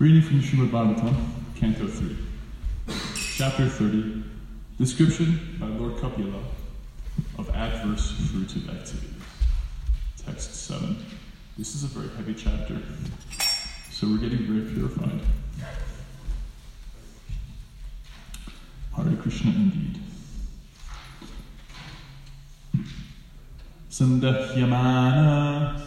Reading 0.00 0.22
from 0.22 0.40
Srimad 0.40 0.70
Bhagavatam, 0.70 1.12
Canto 1.12 1.16
3, 1.16 1.19
Chapter 3.40 3.70
30, 3.70 4.22
Description 4.78 5.56
by 5.58 5.64
Lord 5.64 5.98
Kapila 5.98 6.42
of 7.38 7.48
Adverse 7.56 8.12
Fruitive 8.12 8.68
Activities. 8.68 9.22
Text 10.26 10.66
7. 10.66 11.02
This 11.56 11.74
is 11.74 11.84
a 11.84 11.86
very 11.86 12.14
heavy 12.16 12.34
chapter, 12.34 12.76
so 13.90 14.08
we're 14.08 14.18
getting 14.18 14.40
very 14.40 14.70
purified. 14.70 15.22
Hare 18.94 19.16
Krishna 19.22 19.52
indeed. 19.52 20.02
Sandahyamana 23.88 25.80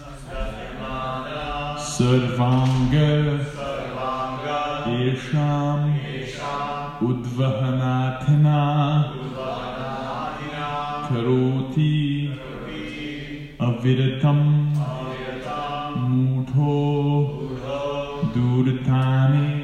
Sarvanga 1.77 3.45
Yesham 4.87 6.03
Udvahanathina 6.03 6.12
उद्वहनाथना। 7.07 8.59
करोति। 11.09 11.93
अविरतम। 13.61 14.39
मूढ़ो। 16.01 16.83
दूरतानि। 18.35 19.63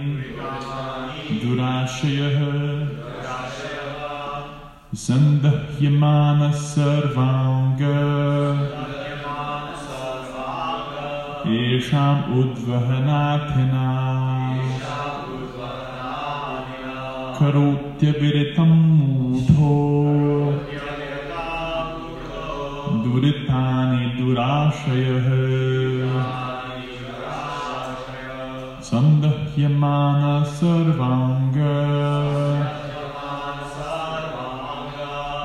दुराशयः। 1.40 2.40
सन्दह्यमानः 4.96 6.52
सर्वाङ्ग। 6.52 7.82
येषाम् 11.48 12.40
उद्वहनाथना। 12.40 13.86
करोत्यविरतं 17.40 18.70
मूढो। 18.70 19.80
दुरितानि 23.04 24.06
दुराशयः 24.06 25.28
सन्दह्यमान 28.82 30.44
सर्वाङ्ग। 30.44 31.56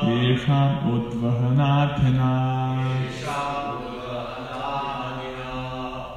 येषाम् 0.09 0.93
उद्वहनाथिना 0.95 2.33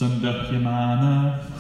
word. 0.01 1.54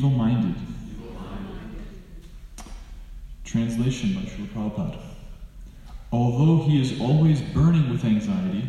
Evil 0.00 0.08
minded. 0.08 0.54
Translation 3.44 4.14
by 4.14 4.22
Srila 4.22 4.48
Prabhupada. 4.48 5.02
Although 6.10 6.64
he 6.64 6.80
is 6.80 6.98
always 7.02 7.42
burning 7.42 7.90
with 7.90 8.02
anxiety, 8.06 8.64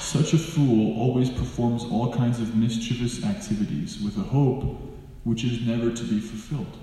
such 0.00 0.32
a 0.32 0.38
fool 0.38 0.98
always 0.98 1.30
performs 1.30 1.84
all 1.84 2.12
kinds 2.12 2.40
of 2.40 2.56
mischievous 2.56 3.24
activities 3.24 4.02
with 4.02 4.16
a 4.18 4.22
hope 4.22 4.80
which 5.22 5.44
is 5.44 5.64
never 5.64 5.92
to 5.92 6.02
be 6.02 6.18
fulfilled, 6.18 6.76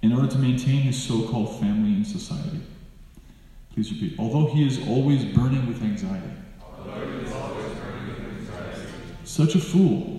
in 0.00 0.14
order 0.14 0.26
to 0.26 0.38
maintain 0.38 0.80
his 0.80 0.96
so 1.00 1.28
called 1.28 1.60
family 1.60 1.92
and 1.92 2.06
society. 2.06 2.62
Please 3.74 3.92
repeat. 3.92 4.18
Although 4.18 4.54
he 4.54 4.66
is 4.66 4.88
always 4.88 5.22
burning 5.22 5.66
with 5.66 5.82
anxiety. 5.82 6.32
Such 9.24 9.54
a 9.54 9.60
fool. 9.60 10.13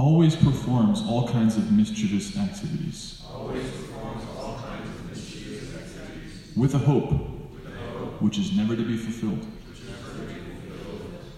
Always 0.00 0.34
performs 0.34 1.02
all 1.06 1.28
kinds 1.28 1.58
of 1.58 1.70
mischievous 1.72 2.34
activities. 2.34 3.20
With 6.56 6.74
a 6.74 6.78
hope, 6.78 7.10
which 8.22 8.38
is 8.38 8.56
never 8.56 8.74
to 8.74 8.82
be 8.82 8.96
fulfilled. 8.96 9.46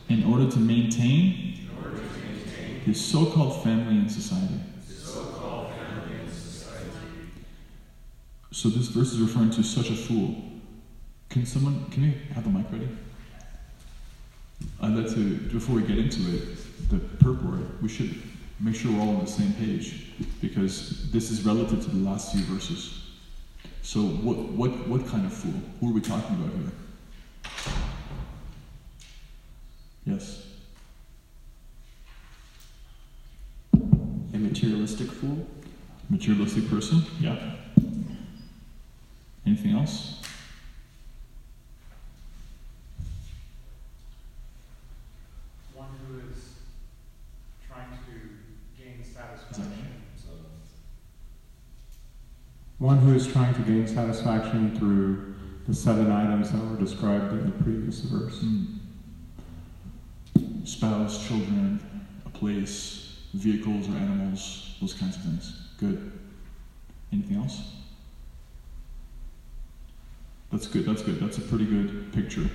In 0.09 0.23
order 0.23 0.49
to 0.49 0.59
maintain 0.61 1.69
his 2.85 3.05
so-called 3.05 3.65
family 3.65 3.97
and 3.97 4.11
society. 4.11 4.61
So 8.53 8.69
this 8.69 8.87
verse 8.87 9.13
is 9.13 9.19
referring 9.19 9.51
to 9.51 9.65
such 9.65 9.91
a 9.91 9.97
fool. 9.97 10.37
Can 11.31 11.47
someone, 11.47 11.91
can 11.91 12.03
we 12.05 12.15
have 12.33 12.45
the 12.45 12.51
mic 12.51 12.71
ready? 12.71 12.89
I'd 14.81 14.95
like 14.95 15.13
to, 15.15 15.37
before 15.49 15.75
we 15.75 15.83
get 15.83 15.99
into 15.99 16.37
it, 16.37 16.89
the 16.91 16.99
purport, 16.99 17.83
we 17.83 17.89
should 17.89 18.23
make 18.63 18.77
sure 18.77 18.93
we're 18.93 19.01
all 19.01 19.17
on 19.17 19.25
the 19.25 19.31
same 19.31 19.53
page 19.55 20.13
because 20.41 21.11
this 21.11 21.31
is 21.31 21.45
relative 21.45 21.83
to 21.83 21.91
the 21.91 22.09
last 22.09 22.33
few 22.33 22.43
verses. 22.45 23.11
So 23.83 24.01
what, 24.01 24.37
what, 24.37 24.71
what 24.89 25.07
kind 25.09 25.27
of 25.27 25.33
fool? 25.33 25.61
Who 25.81 25.91
are 25.91 25.93
we 25.93 26.01
talking 26.01 26.37
about 26.37 26.53
here? 26.55 26.73
Yes. 30.07 30.47
A 33.75 34.39
materialistic 34.39 35.11
fool? 35.11 35.47
Materialistic 36.09 36.69
person? 36.69 37.03
Yeah. 37.21 37.57
Anything 39.45 39.73
else? 39.73 40.23
One 45.75 45.89
who 46.07 46.19
is 46.31 46.55
trying 47.69 47.91
to 47.91 48.83
gain 48.83 49.05
satisfaction. 49.05 49.93
One 52.83 52.99
who 52.99 53.15
is 53.15 53.29
trying 53.29 53.55
to 53.55 53.61
gain 53.61 53.87
satisfaction 53.87 54.77
through 54.77 55.37
the 55.69 55.75
seven 55.75 56.11
items 56.11 56.51
that 56.51 56.59
were 56.59 56.77
described 56.77 57.33
in 57.33 57.47
the 57.47 57.53
previous 57.63 58.01
verse. 58.01 58.41
Hmm. 58.41 58.65
Spouse, 60.65 61.25
children, 61.29 61.79
a 62.27 62.29
place, 62.31 63.21
vehicles 63.35 63.89
or 63.89 63.93
animals, 63.93 64.75
those 64.81 64.95
kinds 64.95 65.15
of 65.15 65.23
things. 65.23 65.69
Good. 65.79 66.11
Anything 67.13 67.37
else? 67.37 67.63
That's 70.51 70.67
good, 70.67 70.85
that's 70.85 71.03
good. 71.03 71.21
That's 71.21 71.39
a 71.39 71.43
pretty 71.43 71.67
good 71.67 72.13
picture. 72.13 72.51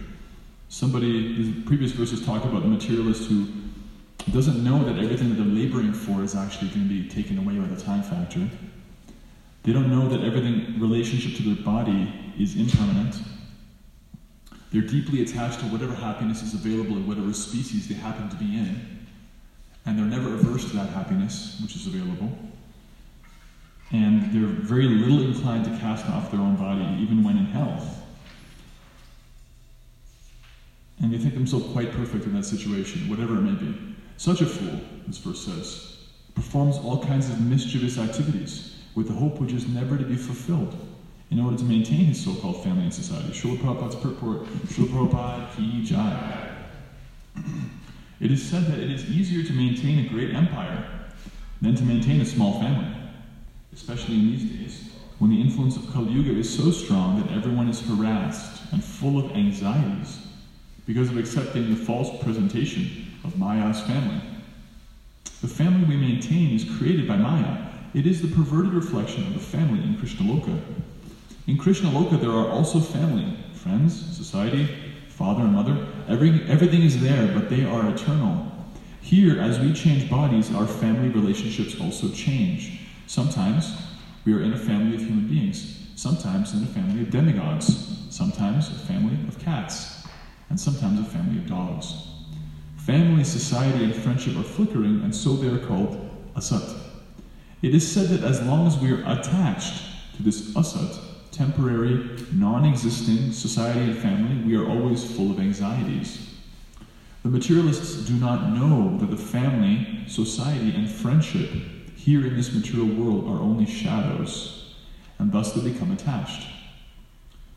Somebody, 0.67 1.41
the 1.41 1.61
previous 1.61 1.93
verses 1.93 2.25
talk 2.25 2.43
about 2.43 2.63
the 2.63 2.67
materialist 2.67 3.29
who 3.29 3.47
doesn't 4.33 4.61
know 4.61 4.83
that 4.83 5.01
everything 5.01 5.29
that 5.29 5.35
they're 5.35 5.45
laboring 5.45 5.93
for 5.93 6.21
is 6.21 6.35
actually 6.35 6.67
going 6.71 6.85
to 6.85 6.89
be 6.89 7.07
taken 7.07 7.37
away 7.37 7.57
by 7.57 7.67
the 7.73 7.81
time 7.81 8.03
factor. 8.03 8.49
They 9.67 9.73
don't 9.73 9.89
know 9.89 10.07
that 10.07 10.23
everything 10.23 10.79
relationship 10.79 11.35
to 11.35 11.43
their 11.43 11.61
body 11.61 12.33
is 12.39 12.55
impermanent. 12.55 13.17
They're 14.71 14.81
deeply 14.81 15.21
attached 15.21 15.59
to 15.59 15.65
whatever 15.65 15.93
happiness 15.93 16.41
is 16.41 16.53
available 16.53 16.95
in 16.95 17.05
whatever 17.05 17.33
species 17.33 17.85
they 17.85 17.95
happen 17.95 18.29
to 18.29 18.37
be 18.37 18.45
in. 18.45 19.05
And 19.85 19.99
they're 19.99 20.05
never 20.05 20.33
averse 20.35 20.69
to 20.69 20.75
that 20.77 20.87
happiness 20.91 21.59
which 21.61 21.75
is 21.75 21.85
available. 21.85 22.31
And 23.91 24.31
they're 24.31 24.47
very 24.47 24.87
little 24.87 25.21
inclined 25.21 25.65
to 25.65 25.71
cast 25.81 26.05
off 26.11 26.31
their 26.31 26.39
own 26.39 26.55
body, 26.55 27.03
even 27.03 27.21
when 27.21 27.37
in 27.37 27.47
health. 27.47 28.01
And 31.01 31.13
they 31.13 31.17
think 31.17 31.33
themselves 31.33 31.73
quite 31.73 31.91
perfect 31.91 32.23
in 32.23 32.33
that 32.35 32.45
situation, 32.45 33.09
whatever 33.09 33.35
it 33.35 33.41
may 33.41 33.61
be. 33.61 33.77
Such 34.15 34.39
a 34.39 34.45
fool, 34.45 34.79
this 35.07 35.17
verse 35.17 35.43
says, 35.43 35.97
performs 36.35 36.77
all 36.77 37.03
kinds 37.03 37.29
of 37.29 37.41
mischievous 37.41 37.97
activities 37.97 38.76
with 38.97 39.07
the 39.07 39.13
hope 39.13 39.39
which 39.39 39.53
is 39.53 39.67
never 39.67 39.95
to 39.95 40.03
be 40.03 40.15
fulfilled 40.15 40.75
in 41.29 41.39
order 41.39 41.55
to 41.55 41.63
maintain 41.65 42.05
his 42.05 42.23
so-called 42.23 42.63
family 42.63 42.81
and 42.81 42.93
society. 42.93 43.29
Srila 43.29 43.57
Prabhupada's 43.59 43.95
purport, 43.97 44.45
Srila 44.65 44.87
Prabhupada 44.87 45.55
ki 45.55 45.83
jai. 45.85 46.55
It 48.19 48.31
is 48.31 48.41
said 48.43 48.65
that 48.65 48.79
it 48.79 48.89
is 48.89 49.05
easier 49.11 49.43
to 49.43 49.53
maintain 49.53 50.03
a 50.03 50.09
great 50.09 50.33
empire 50.33 50.83
than 51.61 51.75
to 51.75 51.83
maintain 51.83 52.19
a 52.19 52.25
small 52.25 52.59
family, 52.59 52.91
especially 53.71 54.15
in 54.15 54.31
these 54.31 54.49
days 54.49 54.89
when 55.19 55.29
the 55.29 55.39
influence 55.39 55.75
of 55.77 55.87
Kali 55.93 56.11
Yuga 56.11 56.31
is 56.31 56.49
so 56.49 56.71
strong 56.71 57.21
that 57.21 57.31
everyone 57.31 57.69
is 57.69 57.79
harassed 57.81 58.63
and 58.71 58.83
full 58.83 59.19
of 59.19 59.31
anxieties 59.33 60.25
because 60.87 61.09
of 61.11 61.17
accepting 61.17 61.69
the 61.69 61.75
false 61.75 62.09
presentation 62.23 63.05
of 63.23 63.37
Maya's 63.37 63.79
family. 63.81 64.19
The 65.43 65.47
family 65.47 65.85
we 65.85 65.97
maintain 65.97 66.55
is 66.55 66.65
created 66.79 67.07
by 67.07 67.17
Maya. 67.17 67.66
It 67.97 68.05
is 68.05 68.21
the 68.21 68.27
perverted 68.27 68.73
reflection 68.73 69.25
of 69.25 69.33
the 69.33 69.39
family 69.39 69.81
in 69.81 69.97
Krishna 69.97 70.23
Loka. 70.27 70.61
In 71.47 71.57
Krishna 71.57 71.89
Loka, 71.89 72.21
there 72.21 72.29
are 72.29 72.47
also 72.47 72.79
family, 72.79 73.35
friends, 73.53 74.15
society, 74.15 74.69
father 75.09 75.41
and 75.41 75.53
mother. 75.53 75.87
Every, 76.07 76.43
everything 76.43 76.83
is 76.83 77.01
there, 77.01 77.25
but 77.33 77.49
they 77.49 77.65
are 77.65 77.89
eternal. 77.89 78.51
Here, 79.01 79.41
as 79.41 79.57
we 79.57 79.73
change 79.73 80.11
bodies, 80.11 80.53
our 80.53 80.67
family 80.67 81.09
relationships 81.09 81.81
also 81.81 82.09
change. 82.11 82.81
Sometimes 83.07 83.75
we 84.25 84.33
are 84.35 84.43
in 84.43 84.53
a 84.53 84.59
family 84.59 84.95
of 84.95 85.01
human 85.01 85.27
beings, 85.27 85.87
sometimes 85.95 86.53
in 86.53 86.61
a 86.61 86.67
family 86.67 87.01
of 87.01 87.09
demigods, 87.09 88.05
sometimes 88.11 88.69
a 88.69 88.77
family 88.85 89.17
of 89.27 89.39
cats, 89.39 90.05
and 90.51 90.59
sometimes 90.59 90.99
a 90.99 91.03
family 91.03 91.39
of 91.39 91.47
dogs. 91.47 91.95
Family, 92.75 93.23
society, 93.23 93.85
and 93.85 93.95
friendship 93.95 94.37
are 94.37 94.43
flickering, 94.43 95.01
and 95.01 95.15
so 95.15 95.35
they 95.35 95.47
are 95.47 95.65
called 95.65 95.97
asat. 96.35 96.86
It 97.61 97.73
is 97.73 97.91
said 97.91 98.09
that 98.09 98.23
as 98.23 98.41
long 98.43 98.67
as 98.67 98.77
we 98.77 98.91
are 98.91 99.01
attached 99.01 99.81
to 100.15 100.23
this 100.23 100.53
asat, 100.53 100.99
temporary, 101.31 102.07
non 102.31 102.65
existing 102.65 103.31
society 103.31 103.79
and 103.79 103.97
family, 103.97 104.43
we 104.45 104.55
are 104.55 104.69
always 104.69 105.03
full 105.03 105.31
of 105.31 105.39
anxieties. 105.39 106.35
The 107.23 107.29
materialists 107.29 108.05
do 108.05 108.13
not 108.13 108.53
know 108.53 108.97
that 108.99 109.09
the 109.09 109.17
family, 109.17 110.03
society, 110.07 110.73
and 110.75 110.89
friendship 110.89 111.49
here 111.95 112.25
in 112.27 112.37
this 112.37 112.53
material 112.53 112.87
world 112.87 113.27
are 113.27 113.41
only 113.41 113.65
shadows, 113.65 114.75
and 115.17 115.31
thus 115.31 115.53
they 115.53 115.67
become 115.67 115.91
attached. 115.91 116.47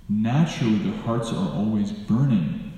Naturally, 0.09 0.78
their 0.78 0.99
hearts 1.02 1.30
are 1.30 1.52
always 1.52 1.92
burning, 1.92 2.73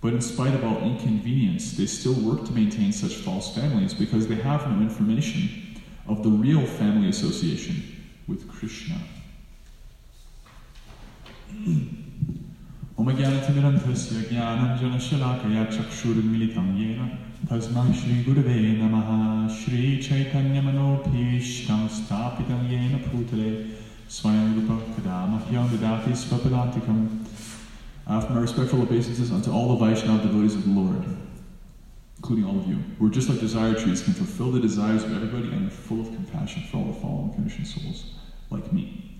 but 0.00 0.12
in 0.12 0.20
spite 0.20 0.54
of 0.54 0.64
all 0.64 0.78
inconvenience, 0.78 1.72
they 1.76 1.86
still 1.86 2.14
work 2.14 2.44
to 2.46 2.52
maintain 2.52 2.92
such 2.92 3.14
false 3.14 3.54
families 3.54 3.94
because 3.94 4.26
they 4.26 4.34
have 4.34 4.68
no 4.68 4.82
information 4.82 5.69
of 6.10 6.24
the 6.24 6.28
real 6.28 6.66
family 6.66 7.08
association 7.08 7.76
with 8.26 8.48
Krishna. 8.48 8.96
Omagyanatimiranthrasya 12.98 14.28
jnanam 14.28 14.98
Chakshur 15.70 16.16
Militam 16.20 16.76
yena 16.76 17.16
tasmai 17.46 17.94
shri 17.94 18.24
gurave 18.24 18.76
namaha 18.80 19.48
shri 19.48 20.00
chaitanya 20.02 20.60
manopishtam 20.62 21.88
stapitam 21.88 22.68
yena 22.68 22.98
putale 23.08 23.70
swayam 24.08 24.54
rupa 24.56 24.76
kadamahya 24.96 25.68
didati 25.68 26.12
svapadantikam 26.12 27.24
After 28.06 28.34
my 28.34 28.40
respectful 28.40 28.82
obeisances 28.82 29.30
unto 29.30 29.52
all 29.52 29.68
the 29.76 29.84
Vaishnava 29.84 30.24
devotees 30.24 30.56
of 30.56 30.64
the 30.64 30.70
Lord, 30.70 31.04
including 32.20 32.44
all 32.44 32.58
of 32.58 32.66
you, 32.66 32.76
who 32.98 33.06
are 33.06 33.10
just 33.10 33.30
like 33.30 33.40
desire 33.40 33.74
trees, 33.74 34.02
can 34.02 34.12
fulfill 34.12 34.52
the 34.52 34.60
desires 34.60 35.02
of 35.04 35.10
everybody 35.16 35.48
and 35.56 35.66
are 35.66 35.70
full 35.70 36.02
of 36.02 36.06
compassion 36.08 36.62
for 36.70 36.76
all 36.76 36.84
the 36.84 37.00
fallen 37.00 37.32
conditioned 37.32 37.66
souls, 37.66 38.12
like 38.50 38.70
me. 38.74 39.18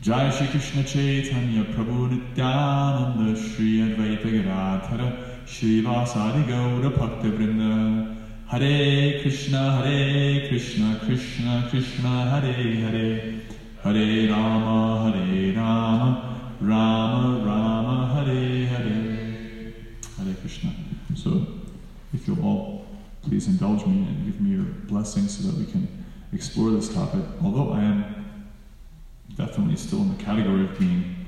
Jai 0.00 0.30
Shri 0.30 0.48
Krishna 0.48 0.82
Chaitanya 0.82 1.62
Prabhu 1.62 2.10
Nityananda 2.10 3.40
Shri 3.40 3.78
Advaita 3.86 4.24
Gadadhara 4.24 5.46
Shri 5.46 5.80
Vasadi 5.84 6.44
Gaura 6.48 6.90
Bhakta 6.98 7.30
Vrinda 7.30 8.16
Hare 8.48 9.22
Krishna 9.22 9.76
Hare 9.76 10.48
Krishna 10.48 11.00
Krishna 11.04 11.68
Krishna 11.70 12.30
Hare 12.30 12.52
Hare 12.52 13.40
Hare 13.84 14.28
Rama 14.28 15.12
Hare 15.12 15.56
Rama 15.56 16.56
Rama 16.60 17.44
Rama 17.46 17.96
Hare 18.14 18.66
Hare 18.66 19.72
Hare 20.18 20.34
Krishna. 20.42 20.70
So 21.14 21.53
if 22.14 22.26
you'll 22.26 22.44
all 22.44 22.86
please 23.22 23.46
indulge 23.46 23.84
me 23.86 24.06
and 24.06 24.24
give 24.26 24.40
me 24.40 24.50
your 24.50 24.64
blessings 24.64 25.38
so 25.38 25.48
that 25.48 25.58
we 25.58 25.70
can 25.70 25.88
explore 26.32 26.70
this 26.70 26.92
topic. 26.92 27.22
Although 27.42 27.72
I 27.72 27.82
am 27.82 28.40
definitely 29.36 29.76
still 29.76 30.00
in 30.00 30.16
the 30.16 30.22
category 30.22 30.64
of 30.64 30.78
being, 30.78 31.26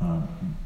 uh, 0.00 0.20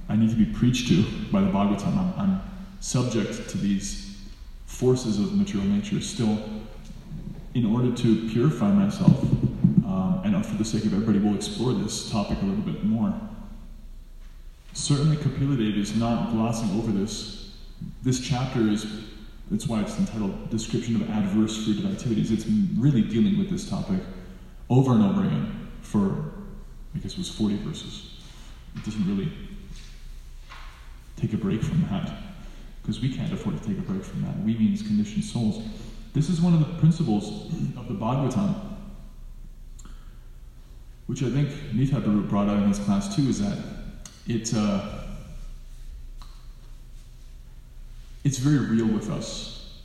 I 0.08 0.16
need 0.16 0.30
to 0.30 0.36
be 0.36 0.46
preached 0.46 0.88
to 0.88 1.04
by 1.30 1.40
the 1.40 1.48
Bhagavatam. 1.48 1.96
I'm, 1.96 2.14
I'm 2.18 2.40
subject 2.80 3.48
to 3.50 3.58
these 3.58 4.20
forces 4.66 5.18
of 5.18 5.34
material 5.34 5.68
nature 5.68 6.00
still 6.00 6.38
in 7.54 7.66
order 7.66 7.90
to 7.96 8.28
purify 8.30 8.70
myself, 8.70 9.22
um, 9.84 10.20
and 10.24 10.44
for 10.44 10.56
the 10.56 10.64
sake 10.64 10.84
of 10.84 10.92
everybody, 10.92 11.18
we'll 11.18 11.34
explore 11.34 11.72
this 11.72 12.10
topic 12.10 12.38
a 12.42 12.44
little 12.44 12.62
bit 12.62 12.84
more. 12.84 13.12
Certainly, 14.74 15.16
Kapila 15.16 15.56
Dev 15.56 15.76
is 15.76 15.96
not 15.96 16.30
glossing 16.30 16.78
over 16.78 16.92
this. 16.92 17.56
This 18.02 18.20
chapter 18.20 18.60
is, 18.60 18.86
that's 19.50 19.66
why 19.66 19.80
it's 19.80 19.98
entitled 19.98 20.50
Description 20.50 20.96
of 20.96 21.08
Adverse 21.10 21.66
Fruitive 21.66 21.90
Activities. 21.90 22.30
It's 22.30 22.46
really 22.76 23.02
dealing 23.02 23.38
with 23.38 23.50
this 23.50 23.68
topic 23.68 24.00
over 24.68 24.92
and 24.92 25.02
over 25.02 25.24
again 25.24 25.68
for, 25.80 26.32
I 26.94 26.98
guess 26.98 27.12
it 27.12 27.18
was 27.18 27.30
40 27.30 27.56
verses. 27.58 28.20
It 28.76 28.84
doesn't 28.84 29.08
really 29.08 29.32
take 31.16 31.32
a 31.32 31.36
break 31.36 31.62
from 31.62 31.80
that 31.90 32.12
because 32.82 33.00
we 33.00 33.14
can't 33.14 33.32
afford 33.32 33.60
to 33.60 33.68
take 33.68 33.78
a 33.78 33.82
break 33.82 34.04
from 34.04 34.22
that. 34.22 34.38
We 34.40 34.56
means 34.56 34.82
conditioned 34.82 35.24
souls. 35.24 35.62
This 36.12 36.28
is 36.28 36.40
one 36.40 36.54
of 36.54 36.60
the 36.60 36.78
principles 36.78 37.46
of 37.76 37.88
the 37.88 37.94
Bhagavatam, 37.94 38.54
which 41.06 41.22
I 41.22 41.30
think 41.30 41.48
Nitya 41.72 42.28
brought 42.28 42.48
out 42.48 42.62
in 42.62 42.68
his 42.68 42.78
class 42.78 43.14
too, 43.14 43.22
is 43.22 43.40
that 43.40 43.58
it, 44.26 44.52
uh, 44.54 45.07
it's 48.24 48.38
very 48.38 48.58
real 48.58 48.86
with 48.86 49.10
us. 49.10 49.80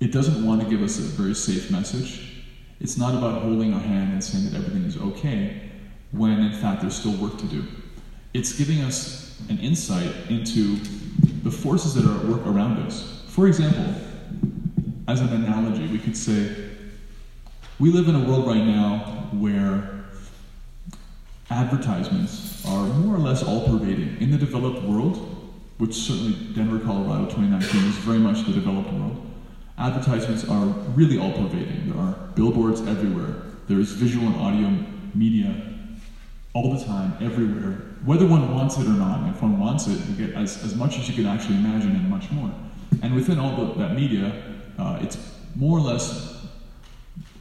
It 0.00 0.12
doesn't 0.12 0.44
want 0.44 0.62
to 0.62 0.68
give 0.68 0.82
us 0.82 0.98
a 0.98 1.02
very 1.02 1.34
safe 1.34 1.70
message. 1.70 2.44
It's 2.80 2.96
not 2.96 3.14
about 3.14 3.42
holding 3.42 3.72
our 3.72 3.80
hand 3.80 4.12
and 4.12 4.22
saying 4.22 4.50
that 4.50 4.56
everything 4.56 4.84
is 4.84 4.96
okay, 4.96 5.70
when 6.12 6.40
in 6.40 6.52
fact 6.52 6.82
there's 6.82 6.96
still 6.96 7.16
work 7.16 7.38
to 7.38 7.46
do. 7.46 7.64
It's 8.34 8.52
giving 8.52 8.80
us 8.80 9.40
an 9.48 9.58
insight 9.58 10.12
into 10.28 10.76
the 11.42 11.50
forces 11.50 11.94
that 11.94 12.04
are 12.04 12.18
at 12.18 12.24
work 12.26 12.46
around 12.46 12.78
us. 12.78 13.22
For 13.28 13.46
example, 13.46 13.94
as 15.06 15.20
an 15.20 15.28
analogy, 15.28 15.86
we 15.86 15.98
could 15.98 16.16
say 16.16 16.54
we 17.78 17.90
live 17.90 18.08
in 18.08 18.14
a 18.14 18.28
world 18.28 18.46
right 18.46 18.64
now 18.64 19.28
where 19.32 20.04
advertisements 21.50 22.64
are 22.66 22.86
more 22.86 23.14
or 23.16 23.18
less 23.18 23.42
all 23.42 23.66
pervading. 23.66 24.16
In 24.20 24.30
the 24.30 24.38
developed 24.38 24.82
world, 24.82 25.33
which 25.78 25.94
certainly 25.94 26.32
Denver, 26.54 26.78
Colorado 26.78 27.24
2019 27.24 27.84
is 27.84 27.96
very 27.96 28.18
much 28.18 28.46
the 28.46 28.52
developed 28.52 28.92
world, 28.92 29.26
advertisements 29.78 30.48
are 30.48 30.66
really 30.94 31.18
all 31.18 31.32
pervading. 31.32 31.90
There 31.90 32.00
are 32.00 32.12
billboards 32.34 32.80
everywhere, 32.82 33.42
there's 33.68 33.90
visual 33.92 34.26
and 34.26 34.36
audio 34.36 34.86
media 35.14 35.54
all 36.52 36.72
the 36.72 36.84
time, 36.84 37.16
everywhere, 37.20 37.72
whether 38.04 38.26
one 38.26 38.54
wants 38.54 38.76
it 38.78 38.86
or 38.86 38.90
not. 38.90 39.28
If 39.34 39.42
one 39.42 39.58
wants 39.58 39.88
it, 39.88 39.98
you 40.06 40.26
get 40.26 40.36
as, 40.36 40.62
as 40.62 40.76
much 40.76 40.98
as 40.98 41.08
you 41.08 41.14
can 41.14 41.26
actually 41.26 41.56
imagine 41.56 41.90
and 41.90 42.08
much 42.08 42.30
more. 42.30 42.52
And 43.02 43.14
within 43.14 43.40
all 43.40 43.56
the, 43.56 43.74
that 43.80 43.94
media, 43.94 44.32
uh, 44.78 44.98
it's 45.02 45.18
more 45.56 45.78
or 45.78 45.80
less 45.80 46.46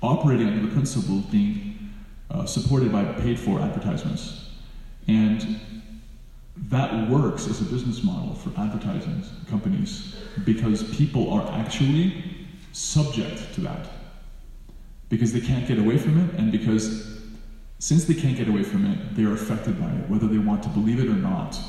operating 0.02 0.48
under 0.48 0.66
the 0.66 0.74
principle 0.74 1.20
of 1.20 1.32
being 1.32 1.94
uh, 2.32 2.46
supported 2.46 2.92
by 2.92 3.06
paid 3.06 3.40
for 3.40 3.62
advertisements. 3.62 4.50
And 5.08 5.60
that 6.70 7.10
works 7.10 7.48
as 7.48 7.62
a 7.62 7.65
business 7.65 8.03
model 8.03 8.36
for 8.36 8.50
advertising 8.60 9.24
companies 9.50 10.15
because 10.46 10.84
people 10.96 11.32
are 11.32 11.48
actually 11.53 12.24
subject 12.72 13.53
to 13.55 13.62
that. 13.62 13.89
Because 15.10 15.34
they 15.34 15.41
can't 15.41 15.67
get 15.67 15.77
away 15.77 15.98
from 15.98 16.20
it, 16.20 16.34
and 16.36 16.51
because 16.51 17.20
since 17.79 18.05
they 18.05 18.13
can't 18.13 18.38
get 18.38 18.48
away 18.48 18.63
from 18.63 18.86
it, 18.86 19.15
they 19.15 19.24
are 19.24 19.34
affected 19.34 19.79
by 19.79 19.91
it, 19.91 20.10
whether 20.10 20.27
they 20.27 20.38
want 20.38 20.63
to 20.63 20.70
believe 20.70 21.00
it 21.00 21.08
or 21.08 21.15
not. 21.15 21.60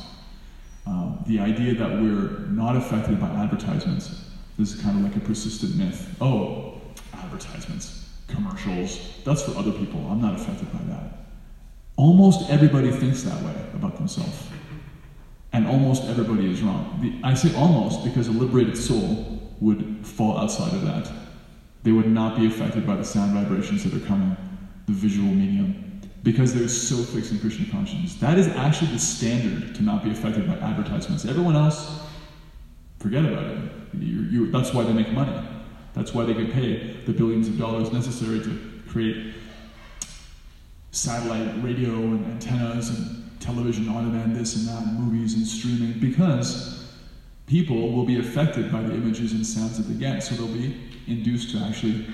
Um, 0.87 1.23
the 1.27 1.41
idea 1.41 1.75
that 1.75 1.91
we're 1.91 2.39
not 2.49 2.77
affected 2.77 3.21
by 3.21 3.29
advertisements 3.29 4.25
is 4.59 4.81
kind 4.81 4.99
of 4.99 5.05
like 5.05 5.17
a 5.17 5.27
persistent 5.27 5.77
myth. 5.77 6.15
Oh, 6.21 6.81
advertisements, 7.15 8.09
commercials, 8.29 9.19
that's 9.25 9.43
for 9.43 9.59
other 9.59 9.73
people. 9.73 10.01
I'm 10.09 10.21
not 10.21 10.35
affected 10.35 10.73
by 10.73 10.83
that. 10.85 11.27
Almost 11.97 12.51
everybody 12.51 12.91
thinks 12.91 13.23
that 13.23 13.43
way 13.43 13.55
about 13.75 13.97
themselves. 13.97 14.47
And 15.55 15.69
almost 15.69 16.03
everybody 16.07 16.51
is 16.51 16.63
wrong. 16.63 16.99
The, 17.01 17.27
I 17.27 17.33
say 17.35 17.55
almost 17.55 18.03
because 18.03 18.27
a 18.27 18.33
liberated 18.33 18.77
soul 18.77 19.41
would 19.61 20.05
fall 20.05 20.37
outside 20.37 20.75
of 20.75 20.83
that. 20.83 21.09
They 21.85 21.93
would 21.93 22.09
not 22.09 22.37
be 22.37 22.47
affected 22.47 22.85
by 22.85 22.97
the 22.97 23.05
sound 23.05 23.35
vibrations 23.35 23.85
that 23.85 23.95
are 23.95 24.05
coming, 24.05 24.37
the 24.87 24.93
visual 24.93 25.29
medium, 25.29 26.01
because 26.25 26.53
they're 26.55 26.67
so 26.67 26.97
fixed 26.97 27.31
in 27.31 27.39
Krishna 27.39 27.67
consciousness. 27.71 28.15
That 28.17 28.37
is 28.37 28.49
actually 28.49 28.91
the 28.91 28.99
standard 28.99 29.77
to 29.77 29.85
not 29.85 30.03
be 30.03 30.11
affected 30.11 30.49
by 30.49 30.55
advertisements. 30.55 31.25
Everyone 31.25 31.55
else, 31.55 32.01
forget 32.99 33.25
about 33.25 33.45
it. 33.45 33.71
You, 34.01 34.23
you, 34.23 34.51
that's 34.51 34.75
why 34.75 34.83
they 34.83 34.93
make 34.93 35.13
money. 35.13 35.41
That's 35.93 36.13
why 36.13 36.25
they 36.25 36.35
get 36.35 36.53
paid 36.53 37.07
the 37.07 37.13
billions 37.13 37.47
of 37.47 37.57
dollars 37.57 37.93
necessary 37.93 38.41
to 38.41 38.83
create 38.89 39.35
satellite 40.91 41.63
radio 41.63 41.93
and 41.93 42.27
antennas 42.27 42.91
and 42.91 43.14
television 43.45 43.89
on 43.89 44.05
demand, 44.05 44.35
this 44.35 44.57
and 44.57 44.69
that, 44.69 44.87
and 44.87 44.99
movies 44.99 45.35
and 45.35 45.47
streaming, 45.47 45.99
because 46.01 46.87
people 47.47 47.93
will 47.93 48.05
be 48.05 48.19
affected 48.19 48.73
by 48.73 48.83
the 48.83 48.95
images 48.95 49.33
and 49.33 49.47
sounds 49.47 49.77
that 49.77 49.85
they 49.85 49.99
get, 49.99 50.21
so 50.21 50.35
they'll 50.35 50.55
be 50.55 50.75
induced 51.07 51.51
to 51.51 51.59
actually 51.59 52.07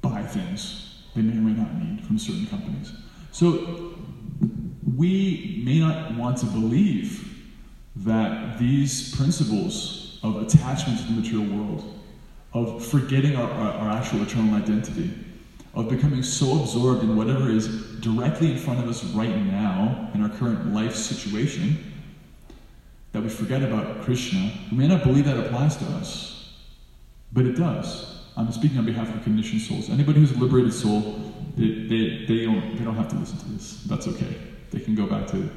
buy 0.00 0.22
things 0.22 1.02
they 1.14 1.22
may 1.22 1.32
or 1.32 1.40
may 1.40 1.60
not 1.60 1.74
need 1.74 2.04
from 2.04 2.18
certain 2.18 2.46
companies. 2.46 2.92
So 3.32 3.94
we 4.96 5.62
may 5.64 5.80
not 5.80 6.14
want 6.16 6.38
to 6.38 6.46
believe 6.46 7.24
that 7.96 8.58
these 8.58 9.14
principles 9.16 10.20
of 10.22 10.36
attachment 10.36 10.98
to 11.00 11.04
the 11.06 11.20
material 11.20 11.56
world, 11.56 11.94
of 12.52 12.84
forgetting 12.84 13.36
our, 13.36 13.50
our, 13.50 13.72
our, 13.72 13.90
actual 13.90 14.22
eternal 14.22 14.54
identity, 14.54 15.10
of 15.74 15.88
becoming 15.88 16.22
so 16.22 16.60
absorbed 16.60 17.02
in 17.02 17.16
whatever 17.16 17.50
is 17.50 17.68
directly 18.00 18.52
in 18.52 18.58
front 18.58 18.80
of 18.80 18.88
us 18.88 19.04
right 19.04 19.36
now 19.46 20.10
in 20.14 20.22
our 20.22 20.28
current 20.28 20.72
life 20.74 20.94
situation 20.94 21.92
that 23.12 23.22
we 23.22 23.28
forget 23.28 23.62
about 23.62 24.02
Krishna. 24.02 24.52
We 24.70 24.78
may 24.78 24.88
not 24.88 25.02
believe 25.02 25.24
that 25.26 25.38
applies 25.38 25.76
to 25.76 25.84
us, 25.86 26.54
but 27.32 27.46
it 27.46 27.56
does. 27.56 28.22
I'm 28.36 28.50
speaking 28.52 28.78
on 28.78 28.86
behalf 28.86 29.14
of 29.14 29.22
conditioned 29.24 29.62
souls. 29.62 29.90
Anybody 29.90 30.20
who's 30.20 30.32
a 30.32 30.38
liberated 30.38 30.72
soul, 30.72 31.00
they, 31.56 31.86
they, 31.86 32.24
they, 32.26 32.44
don't, 32.44 32.76
they 32.76 32.84
don't 32.84 32.96
have 32.96 33.08
to 33.08 33.16
listen 33.16 33.38
to 33.38 33.48
this. 33.50 33.82
That's 33.84 34.06
okay. 34.08 34.36
They 34.70 34.80
can 34.80 34.94
go 34.94 35.06
back 35.06 35.26
to 35.28 35.50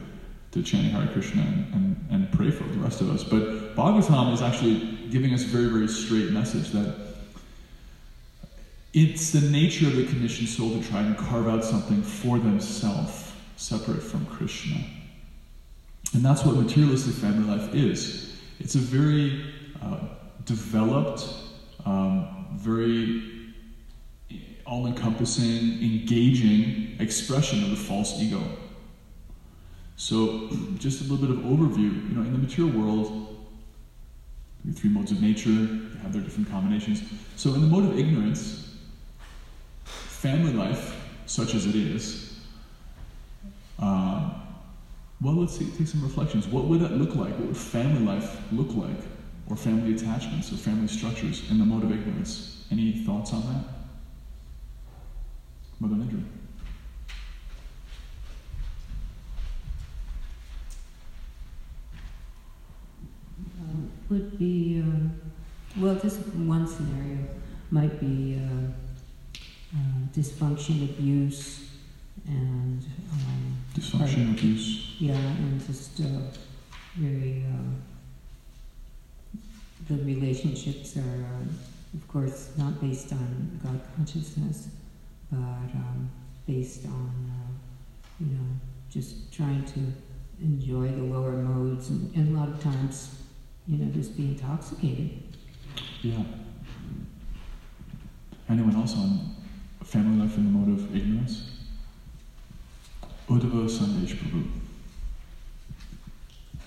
to 0.52 0.62
chanting 0.62 0.92
Hare 0.92 1.08
Krishna 1.14 1.42
and, 1.42 1.74
and, 1.74 2.08
and 2.12 2.32
pray 2.32 2.52
for 2.52 2.64
the 2.66 2.80
rest 2.80 3.02
of 3.02 3.10
us. 3.10 3.24
But 3.24 3.76
Bhagavatam 3.76 4.34
is 4.34 4.42
actually 4.42 4.98
giving 5.10 5.34
us 5.34 5.44
a 5.44 5.48
very, 5.48 5.68
very 5.68 5.88
straight 5.88 6.32
message 6.32 6.72
that 6.72 7.11
it's 8.94 9.32
the 9.32 9.42
nature 9.42 9.88
of 9.88 9.96
the 9.96 10.06
conditioned 10.06 10.50
soul 10.50 10.70
to 10.72 10.88
try 10.90 11.02
and 11.02 11.18
carve 11.18 11.48
out 11.48 11.64
something 11.64 12.02
for 12.02 12.40
themselves 12.40 13.32
separate 13.56 14.02
from 14.02 14.26
Krishna. 14.26 14.84
And 16.14 16.26
that's 16.26 16.44
what 16.44 16.56
materialistic 16.56 17.14
family 17.14 17.56
life 17.56 17.74
is. 17.74 18.38
It's 18.60 18.76
a 18.76 18.80
very 18.80 19.46
uh, 19.82 20.00
developed, 20.46 21.26
um, 21.86 22.48
very 22.56 23.32
all 24.66 24.88
encompassing, 24.88 25.82
engaging 25.82 26.96
expression 27.00 27.64
of 27.64 27.72
the 27.72 27.76
false 27.76 28.22
ego. 28.22 28.42
So, 29.96 30.50
just 30.78 31.02
a 31.02 31.04
little 31.04 31.18
bit 31.18 31.30
of 31.30 31.44
overview. 31.44 32.10
You 32.10 32.16
know, 32.16 32.22
in 32.22 32.34
the 32.34 32.40
material 32.40 32.78
world, 32.78 33.38
three 34.74 34.90
modes 34.90 35.12
of 35.12 35.22
nature, 35.22 35.50
have 36.02 36.14
their 36.14 36.22
different 36.22 36.50
combinations. 36.50 37.04
So, 37.36 37.54
in 37.54 37.62
the 37.62 37.68
mode 37.68 37.86
of 37.86 37.98
ignorance, 37.98 38.61
family 40.22 40.54
life, 40.54 40.96
such 41.26 41.56
as 41.56 41.66
it 41.66 41.76
is, 41.76 42.40
uh, 43.80 44.30
well, 45.20 45.34
let's 45.34 45.58
see, 45.58 45.66
take 45.78 45.88
some 45.88 46.04
reflections. 46.04 46.48
What 46.48 46.66
would 46.66 46.80
that 46.82 46.92
look 46.92 47.16
like? 47.16 47.32
What 47.40 47.48
would 47.48 47.58
family 47.58 48.06
life 48.06 48.40
look 48.52 48.76
like? 48.76 49.02
Or 49.50 49.56
family 49.56 49.96
attachments 49.96 50.54
or 50.54 50.58
family 50.58 50.88
structures 50.88 51.50
in 51.50 51.58
the 51.58 51.66
mode 51.66 51.84
of 51.84 51.92
ignorance? 51.92 52.66
Any 52.72 53.04
thoughts 53.04 53.34
on 53.34 53.42
that? 53.42 53.64
Mother 55.80 55.96
Nidra. 55.96 56.24
would 64.10 64.38
be, 64.38 64.84
uh, 64.86 65.80
well, 65.80 65.96
just 65.96 66.20
one 66.36 66.68
scenario 66.68 67.18
might 67.72 67.98
be 68.02 68.38
uh, 68.38 68.91
uh, 69.74 70.08
dysfunction, 70.14 70.90
abuse, 70.90 71.70
and 72.28 72.84
um, 73.12 73.58
dysfunction, 73.76 74.38
abuse. 74.38 74.96
Yeah, 75.00 75.14
and 75.16 75.66
just 75.66 76.00
uh, 76.02 76.06
very 76.96 77.46
uh, 77.48 79.38
the 79.88 80.04
relationships 80.04 80.98
are, 80.98 81.26
uh, 81.26 81.98
of 81.98 82.08
course, 82.08 82.52
not 82.58 82.80
based 82.82 83.12
on 83.14 83.60
God 83.64 83.82
consciousness, 83.96 84.70
but 85.32 85.38
um, 85.38 86.10
based 86.48 86.86
on 86.86 87.32
you 88.20 88.28
know 88.28 88.48
just 88.90 89.34
trying 89.34 89.64
to 89.66 89.80
enjoy 90.42 90.88
the 90.90 91.04
lower 91.04 91.32
modes, 91.32 91.90
and, 91.90 92.14
and 92.16 92.36
a 92.36 92.40
lot 92.40 92.50
of 92.50 92.62
times 92.62 93.16
you 93.68 93.78
know, 93.78 93.92
just 93.92 94.18
be 94.18 94.24
intoxicated. 94.24 95.12
Yeah. 96.02 96.24
Anyone 98.50 98.76
else 98.76 98.96
on 98.96 99.36
family 99.84 100.24
life 100.24 100.38
in 100.38 100.46
the 100.46 100.52
mode 100.52 100.80
of 100.80 100.96
ignorance? 100.96 101.52
Uddhava 103.28 103.70
Sandesh 103.70 104.16
Prabhu. 104.16 104.50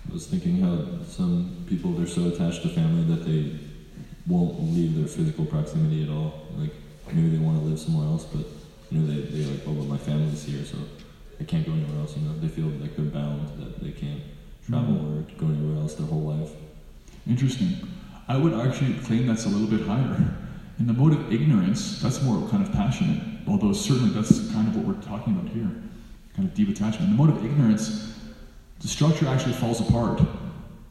I 0.09 0.12
was 0.12 0.26
thinking 0.26 0.61
how 0.61 1.04
some 1.04 1.64
people 1.68 1.92
they're 1.92 2.06
so 2.06 2.28
attached 2.28 2.62
to 2.62 2.68
family 2.68 3.04
that 3.14 3.25
they 3.25 3.59
won't 4.26 4.61
leave 4.73 4.97
their 4.97 5.06
physical 5.06 5.44
proximity 5.44 6.04
at 6.04 6.11
all. 6.11 6.47
Like 6.56 6.71
maybe 7.12 7.37
they 7.37 7.38
want 7.38 7.59
to 7.61 7.64
live 7.64 7.78
somewhere 7.78 8.06
else, 8.06 8.25
but 8.25 8.47
you 8.90 9.00
know 9.00 9.06
they 9.06 9.23
they 9.23 9.44
like, 9.50 9.61
oh, 9.66 9.73
well, 9.73 9.85
my 9.85 9.99
family's 9.99 10.44
here, 10.44 10.64
so 10.64 10.78
I 11.40 11.44
can't 11.44 11.66
go 11.66 11.73
anywhere 11.73 12.00
else. 12.00 12.16
You 12.16 12.23
know, 12.28 12.38
they 12.38 12.49
feel 12.49 12.66
like 12.66 12.97
they're 12.97 13.04
bound 13.06 13.49
that 13.61 13.83
they 13.83 13.90
can't 13.90 14.23
travel 14.66 14.94
mm-hmm. 14.94 15.18
or 15.18 15.38
go 15.38 15.47
anywhere 15.47 15.83
else 15.83 15.94
their 15.94 16.06
whole 16.06 16.23
life. 16.23 16.52
Interesting. 17.26 17.76
I 18.28 18.38
would 18.38 18.54
actually 18.54 18.94
claim 18.94 19.26
that's 19.26 19.44
a 19.44 19.49
little 19.49 19.66
bit 19.66 19.87
higher. 19.87 20.35
In 20.78 20.87
the 20.87 20.93
mode 20.93 21.12
of 21.12 21.33
ignorance, 21.33 22.00
that's 22.02 22.21
more 22.23 22.49
kind 22.49 22.66
of 22.66 22.73
passionate, 22.73 23.23
although 23.47 23.73
certainly 23.73 24.11
that's 24.11 24.50
kind 24.52 24.66
of 24.66 24.76
what 24.76 24.85
we're 24.85 25.02
talking 25.02 25.35
about 25.35 25.49
here, 25.52 25.71
kind 26.35 26.49
of 26.49 26.54
deep 26.54 26.69
attachment. 26.69 27.11
In 27.11 27.16
the 27.16 27.23
mode 27.23 27.31
of 27.31 27.45
ignorance, 27.45 28.19
the 28.81 28.88
structure 28.88 29.26
actually 29.28 29.52
falls 29.52 29.81
apart. 29.81 30.21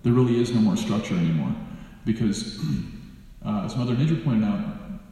There 0.04 0.14
really 0.14 0.42
is 0.42 0.54
no 0.54 0.62
more 0.62 0.78
structure 0.78 1.16
anymore. 1.16 1.54
Because, 2.06 2.60
uh, 3.46 3.64
as 3.66 3.76
Mother 3.76 3.94
Nidra 3.94 4.24
pointed 4.24 4.46
out, 4.46 4.62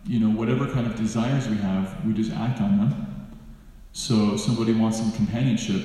you 0.05 0.19
know, 0.19 0.29
whatever 0.29 0.67
kind 0.67 0.87
of 0.87 0.95
desires 0.95 1.47
we 1.47 1.57
have, 1.57 2.05
we 2.05 2.13
just 2.13 2.31
act 2.31 2.61
on 2.61 2.77
them. 2.77 3.29
So, 3.91 4.37
somebody 4.37 4.73
wants 4.73 4.97
some 4.97 5.11
companionship, 5.11 5.83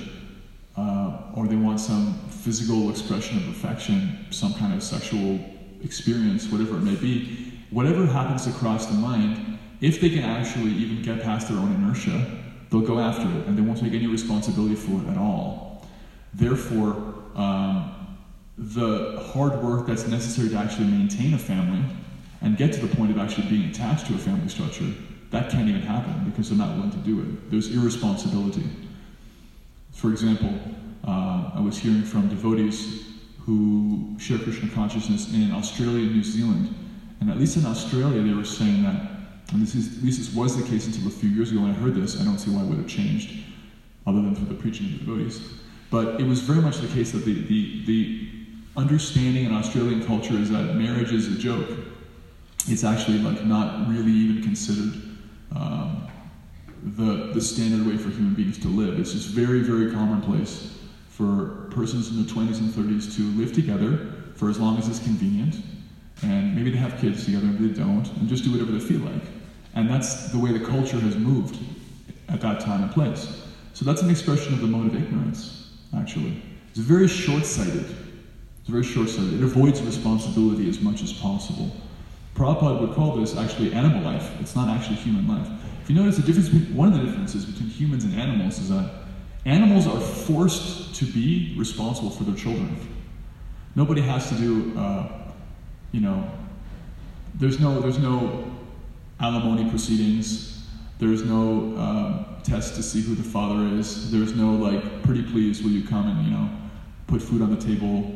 uh, 0.76 1.32
or 1.34 1.48
they 1.48 1.56
want 1.56 1.80
some 1.80 2.14
physical 2.30 2.88
expression 2.88 3.38
of 3.38 3.48
affection, 3.48 4.26
some 4.30 4.54
kind 4.54 4.72
of 4.72 4.82
sexual 4.82 5.40
experience, 5.82 6.48
whatever 6.48 6.76
it 6.76 6.82
may 6.82 6.94
be, 6.94 7.45
whatever 7.70 8.06
happens 8.06 8.44
to 8.44 8.52
cross 8.52 8.86
the 8.86 8.94
mind, 8.94 9.58
if 9.80 10.00
they 10.00 10.10
can 10.10 10.22
actually 10.24 10.72
even 10.72 11.02
get 11.02 11.22
past 11.22 11.48
their 11.48 11.58
own 11.58 11.72
inertia, 11.74 12.24
they'll 12.70 12.80
go 12.80 12.98
after 12.98 13.28
it 13.38 13.46
and 13.46 13.56
they 13.56 13.62
won't 13.62 13.78
take 13.78 13.92
any 13.92 14.06
responsibility 14.06 14.74
for 14.74 15.02
it 15.02 15.08
at 15.08 15.18
all. 15.18 15.86
Therefore, 16.34 17.14
um, 17.34 17.92
the 18.58 19.20
hard 19.32 19.62
work 19.62 19.86
that's 19.86 20.06
necessary 20.06 20.48
to 20.48 20.56
actually 20.56 20.86
maintain 20.86 21.34
a 21.34 21.38
family 21.38 21.84
and 22.40 22.56
get 22.56 22.72
to 22.72 22.80
the 22.80 22.96
point 22.96 23.10
of 23.10 23.18
actually 23.18 23.48
being 23.48 23.68
attached 23.70 24.06
to 24.06 24.14
a 24.14 24.18
family 24.18 24.48
structure, 24.48 24.90
that 25.30 25.50
can't 25.50 25.68
even 25.68 25.82
happen 25.82 26.24
because 26.24 26.48
they're 26.48 26.58
not 26.58 26.74
willing 26.76 26.90
to 26.90 26.98
do 26.98 27.20
it. 27.20 27.50
There's 27.50 27.74
irresponsibility. 27.74 28.64
For 29.92 30.10
example, 30.10 30.54
uh, 31.06 31.50
I 31.54 31.60
was 31.60 31.78
hearing 31.78 32.02
from 32.02 32.28
devotees 32.28 33.04
who 33.40 34.16
share 34.18 34.38
Krishna 34.38 34.68
consciousness 34.70 35.32
in 35.32 35.52
Australia 35.52 36.06
and 36.06 36.14
New 36.14 36.24
Zealand. 36.24 36.74
And 37.20 37.30
at 37.30 37.38
least 37.38 37.56
in 37.56 37.66
Australia, 37.66 38.22
they 38.22 38.34
were 38.34 38.44
saying 38.44 38.82
that, 38.82 39.10
and 39.52 39.62
this 39.62 39.74
is, 39.74 39.98
at 39.98 40.04
least 40.04 40.18
this 40.18 40.34
was 40.34 40.56
the 40.56 40.68
case 40.68 40.86
until 40.86 41.06
a 41.08 41.10
few 41.10 41.28
years 41.28 41.50
ago 41.50 41.62
when 41.62 41.70
I 41.70 41.74
heard 41.74 41.94
this, 41.94 42.20
I 42.20 42.24
don't 42.24 42.38
see 42.38 42.50
why 42.50 42.62
it 42.62 42.66
would 42.66 42.78
have 42.78 42.88
changed, 42.88 43.44
other 44.06 44.20
than 44.20 44.34
through 44.34 44.46
the 44.46 44.60
preaching 44.60 44.86
of 44.86 44.92
the 44.92 44.98
devotees. 44.98 45.40
But 45.90 46.20
it 46.20 46.26
was 46.26 46.40
very 46.40 46.60
much 46.60 46.78
the 46.78 46.88
case 46.88 47.12
that 47.12 47.24
the, 47.24 47.34
the, 47.46 47.84
the 47.86 48.28
understanding 48.76 49.44
in 49.44 49.54
Australian 49.54 50.04
culture 50.04 50.34
is 50.34 50.50
that 50.50 50.74
marriage 50.74 51.12
is 51.12 51.28
a 51.28 51.38
joke. 51.38 51.68
It's 52.68 52.84
actually 52.84 53.18
like 53.18 53.44
not 53.44 53.88
really 53.88 54.10
even 54.10 54.42
considered 54.42 55.00
um, 55.54 56.08
the, 56.82 57.32
the 57.32 57.40
standard 57.40 57.86
way 57.86 57.96
for 57.96 58.10
human 58.10 58.34
beings 58.34 58.58
to 58.58 58.68
live. 58.68 58.98
It's 58.98 59.12
just 59.12 59.28
very, 59.28 59.60
very 59.60 59.92
commonplace 59.92 60.78
for 61.08 61.68
persons 61.70 62.10
in 62.10 62.16
their 62.16 62.34
20s 62.34 62.58
and 62.58 62.70
30s 62.70 63.16
to 63.16 63.22
live 63.40 63.52
together 63.52 64.12
for 64.34 64.50
as 64.50 64.58
long 64.58 64.76
as 64.78 64.88
it's 64.88 64.98
convenient, 64.98 65.56
and 66.22 66.54
maybe 66.54 66.70
to 66.70 66.76
have 66.78 66.98
kids 67.00 67.24
together, 67.24 67.46
maybe 67.46 67.68
they 67.68 67.78
don't, 67.78 68.06
and 68.14 68.28
just 68.28 68.44
do 68.44 68.52
whatever 68.52 68.72
they 68.72 68.80
feel 68.80 69.00
like. 69.00 69.22
And 69.74 69.90
that's 69.90 70.32
the 70.32 70.38
way 70.38 70.52
the 70.52 70.64
culture 70.64 70.98
has 71.00 71.16
moved 71.16 71.58
at 72.28 72.40
that 72.40 72.60
time 72.60 72.84
and 72.84 72.92
place. 72.92 73.42
So 73.74 73.84
that's 73.84 74.02
an 74.02 74.10
expression 74.10 74.54
of 74.54 74.60
the 74.60 74.66
mode 74.66 74.86
of 74.86 74.94
ignorance, 74.94 75.70
actually. 75.96 76.42
It's 76.70 76.78
very 76.78 77.08
short 77.08 77.44
sighted. 77.44 77.84
It's 78.60 78.68
very 78.68 78.82
short 78.82 79.08
sighted. 79.08 79.34
It 79.34 79.42
avoids 79.42 79.82
responsibility 79.82 80.68
as 80.68 80.80
much 80.80 81.02
as 81.02 81.12
possible. 81.12 81.70
Prabhupada 82.34 82.80
would 82.80 82.94
call 82.94 83.16
this 83.16 83.36
actually 83.36 83.72
animal 83.72 84.02
life. 84.02 84.30
It's 84.40 84.56
not 84.56 84.68
actually 84.68 84.96
human 84.96 85.28
life. 85.28 85.48
If 85.82 85.90
you 85.90 85.96
notice 85.96 86.16
the 86.16 86.22
difference 86.22 86.48
between 86.48 86.74
one 86.74 86.92
of 86.92 86.98
the 86.98 87.04
differences 87.04 87.44
between 87.44 87.68
humans 87.68 88.04
and 88.04 88.14
animals 88.14 88.58
is 88.58 88.70
that 88.70 88.90
animals 89.44 89.86
are 89.86 90.00
forced 90.00 90.94
to 90.96 91.04
be 91.04 91.54
responsible 91.56 92.10
for 92.10 92.24
their 92.24 92.34
children. 92.34 92.76
Nobody 93.74 94.00
has 94.00 94.28
to 94.30 94.34
do, 94.34 94.76
uh, 94.76 95.25
you 95.96 96.02
know, 96.02 96.30
there's 97.36 97.58
no 97.58 97.80
there's 97.80 97.98
no 97.98 98.44
alimony 99.18 99.68
proceedings. 99.70 100.62
There's 100.98 101.24
no 101.24 101.74
uh, 101.76 102.42
test 102.42 102.74
to 102.76 102.82
see 102.82 103.00
who 103.00 103.14
the 103.14 103.22
father 103.22 103.66
is. 103.78 104.10
There's 104.10 104.34
no 104.34 104.52
like, 104.52 105.02
pretty 105.02 105.22
please, 105.22 105.62
will 105.62 105.70
you 105.70 105.86
come 105.88 106.06
and 106.06 106.24
you 106.26 106.30
know, 106.30 106.50
put 107.06 107.22
food 107.22 107.40
on 107.40 107.54
the 107.54 107.60
table. 107.60 108.12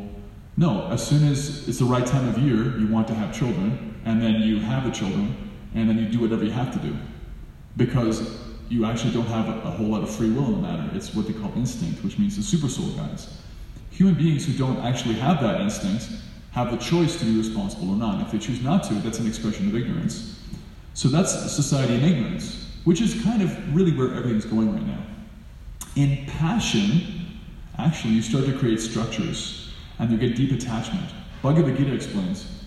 No, 0.59 0.89
as 0.89 1.07
soon 1.07 1.27
as 1.27 1.67
it's 1.69 1.79
the 1.79 1.87
right 1.87 2.05
time 2.05 2.29
of 2.29 2.37
year, 2.39 2.79
you 2.79 2.87
want 2.87 3.09
to 3.09 3.15
have 3.15 3.35
children, 3.35 3.99
and 4.05 4.21
then 4.21 4.43
you 4.43 4.61
have 4.61 4.85
the 4.85 4.91
children, 4.91 5.35
and 5.75 5.89
then 5.89 5.99
you 5.99 6.07
do 6.07 6.21
whatever 6.21 6.45
you 6.45 6.51
have 6.51 6.73
to 6.73 6.79
do 6.81 6.95
because 7.79 8.41
you 8.69 8.85
actually 8.85 9.13
don't 9.13 9.27
have 9.27 9.49
a, 9.49 9.69
a, 9.69 9.71
whole 9.71 9.87
lot 9.87 10.03
of 10.03 10.11
free 10.11 10.31
will 10.31 10.47
in 10.47 10.53
the 10.53 10.69
matter. 10.69 10.91
It's 10.95 11.15
what 11.15 11.27
they 11.27 11.33
call 11.33 11.53
instinct, 11.57 12.05
which 12.05 12.19
means 12.19 12.37
the 12.37 12.43
super 12.43 12.69
soul 12.69 12.91
guides. 12.91 13.39
Human 13.91 14.15
beings 14.15 14.45
who 14.45 14.53
don't 14.53 14.79
actually 14.85 15.15
have 15.15 15.41
that 15.41 15.61
instinct 15.61 16.09
have 16.53 16.71
the 16.71 16.77
choice 16.77 17.17
to 17.19 17.25
be 17.25 17.37
responsible 17.37 17.91
or 17.91 17.97
not. 17.97 18.21
If 18.23 18.33
they 18.33 18.39
choose 18.39 18.63
not 18.63 18.85
to, 18.85 18.95
that's 18.95 19.19
an 19.19 19.27
expression 19.27 19.69
of 19.69 19.77
ignorance. 19.77 20.41
So 20.95 21.09
that's 21.09 21.33
society 21.53 21.95
in 21.95 22.03
ignorance, 22.03 22.67
which 22.85 23.01
is 23.01 23.23
kind 23.23 23.43
of 23.43 23.75
really 23.75 23.93
where 23.93 24.15
everything's 24.15 24.45
going 24.45 24.73
right 24.73 24.87
now. 24.87 25.03
In 25.97 26.27
passion, 26.27 27.39
actually, 27.79 28.15
you 28.15 28.23
start 28.23 28.47
to 28.47 28.59
create 28.59 28.81
structures 28.81 29.73
and 29.99 30.11
you 30.11 30.19
get 30.19 30.37
deep 30.37 30.53
attachment. 30.53 31.11
Bhagavad 31.43 31.77
Gita 31.77 31.95
explains 31.95 32.65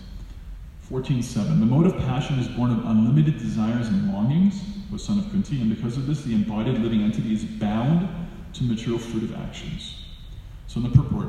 14.7 0.90 1.34
The 1.60 1.66
mode 1.66 1.86
of 1.86 1.96
passion 1.98 2.38
is 2.38 2.48
born 2.48 2.70
of 2.70 2.84
unlimited 2.86 3.38
desires 3.38 3.88
and 3.88 4.12
longings 4.12 4.60
was 4.90 5.04
son 5.04 5.18
of 5.18 5.30
Kunti, 5.30 5.60
and 5.60 5.74
because 5.74 5.96
of 5.96 6.06
this, 6.06 6.22
the 6.22 6.32
embodied 6.34 6.78
living 6.78 7.02
entity 7.02 7.34
is 7.34 7.44
bound 7.44 8.08
to 8.54 8.64
material 8.64 8.98
fruit 8.98 9.24
of 9.24 9.34
actions. 9.36 10.04
So, 10.68 10.80
in 10.80 10.84
the 10.84 10.96
purport, 10.96 11.28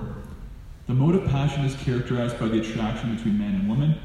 the 0.87 0.93
mode 0.93 1.15
of 1.15 1.25
passion 1.25 1.65
is 1.65 1.75
characterized 1.77 2.39
by 2.39 2.47
the 2.47 2.59
attraction 2.59 3.15
between 3.15 3.39
man 3.39 3.55
and 3.55 3.67
woman. 3.67 3.97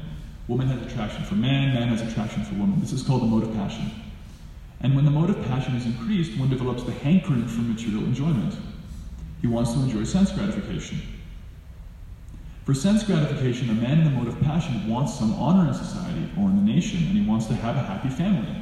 Woman 0.47 0.67
has 0.67 0.91
attraction 0.91 1.23
for 1.23 1.35
man, 1.35 1.73
man 1.73 1.89
has 1.89 2.01
attraction 2.01 2.43
for 2.43 2.55
woman. 2.55 2.79
This 2.79 2.91
is 2.91 3.03
called 3.03 3.21
the 3.21 3.27
mode 3.27 3.43
of 3.43 3.53
passion. 3.53 3.91
And 4.81 4.95
when 4.95 5.05
the 5.05 5.11
mode 5.11 5.29
of 5.29 5.41
passion 5.45 5.75
is 5.75 5.85
increased, 5.85 6.39
one 6.39 6.49
develops 6.49 6.83
the 6.83 6.91
hankering 6.91 7.47
for 7.47 7.61
material 7.61 8.03
enjoyment. 8.03 8.55
He 9.41 9.47
wants 9.47 9.73
to 9.73 9.79
enjoy 9.79 10.03
sense 10.05 10.31
gratification. 10.31 10.99
For 12.65 12.73
sense 12.73 13.03
gratification, 13.03 13.69
a 13.69 13.73
man 13.73 13.99
in 13.99 14.03
the 14.03 14.11
mode 14.11 14.27
of 14.27 14.39
passion 14.41 14.87
wants 14.89 15.13
some 15.13 15.33
honor 15.33 15.67
in 15.67 15.73
society 15.73 16.29
or 16.37 16.49
in 16.49 16.55
the 16.55 16.73
nation, 16.73 16.99
and 17.03 17.17
he 17.17 17.27
wants 17.27 17.45
to 17.47 17.53
have 17.53 17.75
a 17.75 17.79
happy 17.79 18.09
family 18.09 18.55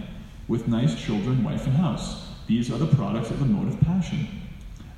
with 0.49 0.67
nice 0.67 0.99
children, 0.99 1.43
wife, 1.43 1.65
and 1.65 1.75
house. 1.75 2.27
These 2.47 2.71
are 2.71 2.77
the 2.77 2.88
products 2.95 3.29
of 3.29 3.39
the 3.39 3.45
mode 3.45 3.67
of 3.67 3.79
passion. 3.82 4.27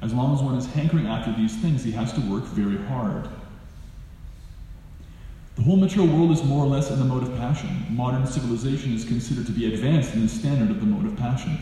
As 0.02 0.14
long 0.14 0.34
as 0.34 0.42
one 0.42 0.56
is 0.56 0.66
hankering 0.66 1.08
after 1.08 1.32
these 1.34 1.56
things, 1.58 1.84
he 1.84 1.92
has 1.92 2.12
to 2.14 2.22
work 2.22 2.44
very 2.46 2.78
hard. 2.88 3.30
The 5.56 5.64
whole 5.64 5.78
material 5.78 6.12
world 6.16 6.32
is 6.32 6.44
more 6.44 6.64
or 6.64 6.68
less 6.68 6.90
in 6.90 6.98
the 6.98 7.06
mode 7.06 7.24
of 7.24 7.36
passion. 7.38 7.86
Modern 7.90 8.26
civilization 8.26 8.94
is 8.94 9.06
considered 9.06 9.46
to 9.46 9.52
be 9.52 9.72
advanced 9.72 10.14
in 10.16 10.24
the 10.24 10.30
standard 10.30 10.72
of 10.72 10.80
the 10.80 10.86
mode 10.88 11.06
of 11.06 11.18
passion. 11.18 11.60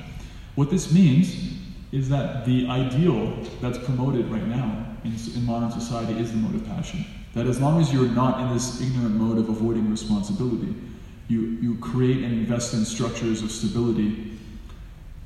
What 0.56 0.69
this 0.69 0.93
means 0.93 1.58
is 1.91 2.08
that 2.10 2.45
the 2.45 2.67
ideal 2.67 3.34
that's 3.62 3.78
promoted 3.80 4.28
right 4.28 4.45
now 4.47 4.86
in, 5.04 5.13
in 5.36 5.45
modern 5.45 5.71
society 5.71 6.19
is 6.19 6.32
the 6.32 6.38
mode 6.38 6.56
of 6.56 6.65
passion. 6.65 7.06
That 7.34 7.47
as 7.47 7.60
long 7.60 7.82
as 7.82 7.91
you're 7.91 8.10
not 8.10 8.39
in 8.41 8.54
this 8.54 8.80
ignorant 8.82 9.15
mode 9.15 9.38
of 9.38 9.49
avoiding 9.49 9.89
responsibility, 9.89 10.75
you, 11.28 11.41
you 11.62 11.78
create 11.78 12.23
and 12.23 12.34
invest 12.34 12.73
in 12.73 12.86
structures 12.86 13.41
of 13.41 13.52
stability, 13.52 14.29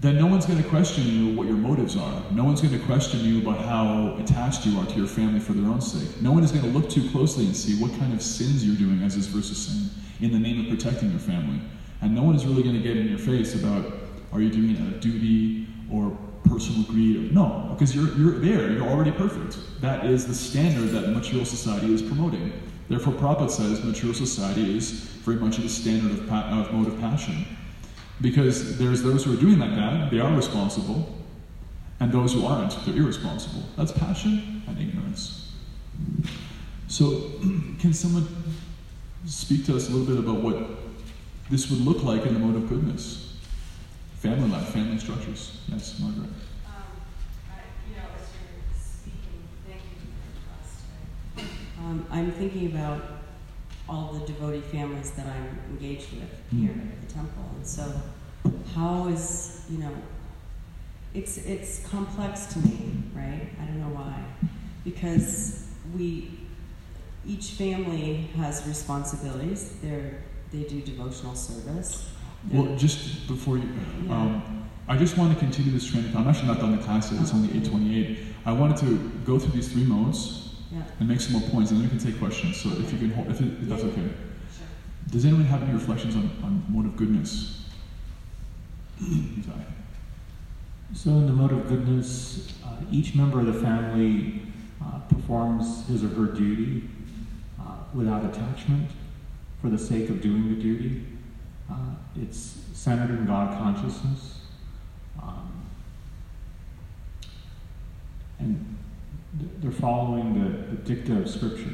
then 0.03 0.17
no 0.17 0.27
one's 0.27 0.45
going 0.45 0.61
to 0.61 0.67
question 0.67 1.05
you 1.05 1.33
what 1.33 1.47
your 1.47 1.55
motives 1.55 1.95
are. 1.95 2.21
No 2.31 2.43
one's 2.43 2.59
going 2.61 2.77
to 2.77 2.85
question 2.85 3.21
you 3.21 3.39
about 3.39 3.59
how 3.59 4.17
attached 4.17 4.65
you 4.65 4.77
are 4.77 4.85
to 4.85 4.95
your 4.95 5.07
family 5.07 5.39
for 5.39 5.53
their 5.53 5.65
own 5.71 5.79
sake. 5.79 6.21
No 6.21 6.33
one 6.33 6.43
is 6.43 6.51
going 6.51 6.65
to 6.65 6.77
look 6.77 6.89
too 6.89 7.09
closely 7.11 7.45
and 7.45 7.55
see 7.55 7.81
what 7.81 7.89
kind 7.97 8.11
of 8.11 8.21
sins 8.21 8.65
you're 8.65 8.75
doing, 8.75 9.01
as 9.01 9.15
this 9.15 9.27
verse 9.27 9.49
is 9.49 9.65
saying, 9.65 9.89
in 10.19 10.33
the 10.33 10.39
name 10.39 10.59
of 10.59 10.67
protecting 10.67 11.09
your 11.09 11.21
family. 11.21 11.57
And 12.01 12.13
no 12.13 12.21
one 12.21 12.35
is 12.35 12.45
really 12.45 12.63
going 12.63 12.75
to 12.75 12.81
get 12.81 12.97
in 12.97 13.07
your 13.07 13.17
face 13.17 13.55
about 13.55 13.93
are 14.33 14.41
you 14.41 14.49
doing 14.49 14.75
of 14.75 14.99
duty 14.99 15.67
or 15.89 16.11
personal 16.43 16.83
greed? 16.83 17.33
No, 17.33 17.69
because 17.71 17.95
you're, 17.95 18.13
you're 18.17 18.39
there. 18.39 18.73
You're 18.73 18.89
already 18.89 19.11
perfect. 19.11 19.57
That 19.79 20.05
is 20.05 20.27
the 20.27 20.35
standard 20.35 20.89
that 20.89 21.11
material 21.11 21.45
society 21.45 21.93
is 21.93 22.01
promoting. 22.01 22.51
Therefore, 22.89 23.13
Prabhupada 23.13 23.49
says 23.49 23.81
mature 23.85 24.13
society 24.13 24.75
is 24.77 24.91
very 25.23 25.37
much 25.37 25.55
the 25.55 25.69
standard 25.69 26.11
of, 26.11 26.27
pa- 26.27 26.49
of 26.51 26.73
mode 26.73 26.89
of 26.89 26.99
passion. 26.99 27.45
Because 28.21 28.77
there's 28.77 29.03
those 29.03 29.25
who 29.25 29.33
are 29.33 29.39
doing 29.39 29.59
like 29.59 29.75
that, 29.75 30.11
they 30.11 30.19
are 30.19 30.33
responsible, 30.33 31.17
and 31.99 32.11
those 32.11 32.33
who 32.33 32.45
aren't, 32.45 32.73
they're 32.85 32.95
irresponsible. 32.95 33.63
That's 33.75 33.91
passion 33.91 34.63
and 34.67 34.79
ignorance. 34.79 35.51
So, 36.87 37.31
can 37.79 37.93
someone 37.93 38.27
speak 39.25 39.65
to 39.65 39.75
us 39.75 39.89
a 39.89 39.91
little 39.91 40.15
bit 40.15 40.23
about 40.23 40.43
what 40.43 40.57
this 41.49 41.69
would 41.69 41.81
look 41.81 42.03
like 42.03 42.25
in 42.25 42.33
the 42.33 42.39
mode 42.39 42.55
of 42.55 42.69
goodness. 42.69 43.37
Family 44.15 44.49
life, 44.49 44.69
family 44.69 44.97
structures. 44.97 45.59
Yes, 45.67 45.99
Margaret. 45.99 46.23
Um, 46.23 46.31
I, 47.51 47.59
you 47.89 47.95
know, 47.95 48.03
as 48.15 48.27
you're 48.33 48.81
speaking, 48.81 49.47
thank 49.67 49.81
you 49.81 49.97
for 49.99 50.07
your 50.23 50.41
class 50.47 50.81
today. 51.35 51.47
Um, 51.79 52.05
I'm 52.09 52.31
thinking 52.31 52.67
about 52.67 53.22
all 53.89 54.13
the 54.13 54.25
devotee 54.31 54.61
families 54.61 55.11
that 55.11 55.25
I'm 55.27 55.59
engaged 55.71 56.11
with 56.13 56.29
Mm. 56.53 56.59
here 56.59 56.71
at 56.71 57.07
the 57.07 57.13
temple, 57.13 57.43
and 57.55 57.65
so 57.67 57.83
how 58.75 59.07
is 59.07 59.61
you 59.69 59.77
know, 59.79 59.91
it's 61.13 61.37
it's 61.37 61.85
complex 61.87 62.45
to 62.53 62.59
me, 62.59 63.03
right? 63.15 63.47
I 63.61 63.65
don't 63.65 63.79
know 63.79 63.95
why, 63.95 64.15
because 64.83 65.67
we 65.95 66.31
each 67.25 67.51
family 67.51 68.27
has 68.37 68.65
responsibilities. 68.67 69.73
They're 69.81 70.17
they 70.51 70.63
do 70.63 70.81
devotional 70.81 71.35
service. 71.35 72.05
They're- 72.45 72.61
Well, 72.61 72.75
just 72.77 73.27
before 73.27 73.57
you, 73.57 73.67
Yeah. 74.05 74.13
um, 74.15 74.43
I 74.87 74.97
just 74.97 75.17
want 75.17 75.33
to 75.33 75.39
continue 75.39 75.71
this 75.71 75.85
train 75.89 76.05
of 76.05 76.11
thought. 76.11 76.21
I'm 76.23 76.27
actually 76.27 76.47
not 76.49 76.59
done 76.59 76.71
the 76.77 76.83
class 76.83 77.11
yet. 77.11 77.21
It's 77.21 77.33
only 77.33 77.49
8:28. 77.57 78.19
I 78.45 78.51
wanted 78.51 78.77
to 78.77 79.11
go 79.25 79.39
through 79.39 79.53
these 79.53 79.69
three 79.71 79.85
modes 79.85 80.42
yeah, 80.73 80.81
and 80.99 81.07
make 81.07 81.21
some 81.21 81.33
more 81.33 81.49
points, 81.49 81.71
and 81.71 81.79
then 81.79 81.89
we 81.89 81.97
can 81.97 82.03
take 82.03 82.19
questions. 82.19 82.59
So 82.59 82.69
if 82.69 82.91
you 82.91 82.97
can, 82.97 83.11
hold, 83.11 83.27
if, 83.27 83.39
it, 83.41 83.45
if 83.61 83.69
that's 83.69 83.83
okay. 83.83 84.01
sure. 84.01 84.67
Does 85.11 85.25
anyone 85.25 85.45
have 85.45 85.61
any 85.61 85.73
reflections 85.73 86.15
on, 86.15 86.31
on 86.43 86.63
mode 86.69 86.85
of 86.85 86.95
goodness? 86.95 87.59
So, 90.93 91.09
in 91.09 91.25
the 91.25 91.33
mode 91.33 91.51
of 91.51 91.67
goodness, 91.67 92.53
uh, 92.63 92.75
each 92.91 93.15
member 93.15 93.39
of 93.39 93.47
the 93.47 93.53
family 93.53 94.43
uh, 94.81 94.99
performs 95.09 95.87
his 95.87 96.03
or 96.03 96.09
her 96.09 96.27
duty 96.27 96.87
uh, 97.59 97.77
without 97.93 98.23
attachment 98.23 98.91
for 99.61 99.69
the 99.69 99.77
sake 99.77 100.09
of 100.09 100.21
doing 100.21 100.49
the 100.49 100.61
duty. 100.61 101.03
Uh, 101.69 101.95
it's 102.21 102.57
centered 102.73 103.09
in 103.09 103.25
God 103.25 103.57
consciousness. 103.57 104.41
Um, 105.21 105.51
and 108.37 108.55
th- 108.57 108.82
they're 109.33 109.71
following 109.71 110.33
the, 110.33 110.75
the 110.75 110.95
dicta 110.95 111.19
of 111.19 111.29
Scripture. 111.29 111.73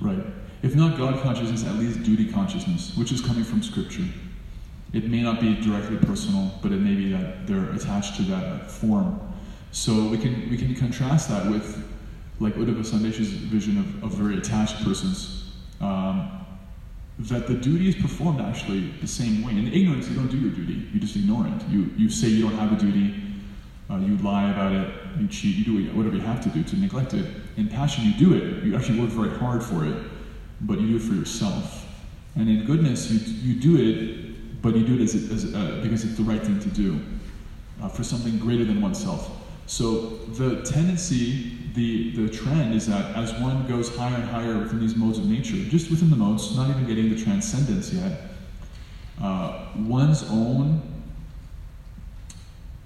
Right. 0.00 0.24
If 0.62 0.74
not 0.74 0.98
God 0.98 1.22
consciousness, 1.22 1.64
at 1.64 1.76
least 1.76 2.02
duty 2.02 2.30
consciousness, 2.30 2.96
which 2.96 3.12
is 3.12 3.20
coming 3.20 3.44
from 3.44 3.62
Scripture. 3.62 4.04
It 4.92 5.08
may 5.08 5.22
not 5.22 5.40
be 5.40 5.54
directly 5.60 5.96
personal, 5.98 6.52
but 6.62 6.72
it 6.72 6.80
may 6.80 6.94
be 6.94 7.12
that 7.12 7.46
they're 7.46 7.70
attached 7.72 8.16
to 8.16 8.22
that 8.22 8.70
form. 8.70 9.20
So 9.72 10.08
we 10.08 10.18
can 10.18 10.50
we 10.50 10.56
can 10.56 10.74
contrast 10.74 11.28
that 11.28 11.48
with 11.48 11.86
like 12.40 12.54
Uddhava 12.54 12.84
Sandesh's 12.84 13.28
vision 13.28 13.78
of, 13.78 14.04
of 14.04 14.12
very 14.12 14.38
attached 14.38 14.82
persons. 14.84 15.52
Um, 15.80 16.36
that 17.20 17.46
the 17.46 17.54
duty 17.54 17.88
is 17.88 17.94
performed 17.94 18.40
actually 18.40 18.92
the 19.00 19.06
same 19.06 19.44
way. 19.44 19.52
In 19.52 19.72
ignorance, 19.72 20.08
you 20.08 20.16
don't 20.16 20.30
do 20.30 20.38
your 20.38 20.50
duty; 20.50 20.88
you 20.92 20.98
just 20.98 21.14
ignore 21.16 21.46
it. 21.46 21.68
You 21.68 21.90
you 21.96 22.08
say 22.10 22.28
you 22.28 22.42
don't 22.42 22.58
have 22.58 22.72
a 22.72 22.76
duty, 22.76 23.14
uh, 23.90 23.98
you 23.98 24.16
lie 24.18 24.50
about 24.50 24.72
it, 24.72 24.92
you 25.18 25.26
cheat, 25.28 25.56
you 25.56 25.64
do 25.64 25.92
whatever 25.92 26.16
you 26.16 26.22
have 26.22 26.40
to 26.42 26.48
do 26.50 26.62
to 26.62 26.76
neglect 26.76 27.14
it. 27.14 27.26
In 27.56 27.68
passion, 27.68 28.04
you 28.04 28.14
do 28.14 28.34
it. 28.34 28.64
You 28.64 28.76
actually 28.76 29.00
work 29.00 29.10
very 29.10 29.36
hard 29.38 29.62
for 29.62 29.84
it, 29.84 29.96
but 30.62 30.80
you 30.80 30.88
do 30.88 30.96
it 30.96 31.02
for 31.02 31.14
yourself. 31.14 31.86
And 32.36 32.48
in 32.48 32.64
goodness, 32.64 33.10
you 33.10 33.18
you 33.18 33.60
do 33.60 33.76
it, 33.76 34.62
but 34.62 34.76
you 34.76 34.86
do 34.86 34.94
it 34.94 35.02
as, 35.02 35.14
as 35.30 35.54
uh, 35.54 35.80
because 35.82 36.04
it's 36.04 36.16
the 36.16 36.22
right 36.22 36.42
thing 36.42 36.60
to 36.60 36.68
do, 36.68 37.00
uh, 37.82 37.88
for 37.88 38.04
something 38.04 38.38
greater 38.38 38.64
than 38.64 38.80
oneself. 38.80 39.30
So 39.66 40.18
the 40.34 40.62
tendency, 40.62 41.58
the 41.74 42.12
the 42.16 42.28
trend 42.28 42.74
is 42.74 42.86
that 42.86 43.16
as 43.16 43.32
one 43.34 43.66
goes 43.66 43.94
higher 43.96 44.14
and 44.14 44.24
higher 44.24 44.58
within 44.58 44.80
these 44.80 44.96
modes 44.96 45.18
of 45.18 45.26
nature, 45.26 45.56
just 45.70 45.90
within 45.90 46.10
the 46.10 46.16
modes, 46.16 46.56
not 46.56 46.70
even 46.70 46.86
getting 46.86 47.08
the 47.08 47.22
transcendence 47.22 47.92
yet, 47.92 48.20
uh, 49.20 49.66
one's 49.76 50.22
own 50.30 50.82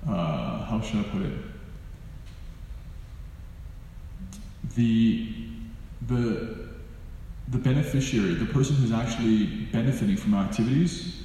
uh, 0.08 0.64
how 0.66 0.80
should 0.80 1.00
I 1.00 1.02
put 1.04 1.22
it? 1.22 1.32
The 4.74 5.34
the 6.06 6.68
the 7.48 7.58
beneficiary, 7.58 8.34
the 8.34 8.46
person 8.46 8.76
who's 8.76 8.92
actually 8.92 9.46
benefiting 9.72 10.16
from 10.16 10.34
activities, 10.34 11.22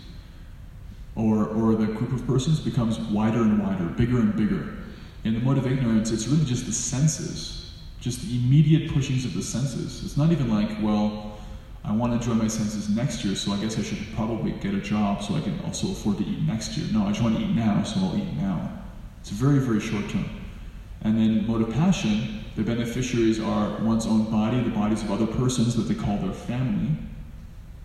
or 1.16 1.48
or 1.48 1.76
the 1.76 1.88
group 1.88 2.12
of 2.14 2.26
persons 2.28 2.60
becomes 2.60 3.00
wider 3.00 3.42
and 3.42 3.62
wider, 3.62 3.86
bigger 3.86 4.20
and 4.20 4.36
bigger. 4.36 4.76
In 5.24 5.34
the 5.34 5.40
mode 5.40 5.58
of 5.58 5.68
ignorance, 5.68 6.12
it's 6.12 6.28
really 6.28 6.46
just 6.46 6.66
the 6.66 6.72
senses, 6.72 7.74
just 8.00 8.22
the 8.22 8.38
immediate 8.38 8.92
pushings 8.92 9.26
of 9.26 9.34
the 9.34 9.42
senses. 9.42 10.04
It's 10.04 10.16
not 10.16 10.32
even 10.32 10.50
like, 10.50 10.70
well, 10.82 11.38
I 11.84 11.92
want 11.92 12.14
to 12.14 12.18
enjoy 12.18 12.42
my 12.42 12.48
senses 12.48 12.90
next 12.90 13.26
year, 13.26 13.36
so 13.36 13.52
I 13.52 13.58
guess 13.58 13.78
I 13.78 13.84
should 13.84 14.00
probably 14.16 14.52
get 14.52 14.74
a 14.74 14.80
job 14.80 15.24
so 15.24 15.36
I 15.36 15.42
can 15.42 15.60
also 15.66 15.92
afford 15.92 16.18
to 16.18 16.24
eat 16.24 16.42
next 16.44 16.78
year. 16.78 16.88
No, 16.94 17.06
I 17.06 17.10
just 17.10 17.22
want 17.22 17.36
to 17.38 17.42
eat 17.42 17.56
now, 17.56 17.84
so 17.84 18.00
I'll 18.00 18.18
eat 18.18 18.34
now. 18.36 18.72
It's 19.22 19.30
very, 19.30 19.60
very 19.60 19.80
short 19.80 20.08
term. 20.10 20.30
And 21.02 21.18
then 21.18 21.48
mode 21.48 21.62
of 21.62 21.74
passion, 21.74 22.39
the 22.56 22.64
beneficiaries 22.64 23.40
are 23.40 23.78
one's 23.82 24.06
own 24.06 24.30
body, 24.30 24.62
the 24.62 24.70
bodies 24.70 25.02
of 25.04 25.12
other 25.12 25.28
persons 25.28 25.76
that 25.76 25.84
they 25.84 25.96
call 25.96 26.18
their 26.18 26.34
family, 26.34 26.96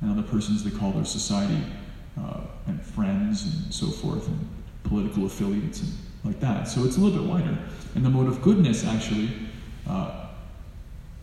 and 0.01 0.11
other 0.11 0.27
persons 0.27 0.65
they 0.65 0.71
call 0.71 0.93
their 0.93 1.05
society, 1.05 1.63
uh, 2.19 2.41
and 2.67 2.81
friends 2.81 3.45
and 3.45 3.75
so 3.75 3.87
forth, 3.87 4.27
and 4.27 4.49
political 4.85 5.27
affiliates 5.27 5.81
and 5.81 5.93
like 6.25 6.41
that. 6.41 6.65
So 6.69 6.85
it's 6.85 6.97
a 6.97 7.01
little 7.01 7.21
bit 7.21 7.29
wider. 7.29 7.59
And 7.95 8.05
the 8.05 8.11
mode 8.11 8.29
of 8.29 8.43
goodness, 8.43 8.85
actually, 8.85 9.31
uh, 9.87 10.29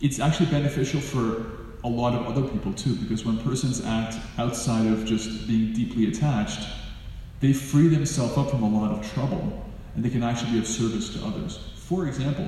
it's 0.00 0.20
actually 0.20 0.46
beneficial 0.46 1.00
for 1.00 1.46
a 1.84 1.88
lot 1.88 2.14
of 2.14 2.26
other 2.26 2.46
people 2.48 2.72
too, 2.72 2.94
because 2.94 3.24
when 3.24 3.38
persons 3.38 3.84
act 3.84 4.16
outside 4.38 4.86
of 4.86 5.04
just 5.04 5.48
being 5.48 5.72
deeply 5.72 6.08
attached, 6.08 6.68
they 7.40 7.52
free 7.52 7.88
themselves 7.88 8.38
up 8.38 8.50
from 8.50 8.62
a 8.62 8.68
lot 8.68 8.92
of 8.92 9.12
trouble 9.12 9.68
and 9.94 10.04
they 10.04 10.10
can 10.10 10.22
actually 10.22 10.52
be 10.52 10.58
of 10.58 10.66
service 10.66 11.12
to 11.14 11.24
others. 11.26 11.58
For 11.76 12.06
example, 12.06 12.46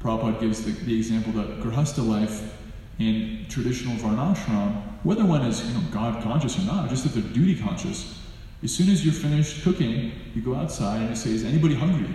Prabhupada 0.00 0.40
gives 0.40 0.64
the, 0.64 0.72
the 0.72 0.96
example 0.96 1.32
that 1.32 1.60
Grihastha 1.60 2.06
life 2.06 2.56
in 2.98 3.46
traditional 3.48 3.96
Varnashram, 3.96 4.82
whether 5.02 5.24
one 5.24 5.42
is 5.42 5.66
you 5.66 5.74
know, 5.74 5.84
God 5.90 6.22
conscious 6.22 6.58
or 6.58 6.62
not, 6.62 6.88
just 6.88 7.06
if 7.06 7.14
they're 7.14 7.22
duty 7.22 7.60
conscious, 7.60 8.18
as 8.62 8.74
soon 8.74 8.90
as 8.90 9.04
you're 9.04 9.14
finished 9.14 9.62
cooking, 9.62 10.12
you 10.34 10.42
go 10.42 10.54
outside 10.54 11.00
and 11.00 11.10
you 11.10 11.16
say, 11.16 11.30
Is 11.30 11.44
anybody 11.44 11.74
hungry? 11.74 12.08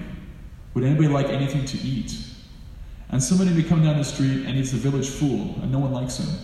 Would 0.73 0.83
anybody 0.83 1.07
like 1.07 1.27
anything 1.27 1.65
to 1.65 1.77
eat? 1.77 2.17
And 3.09 3.23
somebody 3.23 3.51
may 3.51 3.63
come 3.63 3.83
down 3.83 3.97
the 3.97 4.03
street 4.03 4.45
and 4.45 4.49
he's 4.49 4.73
a 4.73 4.77
village 4.77 5.09
fool 5.09 5.55
and 5.61 5.71
no 5.71 5.79
one 5.79 5.91
likes 5.91 6.17
him. 6.17 6.37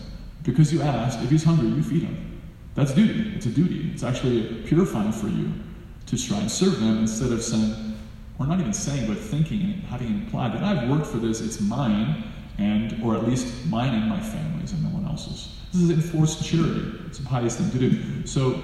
Because 0.43 0.73
you 0.73 0.81
asked, 0.81 1.21
if 1.21 1.29
he's 1.29 1.43
hungry, 1.43 1.67
you 1.69 1.83
feed 1.83 2.03
him. 2.03 2.41
That's 2.73 2.93
duty. 2.93 3.33
It's 3.35 3.45
a 3.45 3.49
duty. 3.49 3.91
It's 3.93 4.03
actually 4.03 4.63
purifying 4.63 5.11
for 5.11 5.27
you 5.27 5.51
to 6.07 6.17
try 6.17 6.37
and 6.37 6.49
serve 6.49 6.79
them 6.79 6.99
instead 6.99 7.31
of 7.31 7.43
saying, 7.43 7.90
or 8.41 8.47
not 8.47 8.59
even 8.59 8.73
saying, 8.73 9.07
but 9.07 9.17
thinking 9.17 9.61
and 9.61 9.83
having 9.83 10.07
implied 10.07 10.53
that 10.53 10.63
I've 10.63 10.89
worked 10.89 11.05
for 11.05 11.17
this, 11.17 11.41
it's 11.41 11.61
mine, 11.61 12.23
and 12.57 13.01
or 13.03 13.15
at 13.15 13.27
least 13.27 13.65
mine 13.67 13.93
and 13.93 14.09
my 14.09 14.19
family's 14.19 14.71
and 14.71 14.83
no 14.83 14.89
one 14.89 15.05
else's. 15.05 15.55
This 15.71 15.83
is 15.83 15.89
enforced 15.91 16.43
charity. 16.43 16.91
It's 17.05 17.19
the 17.19 17.25
pious 17.25 17.57
thing 17.57 17.71
to 17.71 17.77
do. 17.77 18.25
So 18.25 18.61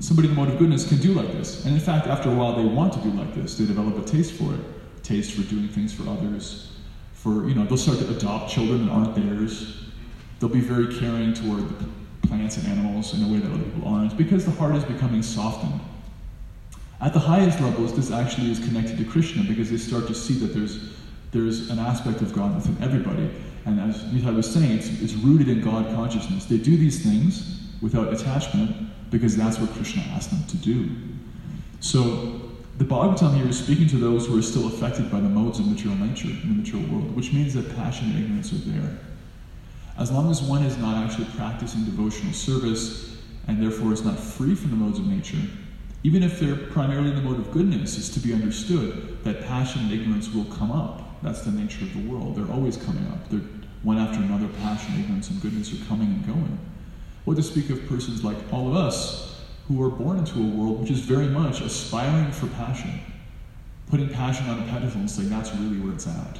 somebody 0.00 0.28
in 0.28 0.34
the 0.34 0.40
mode 0.40 0.52
of 0.52 0.58
goodness 0.58 0.88
can 0.88 0.98
do 0.98 1.12
like 1.12 1.32
this. 1.32 1.64
And 1.64 1.74
in 1.74 1.80
fact, 1.80 2.06
after 2.06 2.30
a 2.30 2.34
while 2.34 2.56
they 2.56 2.64
want 2.64 2.92
to 2.94 3.00
do 3.00 3.10
like 3.10 3.34
this. 3.34 3.56
They 3.56 3.66
develop 3.66 3.96
a 3.98 4.08
taste 4.08 4.32
for 4.32 4.54
it. 4.54 4.60
Taste 5.04 5.32
for 5.32 5.42
doing 5.42 5.68
things 5.68 5.92
for 5.92 6.08
others. 6.08 6.72
For 7.12 7.48
you 7.48 7.54
know, 7.54 7.64
they'll 7.64 7.76
start 7.76 7.98
to 7.98 8.10
adopt 8.10 8.50
children 8.50 8.86
that 8.86 8.92
aren't 8.92 9.14
theirs. 9.14 9.84
They'll 10.40 10.50
be 10.50 10.60
very 10.60 10.98
caring 10.98 11.34
toward 11.34 11.64
plants 12.22 12.56
and 12.56 12.66
animals 12.66 13.14
in 13.14 13.22
a 13.22 13.28
way 13.32 13.38
that 13.38 13.50
other 13.50 13.62
people 13.62 13.88
aren't, 13.88 14.16
because 14.16 14.44
the 14.44 14.50
heart 14.52 14.74
is 14.76 14.84
becoming 14.84 15.22
softened. 15.22 15.80
At 17.00 17.12
the 17.12 17.20
highest 17.20 17.60
levels, 17.60 17.94
this 17.94 18.10
actually 18.10 18.50
is 18.50 18.58
connected 18.58 18.98
to 18.98 19.04
Krishna 19.04 19.44
because 19.44 19.70
they 19.70 19.76
start 19.76 20.06
to 20.08 20.14
see 20.14 20.34
that 20.34 20.52
there's 20.54 20.94
there's 21.30 21.70
an 21.70 21.78
aspect 21.78 22.22
of 22.22 22.32
God 22.32 22.54
within 22.54 22.82
everybody. 22.82 23.30
And 23.66 23.78
as 23.80 24.02
Nitai 24.04 24.34
was 24.34 24.50
saying, 24.50 24.78
it's, 24.78 24.88
it's 25.02 25.12
rooted 25.12 25.48
in 25.48 25.60
God 25.60 25.94
consciousness. 25.94 26.46
They 26.46 26.56
do 26.56 26.76
these 26.76 27.02
things 27.02 27.60
without 27.82 28.12
attachment 28.12 28.74
because 29.10 29.36
that's 29.36 29.58
what 29.58 29.70
Krishna 29.70 30.02
asked 30.14 30.30
them 30.30 30.42
to 30.48 30.56
do. 30.56 30.88
So 31.80 32.40
the 32.78 32.84
Bhagavatam 32.84 33.36
here 33.36 33.48
is 33.48 33.58
speaking 33.58 33.86
to 33.88 33.96
those 33.96 34.26
who 34.26 34.38
are 34.38 34.42
still 34.42 34.68
affected 34.68 35.10
by 35.10 35.20
the 35.20 35.28
modes 35.28 35.58
of 35.58 35.66
material 35.66 35.98
nature 35.98 36.28
in 36.28 36.48
the 36.48 36.62
material 36.62 36.88
world, 36.90 37.14
which 37.14 37.32
means 37.32 37.54
that 37.54 37.74
passion 37.76 38.10
and 38.10 38.24
ignorance 38.24 38.52
are 38.52 38.56
there. 38.56 38.98
As 39.98 40.10
long 40.10 40.30
as 40.30 40.40
one 40.40 40.62
is 40.62 40.78
not 40.78 41.04
actually 41.04 41.26
practicing 41.36 41.84
devotional 41.84 42.32
service 42.32 43.18
and 43.48 43.60
therefore 43.60 43.92
is 43.92 44.04
not 44.04 44.18
free 44.18 44.54
from 44.54 44.70
the 44.70 44.76
modes 44.76 44.98
of 44.98 45.06
nature, 45.06 45.42
even 46.08 46.22
if 46.22 46.40
they're 46.40 46.56
primarily 46.56 47.10
in 47.10 47.16
the 47.16 47.20
mode 47.20 47.38
of 47.38 47.52
goodness, 47.52 47.98
it's 47.98 48.08
to 48.08 48.18
be 48.18 48.32
understood 48.32 49.22
that 49.24 49.44
passion 49.44 49.82
and 49.82 49.92
ignorance 49.92 50.32
will 50.32 50.46
come 50.46 50.72
up. 50.72 51.22
That's 51.22 51.42
the 51.42 51.50
nature 51.50 51.84
of 51.84 51.92
the 51.92 52.10
world. 52.10 52.34
They're 52.34 52.50
always 52.50 52.78
coming 52.78 53.06
up. 53.08 53.28
They're 53.28 53.42
one 53.82 53.98
after 53.98 54.18
another, 54.18 54.48
passion, 54.60 54.98
ignorance, 54.98 55.28
and 55.28 55.38
goodness 55.42 55.70
are 55.70 55.84
coming 55.84 56.08
and 56.08 56.26
going. 56.26 56.58
What 57.26 57.36
to 57.36 57.42
speak 57.42 57.68
of 57.68 57.86
persons 57.90 58.24
like 58.24 58.38
all 58.50 58.68
of 58.68 58.74
us 58.74 59.44
who 59.66 59.84
are 59.84 59.90
born 59.90 60.16
into 60.16 60.38
a 60.38 60.46
world 60.46 60.80
which 60.80 60.90
is 60.90 61.00
very 61.00 61.26
much 61.26 61.60
aspiring 61.60 62.32
for 62.32 62.46
passion, 62.46 63.00
putting 63.90 64.08
passion 64.08 64.48
on 64.48 64.60
a 64.60 64.66
pedestal 64.72 65.02
and 65.02 65.10
saying 65.10 65.28
that's 65.28 65.54
really 65.56 65.78
where 65.78 65.92
it's 65.92 66.06
at, 66.06 66.38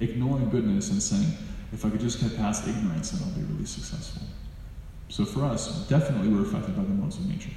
ignoring 0.00 0.50
goodness 0.50 0.90
and 0.90 1.02
saying, 1.02 1.32
if 1.72 1.86
I 1.86 1.88
could 1.88 2.00
just 2.00 2.20
get 2.20 2.36
past 2.36 2.68
ignorance, 2.68 3.12
then 3.12 3.26
I'll 3.26 3.34
be 3.34 3.50
really 3.50 3.64
successful. 3.64 4.20
So 5.08 5.24
for 5.24 5.42
us, 5.42 5.88
definitely 5.88 6.28
we're 6.28 6.42
affected 6.42 6.76
by 6.76 6.82
the 6.82 6.90
modes 6.90 7.16
of 7.16 7.26
nature. 7.26 7.48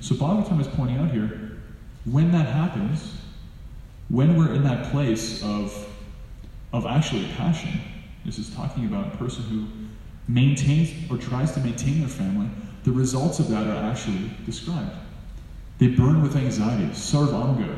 So 0.00 0.14
Bhagavatam 0.14 0.60
is 0.60 0.68
pointing 0.68 0.98
out 0.98 1.10
here, 1.10 1.58
when 2.04 2.32
that 2.32 2.46
happens, 2.46 3.14
when 4.08 4.36
we're 4.36 4.52
in 4.52 4.64
that 4.64 4.90
place 4.90 5.42
of, 5.42 5.88
of 6.72 6.86
actually 6.86 7.26
passion, 7.36 7.80
this 8.24 8.38
is 8.38 8.54
talking 8.54 8.86
about 8.86 9.14
a 9.14 9.16
person 9.16 9.44
who 9.44 9.66
maintains 10.28 11.10
or 11.10 11.16
tries 11.16 11.52
to 11.52 11.60
maintain 11.60 12.00
their 12.00 12.08
family, 12.08 12.48
the 12.84 12.92
results 12.92 13.38
of 13.38 13.48
that 13.48 13.66
are 13.66 13.90
actually 13.90 14.30
described. 14.44 14.96
They 15.78 15.88
burn 15.88 16.22
with 16.22 16.36
anxiety. 16.36 16.86
Sarvanga 16.92 17.76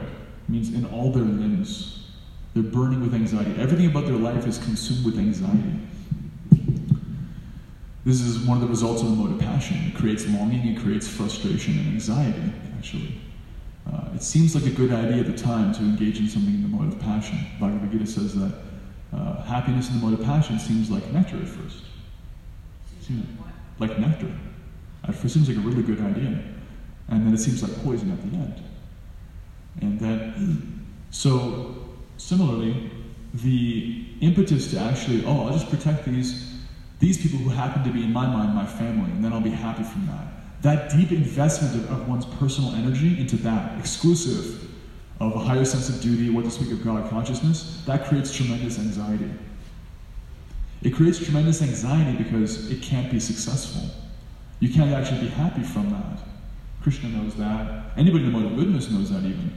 means 0.48 0.72
in 0.72 0.84
all 0.86 1.10
their 1.10 1.22
limbs. 1.22 2.10
They're 2.52 2.62
burning 2.62 3.00
with 3.00 3.14
anxiety. 3.14 3.60
Everything 3.60 3.86
about 3.86 4.06
their 4.06 4.16
life 4.16 4.46
is 4.46 4.58
consumed 4.58 5.04
with 5.04 5.18
anxiety. 5.18 5.80
This 8.04 8.20
is 8.20 8.38
one 8.38 8.58
of 8.58 8.62
the 8.62 8.68
results 8.68 9.00
of 9.00 9.08
the 9.08 9.16
mode 9.16 9.32
of 9.32 9.38
passion. 9.38 9.78
It 9.86 9.94
creates 9.94 10.26
longing, 10.26 10.66
it 10.66 10.80
creates 10.80 11.08
frustration 11.08 11.78
and 11.78 11.88
anxiety, 11.88 12.52
actually. 12.76 13.18
Uh, 13.90 14.08
it 14.14 14.22
seems 14.22 14.54
like 14.54 14.66
a 14.66 14.70
good 14.70 14.92
idea 14.92 15.20
at 15.20 15.26
the 15.26 15.36
time 15.36 15.72
to 15.74 15.80
engage 15.80 16.18
in 16.18 16.28
something 16.28 16.52
in 16.52 16.62
the 16.62 16.68
mode 16.68 16.92
of 16.92 17.00
passion. 17.00 17.38
Bhagavad 17.58 17.90
Gita 17.90 18.06
says 18.06 18.34
that 18.34 18.54
uh, 19.14 19.42
happiness 19.42 19.88
in 19.88 20.00
the 20.00 20.06
mode 20.06 20.18
of 20.18 20.24
passion 20.24 20.58
seems 20.58 20.90
like 20.90 21.06
nectar 21.12 21.36
at 21.36 21.48
first. 21.48 21.84
Seems 23.00 23.26
like 23.78 23.98
nectar. 23.98 24.32
At 25.04 25.14
first, 25.14 25.34
seems 25.34 25.48
like 25.48 25.58
a 25.58 25.60
really 25.60 25.82
good 25.82 26.00
idea. 26.00 26.42
And 27.08 27.26
then 27.26 27.32
it 27.32 27.38
seems 27.38 27.62
like 27.62 27.72
poison 27.84 28.10
at 28.10 28.20
the 28.30 28.36
end. 28.36 28.62
And 29.80 30.00
that, 30.00 30.58
so 31.10 31.74
similarly, 32.18 32.90
the 33.34 34.04
impetus 34.20 34.70
to 34.70 34.78
actually, 34.78 35.24
oh, 35.24 35.46
I'll 35.46 35.52
just 35.52 35.70
protect 35.70 36.04
these 36.06 36.53
these 37.04 37.18
people 37.18 37.38
who 37.38 37.50
happen 37.50 37.84
to 37.84 37.90
be 37.90 38.02
in 38.02 38.10
my 38.10 38.26
mind 38.26 38.54
my 38.54 38.64
family, 38.64 39.10
and 39.10 39.22
then 39.22 39.30
I'll 39.30 39.40
be 39.40 39.50
happy 39.50 39.82
from 39.82 40.06
that. 40.06 40.26
That 40.62 40.90
deep 40.90 41.12
investment 41.12 41.74
of, 41.74 41.90
of 41.90 42.08
one's 42.08 42.24
personal 42.24 42.74
energy 42.74 43.20
into 43.20 43.36
that, 43.48 43.78
exclusive 43.78 44.70
of 45.20 45.36
a 45.36 45.38
higher 45.38 45.66
sense 45.66 45.90
of 45.90 46.00
duty, 46.00 46.30
what 46.30 46.46
to 46.46 46.50
speak 46.50 46.72
of 46.72 46.82
God 46.82 47.10
consciousness, 47.10 47.82
that 47.84 48.06
creates 48.06 48.34
tremendous 48.34 48.78
anxiety. 48.78 49.30
It 50.82 50.94
creates 50.94 51.18
tremendous 51.18 51.60
anxiety 51.60 52.16
because 52.16 52.70
it 52.70 52.80
can't 52.80 53.10
be 53.12 53.20
successful. 53.20 53.82
You 54.60 54.70
can't 54.70 54.92
actually 54.92 55.20
be 55.20 55.28
happy 55.28 55.62
from 55.62 55.90
that. 55.90 56.20
Krishna 56.82 57.10
knows 57.10 57.34
that. 57.34 57.92
Anybody 57.98 58.24
in 58.24 58.32
the 58.32 58.38
mode 58.38 58.50
of 58.50 58.56
goodness 58.56 58.90
knows 58.90 59.10
that 59.10 59.24
even. 59.24 59.54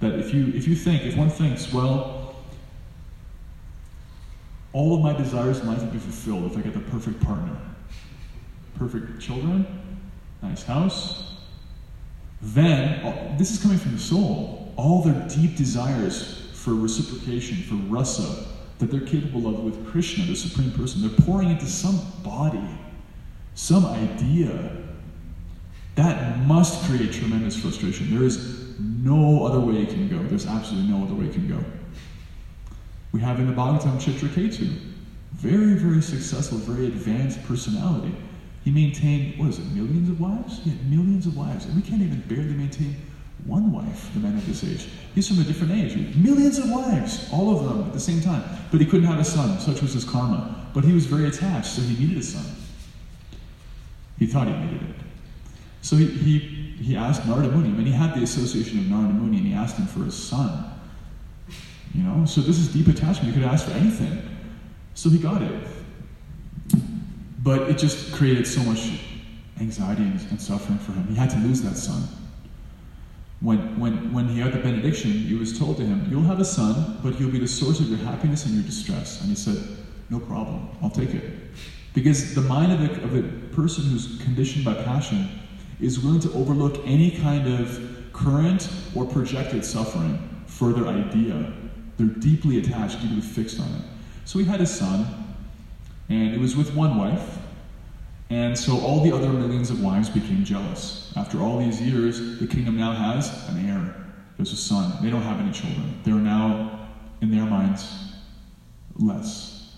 That 0.00 0.18
if 0.18 0.34
you 0.34 0.52
if 0.54 0.68
you 0.68 0.74
think, 0.74 1.04
if 1.04 1.16
one 1.16 1.30
thinks, 1.30 1.72
well, 1.72 2.19
all 4.72 4.94
of 4.94 5.00
my 5.02 5.12
desires 5.12 5.60
in 5.60 5.66
life 5.66 5.80
will 5.80 5.90
be 5.90 5.98
fulfilled 5.98 6.50
if 6.50 6.56
I 6.56 6.60
get 6.60 6.74
the 6.74 6.80
perfect 6.80 7.20
partner. 7.20 7.56
Perfect 8.78 9.20
children, 9.20 9.66
nice 10.42 10.62
house. 10.62 11.34
Then, 12.40 13.36
this 13.36 13.50
is 13.50 13.60
coming 13.60 13.78
from 13.78 13.92
the 13.92 13.98
soul, 13.98 14.72
all 14.76 15.02
their 15.02 15.28
deep 15.28 15.56
desires 15.56 16.48
for 16.54 16.74
reciprocation, 16.74 17.58
for 17.64 17.74
rasa, 17.92 18.46
that 18.78 18.90
they're 18.90 19.00
capable 19.00 19.46
of 19.46 19.60
with 19.60 19.86
Krishna, 19.90 20.24
the 20.24 20.34
Supreme 20.34 20.72
Person, 20.72 21.02
they're 21.02 21.26
pouring 21.26 21.50
into 21.50 21.66
some 21.66 22.00
body, 22.22 22.62
some 23.54 23.84
idea. 23.84 24.76
That 25.96 26.38
must 26.46 26.82
create 26.84 27.12
tremendous 27.12 27.60
frustration. 27.60 28.14
There 28.14 28.24
is 28.24 28.78
no 28.78 29.44
other 29.44 29.60
way 29.60 29.82
it 29.82 29.90
can 29.90 30.08
go. 30.08 30.22
There's 30.28 30.46
absolutely 30.46 30.90
no 30.90 31.04
other 31.04 31.14
way 31.14 31.26
it 31.26 31.34
can 31.34 31.46
go. 31.46 31.62
We 33.12 33.20
have 33.20 33.40
in 33.40 33.46
the 33.46 33.52
Bhagavatam 33.52 34.00
Chitraketu, 34.00 34.78
very, 35.32 35.74
very 35.74 36.02
successful, 36.02 36.58
very 36.58 36.86
advanced 36.86 37.42
personality. 37.44 38.14
He 38.64 38.70
maintained, 38.70 39.38
what 39.38 39.48
is 39.48 39.58
it, 39.58 39.66
millions 39.72 40.08
of 40.08 40.20
wives? 40.20 40.62
He 40.62 40.70
had 40.70 40.90
millions 40.90 41.26
of 41.26 41.36
wives, 41.36 41.64
and 41.64 41.74
we 41.74 41.82
can't 41.82 42.02
even 42.02 42.20
barely 42.28 42.52
maintain 42.52 42.94
one 43.46 43.72
wife, 43.72 44.12
the 44.12 44.20
man 44.20 44.36
of 44.36 44.46
this 44.46 44.62
age. 44.64 44.88
He's 45.14 45.26
from 45.26 45.40
a 45.40 45.44
different 45.44 45.72
age. 45.72 45.96
Millions 46.16 46.58
of 46.58 46.70
wives, 46.70 47.28
all 47.32 47.56
of 47.56 47.64
them 47.64 47.86
at 47.86 47.92
the 47.92 48.00
same 48.00 48.20
time. 48.20 48.44
But 48.70 48.80
he 48.80 48.86
couldn't 48.86 49.06
have 49.06 49.18
a 49.18 49.24
son, 49.24 49.58
such 49.60 49.80
was 49.80 49.94
his 49.94 50.04
karma. 50.04 50.68
But 50.74 50.84
he 50.84 50.92
was 50.92 51.06
very 51.06 51.26
attached, 51.26 51.68
so 51.68 51.82
he 51.82 51.96
needed 52.04 52.18
a 52.18 52.22
son. 52.22 52.44
He 54.18 54.26
thought 54.26 54.46
he 54.46 54.52
needed 54.52 54.82
it. 54.82 54.96
So 55.82 55.96
he, 55.96 56.06
he, 56.06 56.38
he 56.38 56.96
asked 56.96 57.26
Narada 57.26 57.50
Muni, 57.50 57.70
and 57.70 57.86
he 57.86 57.92
had 57.92 58.14
the 58.14 58.22
association 58.22 58.78
of 58.78 58.86
Narada 58.86 59.14
Muni, 59.14 59.38
and 59.38 59.46
he 59.46 59.54
asked 59.54 59.76
him 59.76 59.86
for 59.86 60.04
a 60.04 60.10
son. 60.10 60.79
You 61.94 62.02
know, 62.04 62.24
so 62.24 62.40
this 62.40 62.58
is 62.58 62.68
deep 62.68 62.86
attachment. 62.88 63.34
You 63.34 63.40
could 63.40 63.50
ask 63.50 63.66
for 63.66 63.72
anything. 63.72 64.22
So 64.94 65.08
he 65.10 65.18
got 65.18 65.42
it. 65.42 65.66
But 67.42 67.62
it 67.70 67.78
just 67.78 68.12
created 68.12 68.46
so 68.46 68.62
much 68.62 68.90
anxiety 69.60 70.02
and, 70.02 70.40
suffering 70.40 70.78
for 70.78 70.92
him. 70.92 71.06
He 71.08 71.14
had 71.14 71.30
to 71.30 71.38
lose 71.38 71.62
that 71.62 71.76
son. 71.76 72.02
When, 73.40 73.80
when, 73.80 74.12
when 74.12 74.28
he 74.28 74.38
had 74.38 74.52
the 74.52 74.58
benediction, 74.58 75.26
it 75.28 75.38
was 75.38 75.58
told 75.58 75.78
to 75.78 75.84
him, 75.84 76.06
You'll 76.10 76.22
have 76.22 76.40
a 76.40 76.44
son, 76.44 76.98
but 77.02 77.14
he'll 77.14 77.30
be 77.30 77.38
the 77.38 77.48
source 77.48 77.80
of 77.80 77.88
your 77.88 77.98
happiness 77.98 78.44
and 78.44 78.54
your 78.54 78.64
distress. 78.64 79.20
And 79.20 79.30
he 79.30 79.36
said, 79.36 79.56
No 80.10 80.20
problem, 80.20 80.68
I'll 80.82 80.90
take 80.90 81.14
it. 81.14 81.32
Because 81.94 82.34
the 82.34 82.42
mind 82.42 82.72
of 82.72 82.80
a, 82.82 83.02
of 83.02 83.16
a 83.16 83.22
person 83.54 83.84
who's 83.84 84.18
conditioned 84.22 84.64
by 84.64 84.74
passion 84.74 85.28
is 85.80 85.98
willing 85.98 86.20
to 86.20 86.32
overlook 86.34 86.80
any 86.84 87.10
kind 87.10 87.48
of 87.48 88.12
current 88.12 88.70
or 88.94 89.06
projected 89.06 89.64
suffering 89.64 90.44
for 90.46 90.72
their 90.72 90.86
idea 90.86 91.52
they're 92.00 92.08
deeply 92.18 92.58
attached, 92.58 93.02
deeply 93.02 93.20
fixed 93.20 93.60
on 93.60 93.66
it. 93.66 93.82
So 94.24 94.38
he 94.38 94.44
had 94.46 94.62
a 94.62 94.66
son, 94.66 95.06
and 96.08 96.34
it 96.34 96.40
was 96.40 96.56
with 96.56 96.74
one 96.74 96.96
wife. 96.96 97.38
And 98.30 98.58
so 98.58 98.78
all 98.80 99.04
the 99.04 99.12
other 99.12 99.28
millions 99.28 99.70
of 99.70 99.82
wives 99.82 100.08
became 100.08 100.42
jealous. 100.42 101.12
After 101.16 101.42
all 101.42 101.58
these 101.58 101.80
years, 101.80 102.38
the 102.38 102.46
kingdom 102.46 102.78
now 102.78 102.92
has 102.92 103.48
an 103.50 103.68
heir. 103.68 103.94
There's 104.38 104.52
a 104.52 104.56
son. 104.56 104.96
They 105.02 105.10
don't 105.10 105.20
have 105.22 105.40
any 105.40 105.52
children. 105.52 106.00
They're 106.04 106.14
now, 106.14 106.88
in 107.20 107.30
their 107.30 107.44
minds, 107.44 108.14
less. 108.96 109.74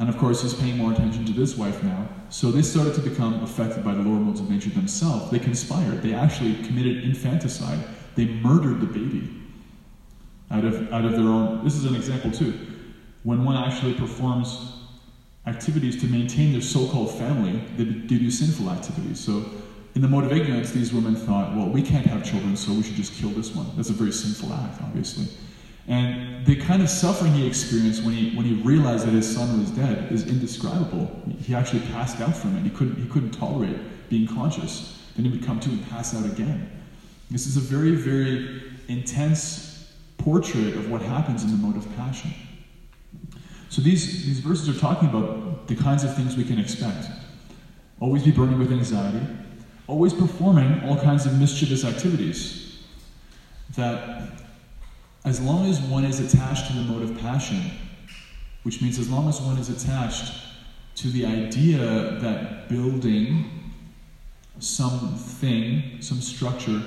And 0.00 0.08
of 0.08 0.18
course, 0.18 0.42
he's 0.42 0.54
paying 0.54 0.76
more 0.76 0.92
attention 0.92 1.24
to 1.26 1.32
this 1.32 1.56
wife 1.56 1.84
now. 1.84 2.08
So 2.30 2.50
they 2.50 2.62
started 2.62 2.94
to 2.94 3.00
become 3.00 3.44
affected 3.44 3.84
by 3.84 3.94
the 3.94 4.02
lower 4.02 4.18
modes 4.18 4.40
of 4.40 4.50
nature 4.50 4.70
themselves. 4.70 5.30
They 5.30 5.38
conspired. 5.38 6.02
They 6.02 6.14
actually 6.14 6.54
committed 6.64 7.04
infanticide. 7.04 7.78
They 8.16 8.24
murdered 8.24 8.80
the 8.80 8.86
baby 8.86 9.39
out 10.50 10.64
of, 10.64 10.92
out 10.92 11.04
of 11.04 11.12
their 11.12 11.28
own. 11.28 11.64
This 11.64 11.74
is 11.74 11.84
an 11.84 11.94
example 11.94 12.30
too. 12.30 12.58
When 13.22 13.44
one 13.44 13.56
actually 13.56 13.94
performs 13.94 14.72
activities 15.46 16.00
to 16.00 16.06
maintain 16.06 16.52
their 16.52 16.60
so 16.60 16.88
called 16.88 17.16
family, 17.16 17.62
they, 17.76 17.84
do 17.84 18.30
sinful 18.30 18.70
activities. 18.70 19.20
So, 19.20 19.44
in 19.94 20.02
the 20.02 20.08
mode 20.08 20.24
of 20.24 20.32
ignorance, 20.32 20.70
these 20.70 20.92
women 20.92 21.16
thought, 21.16 21.56
well, 21.56 21.68
we 21.68 21.82
can't 21.82 22.06
have 22.06 22.24
children, 22.24 22.56
so 22.56 22.72
we 22.72 22.82
should 22.82 22.94
just 22.94 23.12
kill 23.14 23.30
this 23.30 23.54
one. 23.54 23.66
That's 23.76 23.90
a 23.90 23.92
very 23.92 24.12
sinful 24.12 24.52
act, 24.52 24.80
obviously. 24.82 25.26
And 25.88 26.46
the 26.46 26.54
kind 26.54 26.80
of 26.80 26.88
suffering 26.88 27.32
he 27.32 27.44
experienced 27.44 28.04
when 28.04 28.14
he, 28.14 28.36
when 28.36 28.46
he 28.46 28.54
realized 28.62 29.04
that 29.06 29.12
his 29.12 29.34
son 29.34 29.58
was 29.58 29.70
dead 29.72 30.12
is 30.12 30.28
indescribable. 30.28 31.10
He 31.42 31.56
actually 31.56 31.80
passed 31.88 32.20
out 32.20 32.36
from 32.36 32.56
it. 32.56 32.62
He 32.62 32.70
couldn't, 32.70 33.02
he 33.02 33.08
couldn't 33.08 33.32
tolerate 33.32 33.76
being 34.08 34.28
conscious. 34.28 35.02
Then 35.16 35.24
he 35.24 35.30
would 35.32 35.44
come 35.44 35.58
to 35.58 35.68
and 35.68 35.88
pass 35.90 36.14
out 36.14 36.24
again. 36.24 36.70
This 37.30 37.46
is 37.46 37.56
a 37.56 37.60
very, 37.60 37.96
very 37.96 38.62
intense 38.86 39.69
portrait 40.22 40.76
of 40.76 40.90
what 40.90 41.02
happens 41.02 41.44
in 41.44 41.50
the 41.50 41.56
mode 41.56 41.76
of 41.76 41.96
passion. 41.96 42.32
So 43.68 43.82
these, 43.82 44.26
these 44.26 44.40
verses 44.40 44.68
are 44.68 44.78
talking 44.78 45.08
about 45.08 45.68
the 45.68 45.76
kinds 45.76 46.04
of 46.04 46.14
things 46.16 46.36
we 46.36 46.44
can 46.44 46.58
expect. 46.58 47.06
Always 48.00 48.24
be 48.24 48.30
burning 48.30 48.58
with 48.58 48.72
anxiety, 48.72 49.24
always 49.86 50.12
performing 50.12 50.82
all 50.84 50.96
kinds 50.96 51.26
of 51.26 51.38
mischievous 51.38 51.84
activities. 51.84 52.78
That 53.76 54.30
as 55.24 55.40
long 55.40 55.68
as 55.68 55.80
one 55.80 56.04
is 56.04 56.18
attached 56.18 56.66
to 56.68 56.72
the 56.72 56.82
mode 56.82 57.02
of 57.02 57.18
passion, 57.18 57.70
which 58.62 58.82
means 58.82 58.98
as 58.98 59.08
long 59.08 59.28
as 59.28 59.40
one 59.40 59.58
is 59.58 59.68
attached 59.68 60.32
to 60.96 61.08
the 61.08 61.24
idea 61.24 61.78
that 62.20 62.68
building 62.68 63.72
something, 64.58 66.00
some 66.00 66.20
structure, 66.20 66.82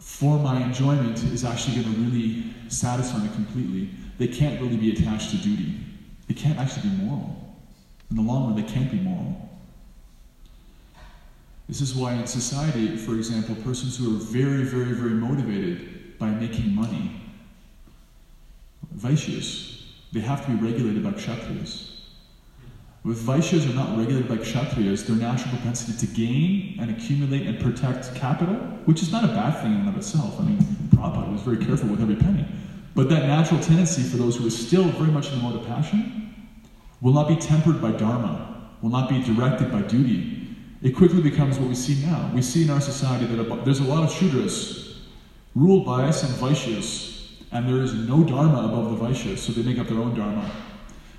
for 0.00 0.38
my 0.38 0.62
enjoyment 0.62 1.22
is 1.24 1.44
actually 1.44 1.82
going 1.82 1.94
to 1.94 2.00
really 2.00 2.54
satisfy 2.68 3.18
me 3.18 3.28
completely, 3.34 3.90
they 4.18 4.26
can't 4.26 4.60
really 4.60 4.76
be 4.76 4.92
attached 4.92 5.30
to 5.30 5.36
duty. 5.36 5.74
They 6.26 6.34
can't 6.34 6.58
actually 6.58 6.88
be 6.88 6.96
moral. 6.96 7.54
In 8.10 8.16
the 8.16 8.22
long 8.22 8.46
run, 8.46 8.56
they 8.56 8.70
can't 8.70 8.90
be 8.90 8.98
moral. 8.98 9.48
This 11.68 11.80
is 11.80 11.94
why 11.94 12.14
in 12.14 12.26
society, 12.26 12.96
for 12.96 13.14
example, 13.14 13.54
persons 13.56 13.96
who 13.96 14.16
are 14.16 14.18
very, 14.18 14.64
very, 14.64 14.92
very 14.92 15.10
motivated 15.10 16.18
by 16.18 16.30
making 16.30 16.74
money, 16.74 17.22
Vaishyas, 18.96 19.82
they 20.12 20.20
have 20.20 20.44
to 20.46 20.50
be 20.50 20.66
regulated 20.66 21.04
by 21.04 21.10
Kshatriyas. 21.10 21.89
If 23.02 23.16
Vaishyas 23.20 23.68
are 23.70 23.74
not 23.74 23.96
regulated 23.96 24.28
by 24.28 24.36
Kshatriyas, 24.36 25.06
their 25.06 25.16
natural 25.16 25.48
propensity 25.56 26.06
to 26.06 26.14
gain 26.14 26.76
and 26.78 26.90
accumulate 26.90 27.46
and 27.46 27.58
protect 27.58 28.14
capital, 28.14 28.56
which 28.84 29.02
is 29.02 29.10
not 29.10 29.24
a 29.24 29.28
bad 29.28 29.62
thing 29.62 29.72
in 29.72 29.80
and 29.80 29.88
of 29.88 29.96
itself. 29.96 30.38
I 30.38 30.44
mean, 30.44 30.58
Prabhupada 30.90 31.32
was 31.32 31.40
very 31.40 31.64
careful 31.64 31.88
with 31.88 32.02
every 32.02 32.16
penny. 32.16 32.44
But 32.94 33.08
that 33.08 33.26
natural 33.26 33.58
tendency 33.60 34.02
for 34.02 34.18
those 34.18 34.36
who 34.36 34.46
are 34.46 34.50
still 34.50 34.84
very 34.84 35.10
much 35.10 35.32
in 35.32 35.38
the 35.38 35.42
mode 35.42 35.60
of 35.62 35.66
passion 35.66 36.34
will 37.00 37.14
not 37.14 37.26
be 37.26 37.36
tempered 37.36 37.80
by 37.80 37.92
dharma, 37.92 38.68
will 38.82 38.90
not 38.90 39.08
be 39.08 39.22
directed 39.22 39.72
by 39.72 39.80
duty, 39.82 40.48
it 40.82 40.90
quickly 40.90 41.22
becomes 41.22 41.58
what 41.58 41.68
we 41.68 41.74
see 41.74 42.04
now. 42.04 42.30
We 42.34 42.42
see 42.42 42.64
in 42.64 42.70
our 42.70 42.80
society 42.80 43.24
that 43.26 43.64
there's 43.64 43.80
a 43.80 43.84
lot 43.84 44.02
of 44.02 44.10
Shudras 44.10 44.98
ruled 45.54 45.86
by 45.86 46.10
some 46.10 46.30
Vaishyas, 46.32 47.32
and 47.52 47.66
there 47.66 47.82
is 47.82 47.94
no 47.94 48.24
Dharma 48.24 48.66
above 48.66 48.98
the 48.98 49.06
Vaishyas, 49.06 49.38
so 49.38 49.52
they 49.52 49.62
make 49.62 49.78
up 49.78 49.88
their 49.88 49.98
own 49.98 50.14
Dharma. 50.14 50.50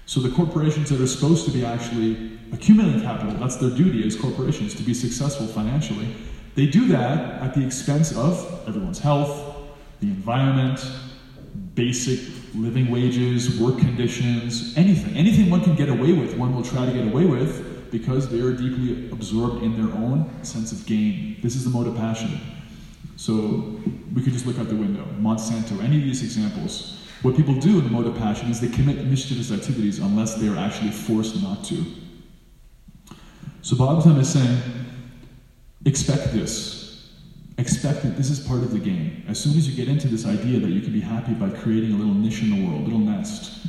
So 0.06 0.20
the 0.20 0.30
corporations 0.30 0.90
that 0.90 1.00
are 1.00 1.08
supposed 1.08 1.46
to 1.46 1.52
be 1.52 1.66
actually 1.66 2.40
accumulating 2.52 3.02
capital, 3.02 3.34
that's 3.36 3.56
their 3.56 3.70
duty 3.70 4.06
as 4.06 4.16
corporations, 4.16 4.76
to 4.76 4.84
be 4.84 4.94
successful 4.94 5.48
financially, 5.48 6.16
they 6.56 6.66
do 6.66 6.88
that 6.88 7.42
at 7.42 7.54
the 7.54 7.66
expense 7.66 8.16
of 8.16 8.68
everyone's 8.68 9.00
health, 9.00 9.56
the 10.02 10.08
environment, 10.08 10.86
basic 11.76 12.20
living 12.54 12.92
wages, 12.92 13.60
work 13.60 13.78
conditions, 13.78 14.76
anything. 14.78 15.16
Anything 15.16 15.50
one 15.50 15.64
can 15.64 15.76
get 15.76 15.90
away 15.90 16.12
with, 16.12 16.36
one 16.36 16.54
will 16.54 16.64
try 16.64 16.86
to 16.86 16.92
get 16.92 17.08
away 17.08 17.26
with 17.26 17.92
because 17.92 18.30
they 18.30 18.40
are 18.40 18.52
deeply 18.52 19.10
absorbed 19.12 19.64
in 19.64 19.76
their 19.76 19.94
own 19.96 20.30
sense 20.44 20.72
of 20.72 20.86
gain. 20.86 21.38
This 21.42 21.56
is 21.56 21.64
the 21.64 21.70
mode 21.70 21.88
of 21.88 21.96
passion. 21.96 22.40
So 23.16 23.80
we 24.14 24.22
could 24.24 24.34
just 24.34 24.46
look 24.46 24.58
out 24.58 24.68
the 24.68 24.76
window. 24.76 25.06
Monsanto, 25.20 25.82
any 25.84 25.98
of 25.98 26.04
these 26.04 26.24
examples. 26.24 27.01
What 27.21 27.36
people 27.36 27.53
do 27.55 27.77
in 27.77 27.84
the 27.84 27.91
mode 27.91 28.07
of 28.07 28.17
passion 28.17 28.49
is 28.49 28.60
they 28.60 28.69
commit 28.69 29.05
mischievous 29.05 29.51
activities 29.51 29.99
unless 29.99 30.36
they 30.36 30.47
are 30.47 30.57
actually 30.57 30.89
forced 30.89 31.41
not 31.43 31.63
to. 31.65 31.86
So 33.62 33.75
Bhagavatam 33.75 34.19
is 34.19 34.34
saying, 34.34 34.60
expect 35.86 36.34
this. 36.34 36.81
Expect 37.60 38.01
that 38.01 38.17
this 38.17 38.31
is 38.31 38.39
part 38.39 38.63
of 38.63 38.71
the 38.71 38.79
game. 38.79 39.23
As 39.27 39.39
soon 39.39 39.55
as 39.55 39.69
you 39.69 39.75
get 39.75 39.88
into 39.88 40.07
this 40.07 40.25
idea 40.25 40.60
that 40.60 40.69
you 40.69 40.81
can 40.81 40.91
be 40.91 40.99
happy 40.99 41.34
by 41.34 41.49
creating 41.49 41.93
a 41.93 41.95
little 41.95 42.15
niche 42.15 42.41
in 42.41 42.49
the 42.49 42.65
world, 42.65 42.81
a 42.81 42.84
little 42.86 42.99
nest, 42.99 43.67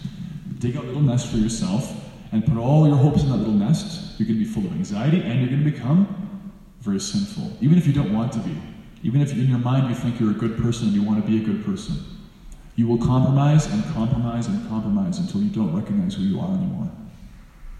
dig 0.58 0.76
a 0.76 0.80
little 0.80 1.02
nest 1.02 1.30
for 1.30 1.36
yourself 1.36 1.94
and 2.32 2.46
put 2.46 2.56
all 2.56 2.86
your 2.86 2.96
hopes 2.96 3.22
in 3.22 3.28
that 3.28 3.36
little 3.36 3.52
nest, 3.52 4.18
you're 4.18 4.26
going 4.26 4.38
to 4.38 4.44
be 4.44 4.50
full 4.50 4.64
of 4.64 4.72
anxiety 4.72 5.20
and 5.20 5.40
you're 5.40 5.50
going 5.50 5.62
to 5.62 5.70
become 5.70 6.50
very 6.80 7.00
sinful, 7.00 7.54
even 7.60 7.76
if 7.76 7.86
you 7.86 7.92
don't 7.92 8.14
want 8.14 8.32
to 8.32 8.38
be. 8.38 8.56
Even 9.02 9.20
if 9.20 9.32
in 9.32 9.46
your 9.46 9.58
mind 9.58 9.90
you 9.90 9.94
think 9.94 10.18
you're 10.18 10.30
a 10.30 10.34
good 10.34 10.56
person 10.56 10.86
and 10.86 10.96
you 10.96 11.02
want 11.02 11.22
to 11.22 11.30
be 11.30 11.42
a 11.42 11.44
good 11.44 11.62
person. 11.64 11.96
You 12.74 12.86
will 12.86 12.98
compromise 12.98 13.66
and 13.66 13.84
compromise 13.92 14.46
and 14.46 14.66
compromise 14.68 15.18
until 15.18 15.42
you 15.42 15.50
don't 15.50 15.74
recognize 15.74 16.14
who 16.14 16.22
you 16.22 16.40
are 16.40 16.48
anymore. 16.48 16.90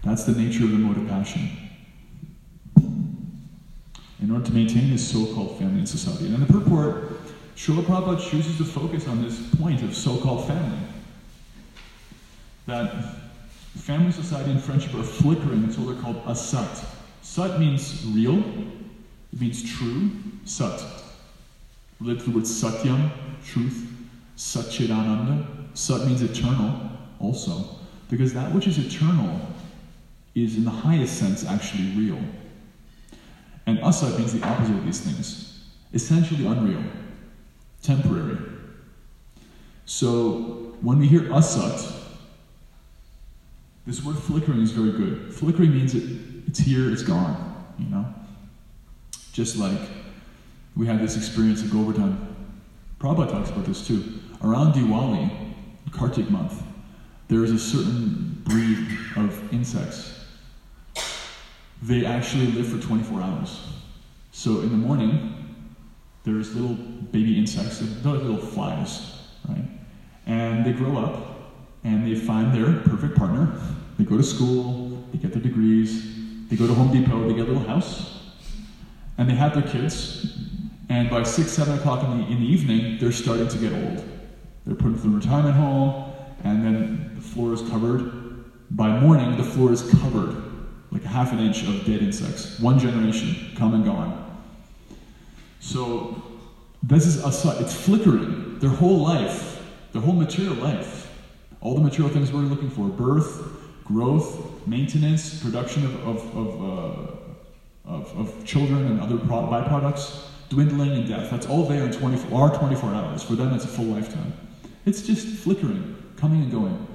That's 0.03 0.23
the 0.25 0.33
nature 0.33 0.65
of 0.65 0.71
the 0.71 0.77
mode 0.77 0.97
of 0.97 1.07
passion. 1.07 1.49
In 4.21 4.31
order 4.31 4.45
to 4.45 4.53
maintain 4.53 4.89
this 4.91 5.09
so-called 5.11 5.57
family 5.57 5.79
and 5.79 5.89
society. 5.89 6.25
And 6.25 6.35
in 6.35 6.41
the 6.41 6.53
purport, 6.53 7.13
Srila 7.55 7.83
Prabhupada 7.83 8.29
chooses 8.29 8.57
to 8.57 8.65
focus 8.65 9.07
on 9.07 9.23
this 9.23 9.39
point 9.55 9.81
of 9.81 9.95
so-called 9.95 10.47
family. 10.47 10.79
That 12.67 13.15
family, 13.75 14.11
society, 14.11 14.51
and 14.51 14.61
friendship 14.63 14.93
are 14.95 15.03
flickering 15.03 15.63
until 15.63 15.85
they're 15.85 16.01
called 16.01 16.23
asat. 16.25 16.85
Sat 17.21 17.59
means 17.59 18.05
real, 18.07 18.37
it 18.37 19.41
means 19.41 19.63
true, 19.63 20.11
sat. 20.45 20.79
To 21.99 22.13
the 22.13 22.31
word 22.31 22.43
satyam, 22.43 23.11
truth, 23.45 23.92
satchidananda. 24.37 25.45
Sat 25.75 26.05
means 26.05 26.21
eternal, 26.21 26.91
also, 27.19 27.77
because 28.09 28.33
that 28.33 28.53
which 28.53 28.67
is 28.67 28.77
eternal 28.77 29.39
is, 30.35 30.55
in 30.55 30.63
the 30.63 30.71
highest 30.71 31.17
sense, 31.17 31.45
actually 31.45 31.89
real. 31.95 32.19
And 33.65 33.79
asat 33.79 34.17
means 34.17 34.33
the 34.33 34.45
opposite 34.45 34.75
of 34.75 34.85
these 34.85 35.01
things 35.01 35.49
essentially 35.93 36.45
unreal, 36.45 36.83
temporary. 37.81 38.37
So 39.85 40.75
when 40.81 40.99
we 40.99 41.07
hear 41.07 41.21
asat, 41.21 42.01
this 43.85 44.03
word 44.03 44.17
flickering 44.17 44.61
is 44.61 44.71
very 44.71 44.91
good. 44.91 45.33
Flickering 45.33 45.71
means 45.71 45.93
it, 45.93 46.03
it's 46.47 46.59
here, 46.59 46.91
it's 46.91 47.03
gone, 47.03 47.65
you 47.77 47.85
know? 47.85 48.05
Just 49.33 49.57
like 49.57 49.79
we 50.75 50.87
had 50.87 50.99
this 50.99 51.15
experience 51.15 51.63
at 51.63 51.69
Govardhan. 51.69 52.35
Prabhupada 52.99 53.31
talks 53.31 53.49
about 53.49 53.65
this 53.65 53.85
too. 53.85 54.19
Around 54.43 54.73
Diwali, 54.73 55.53
Kartik 55.91 56.29
month, 56.29 56.61
there 57.29 57.45
is 57.45 57.51
a 57.51 57.59
certain 57.59 58.41
breed 58.43 58.85
of 59.15 59.53
insects. 59.53 60.19
They 61.81 62.05
actually 62.05 62.47
live 62.47 62.67
for 62.67 62.85
24 62.85 63.21
hours. 63.21 63.59
So 64.31 64.61
in 64.61 64.69
the 64.69 64.77
morning, 64.77 65.55
there's 66.25 66.53
little 66.55 66.75
baby 66.75 67.37
insects, 67.37 67.79
they're 67.79 68.13
little 68.13 68.37
flies, 68.37 69.17
right? 69.47 69.63
And 70.25 70.65
they 70.65 70.73
grow 70.73 70.97
up 70.97 71.51
and 71.85 72.05
they 72.05 72.15
find 72.15 72.53
their 72.53 72.81
perfect 72.81 73.15
partner. 73.15 73.57
They 73.97 74.03
go 74.03 74.17
to 74.17 74.23
school, 74.23 75.05
they 75.11 75.19
get 75.19 75.31
their 75.31 75.41
degrees, 75.41 76.49
they 76.49 76.57
go 76.57 76.67
to 76.67 76.73
Home 76.73 76.91
Depot, 76.91 77.27
they 77.27 77.33
get 77.33 77.47
a 77.47 77.51
little 77.51 77.67
house, 77.67 78.19
and 79.17 79.29
they 79.29 79.35
have 79.35 79.53
their 79.53 79.69
kids. 79.69 80.37
And 80.89 81.09
by 81.09 81.23
six, 81.23 81.51
seven 81.51 81.77
o'clock 81.77 82.03
in 82.03 82.17
the, 82.17 82.27
in 82.27 82.39
the 82.39 82.45
evening, 82.45 82.97
they're 82.99 83.11
starting 83.11 83.47
to 83.47 83.57
get 83.57 83.71
old. 83.73 84.12
They're 84.65 84.75
put 84.75 84.87
into 84.87 85.01
the 85.01 85.09
retirement 85.09 85.55
home, 85.55 86.13
and 86.43 86.63
then 86.63 87.11
the 87.15 87.21
floor 87.21 87.53
is 87.53 87.61
covered. 87.63 88.11
By 88.71 88.99
morning, 88.99 89.37
the 89.37 89.43
floor 89.43 89.71
is 89.71 89.81
covered, 89.91 90.41
like 90.91 91.03
a 91.03 91.07
half 91.07 91.33
an 91.33 91.39
inch 91.39 91.63
of 91.63 91.85
dead 91.85 92.01
insects. 92.01 92.59
One 92.59 92.79
generation, 92.79 93.55
come 93.55 93.73
and 93.73 93.83
gone. 93.83 94.19
So 95.59 96.21
this 96.81 97.05
is 97.05 97.23
a 97.23 97.61
it's 97.61 97.73
flickering. 97.73 98.59
Their 98.59 98.69
whole 98.69 98.99
life, 98.99 99.61
their 99.91 100.01
whole 100.01 100.13
material 100.13 100.55
life, 100.55 101.11
all 101.61 101.75
the 101.75 101.81
material 101.81 102.13
things 102.13 102.31
we're 102.31 102.41
looking 102.41 102.69
for, 102.69 102.87
birth, 102.87 103.41
growth, 103.85 104.67
maintenance, 104.67 105.41
production 105.41 105.85
of, 105.85 106.07
of, 106.07 106.37
of, 106.37 106.61
uh, 106.61 107.89
of, 107.89 108.17
of 108.17 108.45
children 108.45 108.85
and 108.87 109.01
other 109.01 109.17
pro- 109.17 109.47
byproducts, 109.47 110.25
dwindling 110.49 110.91
and 110.91 111.07
death. 111.07 111.29
That's 111.31 111.47
all 111.47 111.65
there 111.65 111.83
in 111.83 111.91
24, 111.91 112.41
our 112.41 112.57
24 112.57 112.93
hours. 112.93 113.23
For 113.23 113.35
them, 113.35 113.53
it's 113.53 113.65
a 113.65 113.69
full 113.69 113.85
lifetime. 113.85 114.33
It's 114.85 115.01
just 115.01 115.27
flickering, 115.27 115.95
coming 116.17 116.43
and 116.43 116.51
going. 116.51 116.87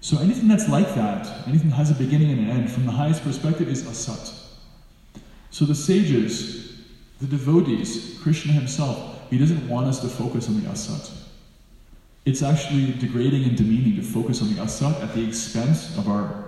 So 0.00 0.18
anything 0.18 0.48
that's 0.48 0.68
like 0.68 0.94
that, 0.94 1.46
anything 1.48 1.70
that 1.70 1.76
has 1.76 1.90
a 1.90 1.94
beginning 1.94 2.30
and 2.30 2.40
an 2.40 2.50
end, 2.50 2.70
from 2.70 2.86
the 2.86 2.92
highest 2.92 3.22
perspective, 3.22 3.68
is 3.68 3.82
asat. 3.84 4.32
So 5.50 5.64
the 5.64 5.74
sages, 5.74 6.82
the 7.20 7.26
devotees, 7.26 8.18
Krishna 8.22 8.52
himself, 8.52 9.28
he 9.30 9.38
doesn't 9.38 9.68
want 9.68 9.88
us 9.88 10.00
to 10.00 10.08
focus 10.08 10.48
on 10.48 10.60
the 10.60 10.68
asat. 10.68 11.10
It's 12.24 12.42
actually 12.42 12.92
degrading 12.92 13.44
and 13.44 13.56
demeaning 13.56 13.96
to 13.96 14.02
focus 14.02 14.42
on 14.42 14.54
the 14.54 14.60
asat 14.60 15.02
at 15.02 15.14
the 15.14 15.26
expense 15.26 15.96
of 15.96 16.08
our 16.08 16.44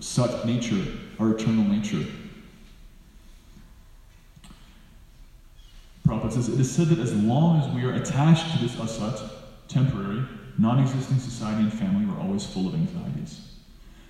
sat 0.00 0.46
nature, 0.46 0.84
our 1.18 1.32
eternal 1.32 1.64
nature. 1.64 2.04
Prabhupada 6.06 6.32
says, 6.32 6.48
it 6.48 6.58
is 6.58 6.70
said 6.70 6.86
that 6.88 6.98
as 6.98 7.14
long 7.14 7.60
as 7.60 7.74
we 7.74 7.84
are 7.84 7.92
attached 7.94 8.50
to 8.52 8.58
this 8.62 8.74
asat, 8.76 9.30
temporary, 9.68 10.24
non-existing 10.58 11.18
society 11.18 11.62
and 11.62 11.72
family, 11.72 12.06
we're 12.06 12.20
always 12.20 12.44
full 12.44 12.66
of 12.66 12.74
anxieties. 12.74 13.40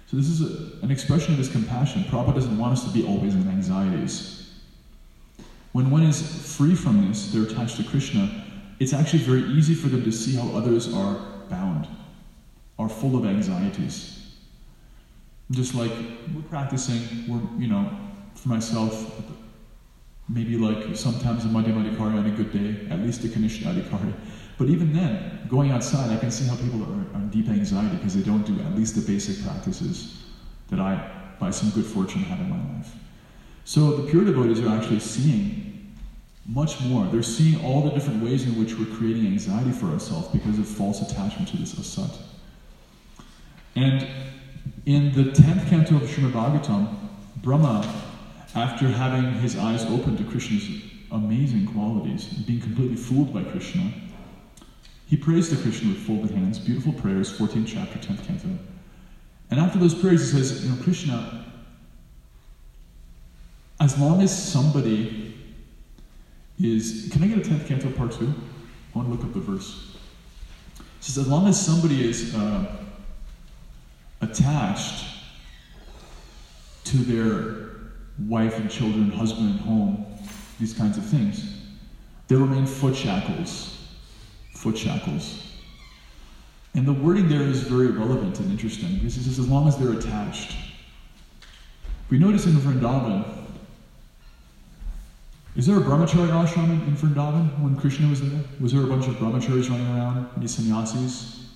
So 0.07 0.17
this 0.17 0.29
is 0.29 0.41
a, 0.41 0.83
an 0.85 0.91
expression 0.91 1.33
of 1.33 1.39
his 1.39 1.51
compassion. 1.51 2.05
Prabhupada 2.05 2.35
doesn't 2.35 2.57
want 2.57 2.73
us 2.73 2.85
to 2.85 2.91
be 2.91 3.07
always 3.07 3.35
in 3.35 3.47
anxieties. 3.49 4.51
When 5.73 5.91
one 5.91 6.03
is 6.03 6.57
free 6.57 6.75
from 6.75 7.07
this, 7.07 7.31
they're 7.31 7.43
attached 7.43 7.77
to 7.77 7.85
Krishna, 7.85 8.45
it's 8.81 8.93
actually 8.93 9.21
very 9.21 9.43
easy 9.43 9.75
for 9.75 9.89
them 9.89 10.03
to 10.05 10.13
see 10.13 10.37
how 10.37 10.49
others 10.57 10.93
are 10.95 11.15
bound, 11.51 11.89
are 12.79 12.89
full 12.89 13.17
of 13.17 13.27
anxieties. 13.27 14.37
Just 15.51 15.75
like 15.75 15.91
we're 16.35 16.43
practicing, 16.49 17.01
we're, 17.29 17.61
you 17.61 17.69
know, 17.69 17.91
for 18.35 18.49
myself, 18.49 19.23
maybe 20.29 20.57
like 20.57 20.97
sometimes 20.97 21.45
a 21.45 21.49
Madhyama 21.49 21.91
Adhikari 21.91 22.19
on 22.19 22.27
a 22.27 22.31
good 22.31 22.53
day, 22.53 22.91
at 22.91 23.01
least 23.01 23.25
a 23.25 23.29
Kanishtha 23.29 23.65
Adhikari. 23.65 24.15
But 24.59 24.69
even 24.69 24.93
then, 24.93 25.47
going 25.49 25.71
outside, 25.71 26.11
I 26.11 26.19
can 26.19 26.31
see 26.33 26.47
how 26.47 26.57
people 26.57 26.83
are, 26.83 27.19
in 27.21 27.31
deep 27.31 27.49
anxiety 27.49 27.97
because 27.97 28.15
they 28.15 28.23
don't 28.23 28.45
do 28.45 28.61
at 28.61 28.75
least 28.75 28.97
the 28.97 29.01
basic 29.01 29.45
practices 29.45 30.25
that 30.69 30.81
I, 30.81 31.11
by 31.39 31.51
some 31.51 31.71
good 31.71 31.87
fortune, 31.87 32.23
have 32.23 32.41
in 32.41 32.51
my 32.51 32.77
life. 32.77 32.93
So 33.65 33.93
the 33.97 34.11
pure 34.11 34.25
devotees 34.25 34.61
are 34.61 34.77
actually 34.77 35.01
seeing 35.01 35.95
much 36.47 36.81
more. 36.81 37.07
They're 37.07 37.23
seeing 37.23 37.65
all 37.65 37.83
the 37.83 37.91
different 37.91 38.23
ways 38.23 38.45
in 38.45 38.59
which 38.59 38.75
we're 38.75 38.93
creating 38.97 39.27
anxiety 39.27 39.71
for 39.71 39.87
ourselves 39.87 40.29
because 40.29 40.59
of 40.59 40.67
false 40.67 41.03
attachment 41.03 41.49
to 41.49 41.57
this 41.57 41.75
asat. 41.75 42.19
And 43.77 44.07
in 44.87 45.13
the 45.13 45.31
10th 45.31 45.69
canto 45.69 45.97
of 45.97 46.03
Srimad 46.03 46.33
Bhagavatam, 46.33 46.97
Brahma, 47.43 47.87
after 48.55 48.89
having 48.89 49.35
his 49.35 49.57
eyes 49.57 49.85
open 49.85 50.17
to 50.17 50.25
Krishna's 50.25 50.83
amazing 51.13 51.67
qualities, 51.67 52.25
being 52.25 52.61
completely 52.61 52.97
fooled 52.97 53.33
by 53.33 53.45
Krishna, 53.45 53.93
he 55.09 55.17
prays 55.17 55.49
to 55.49 55.57
Krishna 55.57 55.89
with 55.89 56.07
folded 56.07 56.31
hands, 56.31 56.59
beautiful 56.59 56.93
prayers, 56.93 57.37
14th 57.37 57.67
chapter, 57.67 57.99
10th 57.99 58.27
canto. 58.27 58.49
And 59.51 59.59
after 59.59 59.79
those 59.79 59.95
prayers, 59.95 60.31
he 60.31 60.39
says, 60.39 60.65
You 60.65 60.71
know, 60.71 60.83
Krishna, 60.83 61.45
as 63.81 63.99
long 63.99 64.21
as 64.21 64.53
somebody 64.53 65.35
is. 66.61 67.09
Can 67.13 67.23
I 67.23 67.29
get 67.29 67.39
a 67.39 67.49
10th 67.49 67.67
canto 67.67 67.91
part 67.91 68.13
2? 68.13 68.27
I 68.27 68.99
want 68.99 69.09
to 69.09 69.15
look 69.15 69.25
up 69.25 69.33
the 69.33 69.41
verse. 69.41 69.97
It 70.79 71.05
says, 71.05 71.19
As 71.19 71.29
long 71.29 71.47
as 71.47 71.61
somebody 71.61 72.09
is 72.09 72.35
uh, 72.35 72.77
attached 74.21 75.05
to 76.85 76.97
their 76.97 77.69
wife 78.27 78.59
and 78.59 78.71
children, 78.71 79.11
husband 79.11 79.51
and 79.51 79.61
home, 79.61 80.07
these 80.59 80.75
kinds 80.75 80.99
of 80.99 81.05
things. 81.05 81.63
They 82.27 82.35
remain 82.35 82.67
foot 82.67 82.97
shackles. 82.97 83.78
Foot 84.59 84.77
shackles. 84.77 85.53
And 86.75 86.85
the 86.85 86.93
wording 86.93 87.29
there 87.29 87.43
is 87.43 87.61
very 87.61 87.87
relevant 87.87 88.41
and 88.41 88.51
interesting 88.51 88.95
because 88.95 89.17
it 89.17 89.23
says 89.23 89.39
as 89.39 89.49
long 89.49 89.69
as 89.69 89.79
they're 89.79 89.93
attached. 89.93 90.57
We 92.11 92.19
notice 92.19 92.47
in 92.47 92.55
Vrindavan, 92.55 93.25
is 95.55 95.65
there 95.65 95.77
a 95.77 95.81
brahmachari 95.81 96.31
ashram 96.31 96.71
in, 96.71 96.89
in 96.89 96.97
Vrindavan 96.97 97.61
when 97.61 97.77
Krishna 97.77 98.09
was 98.09 98.21
there? 98.21 98.41
Was 98.59 98.73
there 98.73 98.83
a 98.83 98.89
bunch 98.89 99.07
of 99.07 99.15
brahmacharis 99.15 99.71
running 99.71 99.87
around, 99.97 100.29
any 100.37 100.49
sannyasis? 100.49 101.51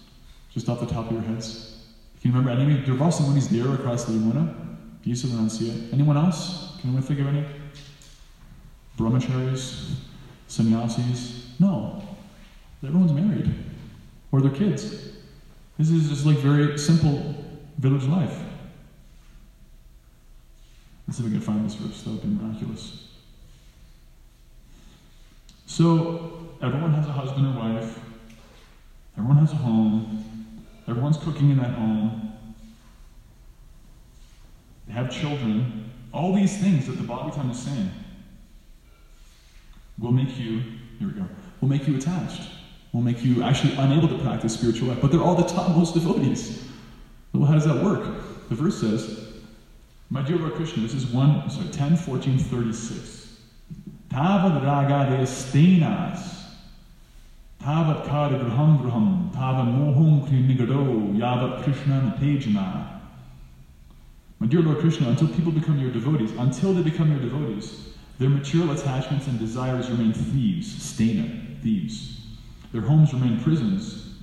Just 0.51 0.69
off 0.69 0.79
the 0.79 0.87
top 0.87 1.07
of 1.07 1.13
your 1.13 1.23
heads? 1.23 1.83
Can 2.21 2.31
you 2.31 2.39
remember 2.39 2.63
any? 2.63 2.81
Durvasa 2.85 3.23
Muni's 3.23 3.49
there 3.49 3.75
across 3.75 4.05
the 4.05 4.13
Yamuna. 4.13 4.55
Yusuf 5.03 5.33
and 5.33 5.51
Anasuya. 5.51 5.93
Anyone 5.93 6.17
else? 6.17 6.77
Can 6.81 6.91
anyone 6.91 7.03
think 7.03 7.19
of 7.19 7.27
any? 7.27 7.45
Brahmacharis? 8.97 9.97
Sannyasis? 10.47 11.49
No. 11.59 12.12
Everyone's 12.85 13.13
married. 13.13 13.55
Or 14.33 14.41
their 14.41 14.51
kids. 14.51 15.11
This 15.79 15.91
is 15.91 16.09
just 16.09 16.27
like 16.27 16.39
very 16.39 16.79
simple 16.79 17.35
village 17.79 18.05
life. 18.05 18.39
Let's 21.07 21.19
see 21.19 21.25
if 21.25 21.31
we 21.31 21.37
can 21.37 21.41
find 21.41 21.65
this 21.65 21.75
verse. 21.75 22.03
That 22.03 22.11
would 22.11 22.23
be 22.23 22.29
miraculous. 22.29 23.09
So, 25.67 26.51
everyone 26.63 26.93
has 26.95 27.07
a 27.07 27.13
husband 27.13 27.47
or 27.47 27.59
wife. 27.59 27.99
Everyone 29.17 29.39
has 29.39 29.53
a 29.53 29.57
home. 29.57 30.25
Everyone's 30.89 31.17
cooking 31.17 31.51
in 31.51 31.59
that 31.59 31.71
home. 31.71 32.33
They 34.87 34.93
have 34.95 35.11
children. 35.11 35.91
All 36.13 36.35
these 36.35 36.59
things 36.59 36.87
that 36.87 36.93
the 36.93 37.05
Bhagavatam 37.05 37.51
is 37.51 37.59
saying 37.59 37.91
will 39.99 40.13
make 40.13 40.39
you, 40.39 40.61
here 40.99 41.09
we 41.09 41.13
go, 41.13 41.27
will 41.61 41.69
make 41.69 41.87
you 41.87 41.97
attached, 41.97 42.43
will 42.93 43.01
make 43.01 43.25
you 43.25 43.43
actually 43.43 43.75
unable 43.77 44.09
to 44.09 44.19
practice 44.19 44.55
spiritual 44.55 44.89
life. 44.89 44.99
But 45.01 45.11
they're 45.11 45.23
all 45.23 45.35
the 45.35 45.45
topmost 45.45 45.95
devotees. 45.95 46.69
Well, 47.33 47.47
how 47.47 47.55
does 47.55 47.65
that 47.65 47.83
work? 47.83 48.05
The 48.49 48.55
verse 48.55 48.79
says, 48.81 49.33
My 50.11 50.23
dear 50.23 50.37
Lord 50.37 50.55
Krishna, 50.55 50.83
this 50.83 50.95
is 50.95 51.07
1, 51.07 51.51
sorry, 51.51 51.69
10, 51.69 51.97
14, 51.97 52.39
36. 52.39 53.39
Tavad 54.11 54.63
raga 54.63 55.23
stenas, 55.23 56.33
Tavat 57.63 58.05
kada 58.07 58.39
graham 58.39 58.83
graham, 58.83 59.31
tava 59.33 59.63
mohum 59.63 60.29
krinigado, 60.29 61.17
yavat 61.17 61.63
Krishna 61.63 62.19
natejana. 62.19 63.01
My 64.41 64.49
dear 64.49 64.61
Lord 64.61 64.81
Krishna, 64.81 65.09
until 65.09 65.29
people 65.29 65.53
become 65.53 65.79
your 65.79 65.93
devotees, 65.93 66.33
until 66.33 66.75
they 66.75 66.83
become 66.83 67.13
your 67.13 67.21
devotees, 67.21 67.95
their 68.19 68.29
material 68.29 68.73
attachments 68.73 69.29
and 69.29 69.39
desires 69.39 69.89
remain 69.89 70.13
thieves, 70.13 70.75
stena, 70.75 71.63
thieves. 71.63 72.22
Their 72.73 72.83
homes 72.83 73.13
remain 73.13 73.41
prisons, 73.41 74.15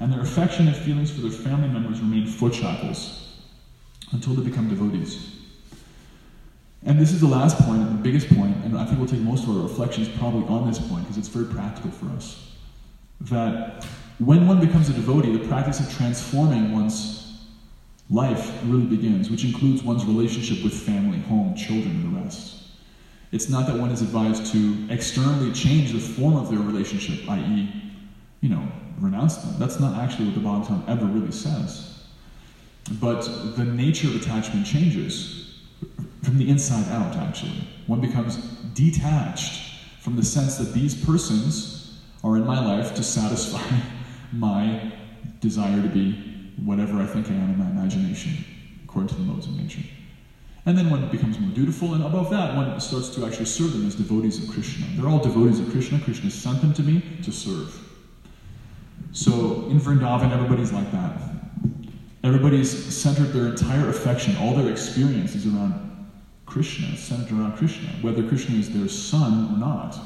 and 0.00 0.12
their 0.12 0.20
affectionate 0.20 0.76
feelings 0.76 1.10
for 1.10 1.20
their 1.20 1.30
family 1.30 1.68
members 1.68 2.00
remain 2.00 2.26
foot 2.26 2.54
shackles 2.54 3.36
until 4.12 4.34
they 4.34 4.48
become 4.48 4.68
devotees. 4.68 5.36
And 6.84 6.98
this 6.98 7.12
is 7.12 7.20
the 7.20 7.26
last 7.26 7.58
point 7.58 7.82
and 7.82 7.98
the 7.98 8.02
biggest 8.02 8.28
point, 8.34 8.56
and 8.64 8.78
I 8.78 8.84
think 8.86 8.98
we'll 8.98 9.08
take 9.08 9.20
most 9.20 9.44
of 9.44 9.50
our 9.50 9.62
reflections 9.62 10.08
probably 10.18 10.46
on 10.48 10.66
this 10.66 10.78
point 10.78 11.02
because 11.02 11.18
it's 11.18 11.28
very 11.28 11.46
practical 11.46 11.90
for 11.90 12.06
us. 12.16 12.52
That 13.22 13.84
when 14.18 14.46
one 14.46 14.60
becomes 14.60 14.88
a 14.88 14.92
devotee, 14.92 15.36
the 15.36 15.46
practice 15.46 15.80
of 15.80 15.92
transforming 15.94 16.72
one's 16.72 17.46
life 18.08 18.52
really 18.64 18.86
begins, 18.86 19.28
which 19.28 19.44
includes 19.44 19.82
one's 19.82 20.04
relationship 20.04 20.64
with 20.64 20.72
family, 20.72 21.18
home, 21.18 21.54
children, 21.54 21.90
and 21.90 22.16
the 22.16 22.20
rest. 22.22 22.54
It's 23.32 23.50
not 23.50 23.66
that 23.66 23.76
one 23.76 23.90
is 23.90 24.00
advised 24.00 24.50
to 24.52 24.86
externally 24.88 25.52
change 25.52 25.92
the 25.92 25.98
form 25.98 26.36
of 26.36 26.48
their 26.48 26.60
relationship, 26.60 27.28
i.e., 27.28 27.87
you 28.40 28.48
know, 28.48 28.66
renounce 29.00 29.36
them. 29.36 29.54
That's 29.58 29.80
not 29.80 29.98
actually 29.98 30.26
what 30.26 30.34
the 30.34 30.40
Bhagavatam 30.40 30.88
ever 30.88 31.06
really 31.06 31.32
says. 31.32 32.04
But 33.00 33.22
the 33.56 33.64
nature 33.64 34.08
of 34.08 34.16
attachment 34.16 34.66
changes 34.66 35.60
from 36.22 36.38
the 36.38 36.48
inside 36.48 36.90
out, 36.92 37.16
actually. 37.16 37.66
One 37.86 38.00
becomes 38.00 38.36
detached 38.74 39.72
from 40.00 40.16
the 40.16 40.24
sense 40.24 40.56
that 40.58 40.72
these 40.72 40.94
persons 41.04 42.00
are 42.24 42.36
in 42.36 42.46
my 42.46 42.64
life 42.64 42.94
to 42.94 43.02
satisfy 43.02 43.62
my 44.32 44.92
desire 45.40 45.82
to 45.82 45.88
be 45.88 46.12
whatever 46.64 47.00
I 47.00 47.06
think 47.06 47.30
I 47.30 47.34
am 47.34 47.50
in 47.50 47.58
my 47.58 47.70
imagination, 47.70 48.44
according 48.84 49.08
to 49.08 49.14
the 49.14 49.22
modes 49.22 49.46
of 49.46 49.56
nature. 49.56 49.82
And 50.66 50.76
then 50.76 50.90
one 50.90 51.08
becomes 51.08 51.38
more 51.38 51.50
dutiful, 51.54 51.94
and 51.94 52.04
above 52.04 52.30
that, 52.30 52.54
one 52.54 52.78
starts 52.80 53.08
to 53.14 53.24
actually 53.24 53.46
serve 53.46 53.72
them 53.72 53.86
as 53.86 53.94
devotees 53.94 54.42
of 54.42 54.50
Krishna. 54.50 54.86
They're 54.96 55.08
all 55.08 55.18
devotees 55.22 55.60
of 55.60 55.70
Krishna. 55.70 56.00
Krishna 56.00 56.30
sent 56.30 56.60
them 56.60 56.74
to 56.74 56.82
me 56.82 57.02
to 57.22 57.32
serve. 57.32 57.87
So 59.12 59.66
in 59.70 59.80
Vrindavan, 59.80 60.32
everybody's 60.32 60.72
like 60.72 60.90
that. 60.92 61.12
Everybody's 62.24 62.70
centered 62.70 63.32
their 63.32 63.46
entire 63.46 63.88
affection, 63.88 64.36
all 64.36 64.54
their 64.54 64.70
experience 64.70 65.34
is 65.34 65.46
around 65.46 66.08
Krishna, 66.46 66.96
centered 66.96 67.32
around 67.32 67.56
Krishna, 67.56 67.88
whether 68.00 68.26
Krishna 68.26 68.56
is 68.56 68.70
their 68.70 68.88
son 68.88 69.54
or 69.54 69.58
not. 69.58 69.98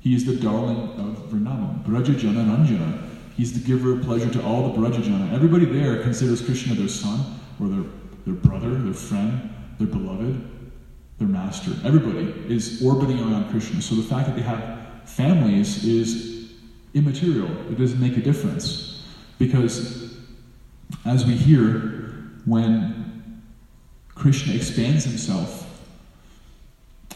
He 0.00 0.14
is 0.14 0.24
the 0.24 0.36
darling 0.36 0.76
of 0.76 1.30
Vrindavan, 1.30 1.84
Brajajana 1.84 2.44
Ranjana. 2.44 3.08
He's 3.36 3.52
the 3.52 3.66
giver 3.66 3.92
of 3.92 4.02
pleasure 4.02 4.30
to 4.30 4.42
all 4.44 4.70
the 4.70 4.78
Brajajana. 4.78 5.32
Everybody 5.32 5.64
there 5.64 6.02
considers 6.02 6.40
Krishna 6.40 6.74
their 6.74 6.88
son, 6.88 7.40
or 7.60 7.68
their, 7.68 7.84
their 8.26 8.34
brother, 8.34 8.70
their 8.70 8.94
friend, 8.94 9.50
their 9.78 9.88
beloved, 9.88 10.40
their 11.18 11.28
master. 11.28 11.72
Everybody 11.84 12.32
is 12.52 12.82
orbiting 12.84 13.18
around 13.20 13.50
Krishna. 13.50 13.80
So 13.82 13.94
the 13.94 14.02
fact 14.02 14.26
that 14.26 14.36
they 14.36 14.42
have 14.42 14.78
families 15.04 15.84
is 15.84 16.37
immaterial. 16.94 17.50
It 17.70 17.78
doesn't 17.78 18.00
make 18.00 18.16
a 18.16 18.20
difference. 18.20 19.04
Because 19.38 20.16
as 21.04 21.26
we 21.26 21.34
hear, 21.34 22.32
when 22.44 23.42
Krishna 24.14 24.54
expands 24.54 25.04
himself 25.04 25.64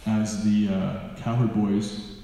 as 0.06 0.44
the 0.44 0.74
uh, 0.74 1.16
cowherd 1.16 1.54
boys 1.54 2.18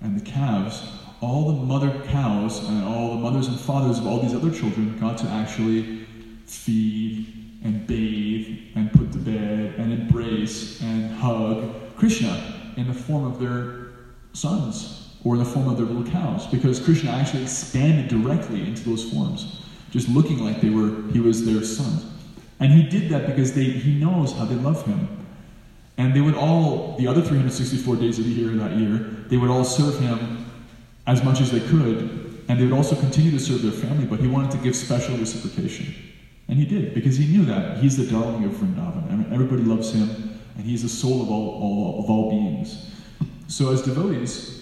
and 0.00 0.18
the 0.18 0.24
calves, 0.24 0.82
all 1.20 1.46
the 1.46 1.64
mother 1.64 2.02
cows 2.08 2.66
and 2.68 2.84
all 2.84 3.14
the 3.14 3.20
mothers 3.20 3.46
and 3.46 3.58
fathers 3.58 3.98
of 3.98 4.06
all 4.06 4.20
these 4.20 4.34
other 4.34 4.50
children 4.50 4.98
got 4.98 5.18
to 5.18 5.26
actually 5.28 6.04
feed 6.46 7.26
and 7.64 7.86
bathe 7.86 8.58
and 8.74 8.92
put 8.92 9.12
to 9.12 9.18
bed 9.18 9.74
and 9.78 9.92
embrace 9.92 10.80
and 10.82 11.14
hug 11.14 11.70
Krishna 11.96 12.72
in 12.76 12.88
the 12.88 12.94
form 12.94 13.24
of 13.24 13.38
their 13.38 13.92
sons 14.32 15.11
or 15.24 15.34
in 15.34 15.38
the 15.38 15.48
form 15.48 15.68
of 15.68 15.76
their 15.76 15.86
little 15.86 16.10
cows 16.10 16.46
because 16.46 16.80
Krishna 16.80 17.10
actually 17.10 17.42
expanded 17.42 18.08
directly 18.08 18.62
into 18.62 18.88
those 18.88 19.10
forms, 19.10 19.62
just 19.90 20.08
looking 20.08 20.38
like 20.38 20.60
they 20.60 20.70
were 20.70 21.10
he 21.12 21.20
was 21.20 21.44
their 21.44 21.62
son. 21.62 22.00
And 22.60 22.72
he 22.72 22.84
did 22.88 23.10
that 23.10 23.26
because 23.26 23.54
they, 23.54 23.64
he 23.64 23.94
knows 23.98 24.32
how 24.32 24.44
they 24.44 24.54
love 24.54 24.86
him. 24.86 25.08
And 25.98 26.14
they 26.14 26.20
would 26.20 26.34
all, 26.36 26.96
the 26.96 27.06
other 27.08 27.20
364 27.20 27.96
days 27.96 28.18
of 28.18 28.24
the 28.24 28.30
year 28.30 28.50
that 28.50 28.76
year, 28.76 28.98
they 29.28 29.36
would 29.36 29.50
all 29.50 29.64
serve 29.64 29.98
him 29.98 30.46
as 31.06 31.24
much 31.24 31.40
as 31.40 31.50
they 31.50 31.60
could, 31.60 32.44
and 32.48 32.60
they 32.60 32.64
would 32.64 32.72
also 32.72 32.94
continue 32.96 33.30
to 33.32 33.40
serve 33.40 33.62
their 33.62 33.72
family, 33.72 34.06
but 34.06 34.20
he 34.20 34.28
wanted 34.28 34.50
to 34.52 34.58
give 34.58 34.76
special 34.76 35.16
reciprocation. 35.16 35.94
And 36.48 36.58
he 36.58 36.64
did, 36.64 36.94
because 36.94 37.16
he 37.16 37.26
knew 37.26 37.44
that. 37.46 37.78
He's 37.78 37.96
the 37.96 38.06
darling 38.06 38.44
of 38.44 38.52
Vrindavan. 38.52 39.32
Everybody 39.32 39.62
loves 39.62 39.92
him, 39.92 40.38
and 40.56 40.64
he's 40.64 40.82
the 40.82 40.88
soul 40.88 41.22
of 41.22 41.30
all, 41.30 41.48
all, 41.60 42.04
of 42.04 42.10
all 42.10 42.30
beings. 42.30 42.90
So, 43.48 43.72
as 43.72 43.82
devotees, 43.82 44.61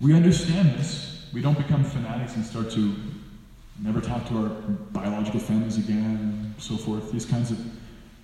we 0.00 0.14
understand 0.14 0.78
this. 0.78 1.26
We 1.32 1.40
don't 1.42 1.58
become 1.58 1.84
fanatics 1.84 2.34
and 2.36 2.44
start 2.44 2.70
to 2.72 2.94
never 3.82 4.00
talk 4.00 4.26
to 4.28 4.36
our 4.38 4.48
biological 4.92 5.40
families 5.40 5.78
again, 5.78 6.54
so 6.58 6.76
forth. 6.76 7.12
These 7.12 7.26
kinds 7.26 7.50
of 7.50 7.58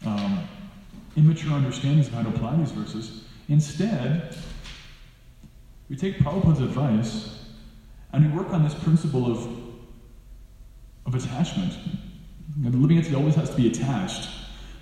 um, 0.06 0.40
immature 1.16 1.52
understandings 1.52 2.08
of 2.08 2.14
how 2.14 2.22
to 2.22 2.28
apply 2.28 2.56
these 2.56 2.72
verses. 2.72 3.24
Instead, 3.48 4.36
we 5.88 5.96
take 5.96 6.18
Prabhupada's 6.18 6.60
advice 6.60 7.44
and 8.12 8.30
we 8.30 8.36
work 8.38 8.52
on 8.52 8.64
this 8.64 8.74
principle 8.74 9.30
of, 9.30 9.46
of 11.06 11.14
attachment. 11.14 11.74
And 12.64 12.72
the 12.72 12.78
living 12.78 12.96
entity 12.96 13.14
always 13.14 13.34
has 13.34 13.50
to 13.50 13.56
be 13.56 13.68
attached. 13.68 14.28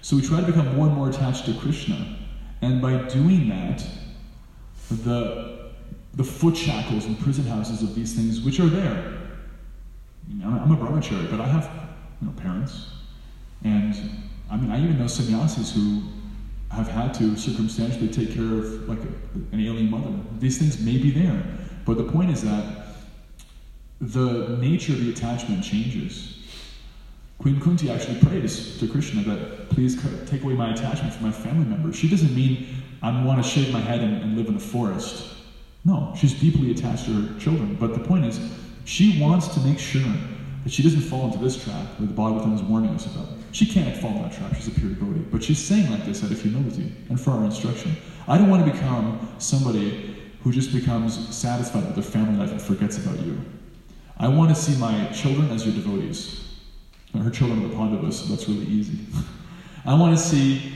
So 0.03 0.17
we 0.17 0.23
try 0.23 0.41
to 0.41 0.47
become 0.47 0.77
more 0.77 0.87
and 0.87 0.95
more 0.95 1.09
attached 1.09 1.47
to 1.47 1.55
Krishna. 1.55 2.19
And 2.63 2.81
by 2.81 2.97
doing 3.09 3.49
that, 3.49 3.85
the, 4.91 5.64
the 6.17 6.25
foot 6.25 6.57
shackles 6.57 7.07
and 7.07 7.19
prison 7.19 7.45
houses 7.45 7.83
of 7.83 7.95
these 7.95 8.15
things, 8.15 8.41
which 8.41 8.61
are 8.61 8.67
there. 8.69 9.19
I'm 10.45 10.71
a 10.71 10.77
brahmachari, 10.77 11.31
but 11.31 11.41
I 11.41 11.47
have 11.47 11.71
you 12.21 12.29
know, 12.29 12.33
parents. 12.35 12.89
And 13.63 13.95
I 14.51 14.57
mean, 14.57 14.71
I 14.71 14.83
even 14.83 14.99
know 14.99 15.07
sannyasis 15.07 15.75
who 15.75 16.03
have 16.71 16.89
had 16.89 17.15
to 17.15 17.37
circumstantially 17.37 18.09
take 18.09 18.35
care 18.35 18.59
of 18.59 18.89
like 18.89 18.99
a, 18.99 19.55
an 19.55 19.61
alien 19.61 19.91
mother. 19.91 20.13
These 20.39 20.59
things 20.59 20.81
may 20.81 20.99
be 20.99 21.11
there, 21.11 21.43
but 21.85 21.97
the 21.97 22.05
point 22.05 22.31
is 22.31 22.43
that 22.43 22.85
the 24.01 24.57
nature 24.61 24.93
of 24.93 25.05
the 25.05 25.11
attachment 25.11 25.65
changes. 25.65 26.39
Queen 27.39 27.61
Kunti 27.61 27.91
actually 27.91 28.21
prays 28.21 28.79
to 28.79 28.89
Krishna 28.89 29.23
that 29.23 29.69
please 29.71 30.01
take 30.27 30.43
away 30.43 30.55
my 30.55 30.73
attachment 30.73 31.13
from 31.13 31.27
my 31.27 31.33
family 31.33 31.67
members. 31.67 31.97
She 31.97 32.09
doesn't 32.09 32.35
mean 32.35 32.67
I 33.03 33.25
want 33.25 33.43
to 33.43 33.49
shave 33.49 33.73
my 33.73 33.81
head 33.81 34.01
and, 34.01 34.23
and 34.23 34.37
live 34.37 34.49
in 34.49 34.55
the 34.55 34.61
forest. 34.61 35.34
No, 35.85 36.15
she's 36.17 36.33
deeply 36.35 36.71
attached 36.71 37.05
to 37.07 37.13
her 37.13 37.39
children. 37.39 37.77
But 37.79 37.95
the 37.95 38.01
point 38.01 38.25
is, 38.25 38.41
she 38.85 39.21
wants 39.21 39.49
to 39.49 39.61
make 39.61 39.79
sure 39.79 40.13
that 40.63 40.73
she 40.73 40.83
doesn't 40.83 41.03
fall 41.03 41.27
into 41.27 41.39
this 41.39 41.63
trap 41.63 41.87
that 41.99 42.07
the 42.07 42.15
Bhagavatam 42.15 42.55
is 42.55 42.63
warning 42.63 42.91
us 42.91 43.07
about. 43.07 43.29
She 43.53 43.67
can't 43.67 43.97
fall 43.97 44.11
in 44.11 44.23
that 44.23 44.33
trap, 44.33 44.55
she's 44.57 44.69
a 44.69 44.71
pure 44.71 44.91
devotee. 44.91 45.27
But 45.31 45.45
she's 45.45 45.63
saying 45.63 45.91
like 45.91 46.07
this 46.07 46.25
out 46.25 46.31
of 46.31 46.41
humility 46.41 46.93
and 47.09 47.21
for 47.21 47.33
our 47.33 47.45
instruction. 47.45 47.97
I 48.27 48.39
don't 48.39 48.49
want 48.49 48.65
to 48.65 48.73
become 48.73 49.29
somebody 49.39 50.17
who 50.43 50.53
just 50.53 50.73
becomes 50.73 51.35
satisfied 51.35 51.85
with 51.85 51.95
their 51.95 52.05
family 52.05 52.39
life 52.39 52.51
and 52.51 52.61
forgets 52.61 52.97
about 52.97 53.21
you. 53.21 53.39
I 54.19 54.29
want 54.29 54.55
to 54.55 54.55
see 54.55 54.79
my 54.79 55.07
children 55.09 55.51
as 55.51 55.67
your 55.67 55.75
devotees. 55.75 56.41
Her 57.13 57.31
children 57.31 57.65
are 57.65 57.69
the 57.69 57.77
Pandavas, 57.77 58.21
so 58.21 58.27
that's 58.27 58.49
really 58.49 58.67
easy. 58.67 58.99
I 59.87 59.95
want 59.95 60.17
to 60.17 60.23
see 60.23 60.73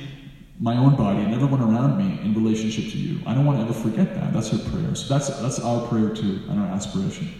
my 0.60 0.76
own 0.76 0.96
body 0.96 1.20
and 1.20 1.32
everyone 1.32 1.60
around 1.60 1.98
me 1.98 2.20
in 2.24 2.34
relationship 2.34 2.90
to 2.92 2.98
you. 2.98 3.20
I 3.26 3.34
don't 3.34 3.46
want 3.46 3.58
to 3.58 3.64
ever 3.64 3.72
forget 3.72 4.14
that. 4.14 4.32
That's 4.32 4.50
her 4.50 4.58
prayer. 4.70 4.94
So 4.94 5.12
that's 5.12 5.28
that's 5.40 5.60
our 5.60 5.86
prayer 5.86 6.14
too 6.14 6.42
and 6.48 6.60
our 6.60 6.66
aspiration. 6.68 7.30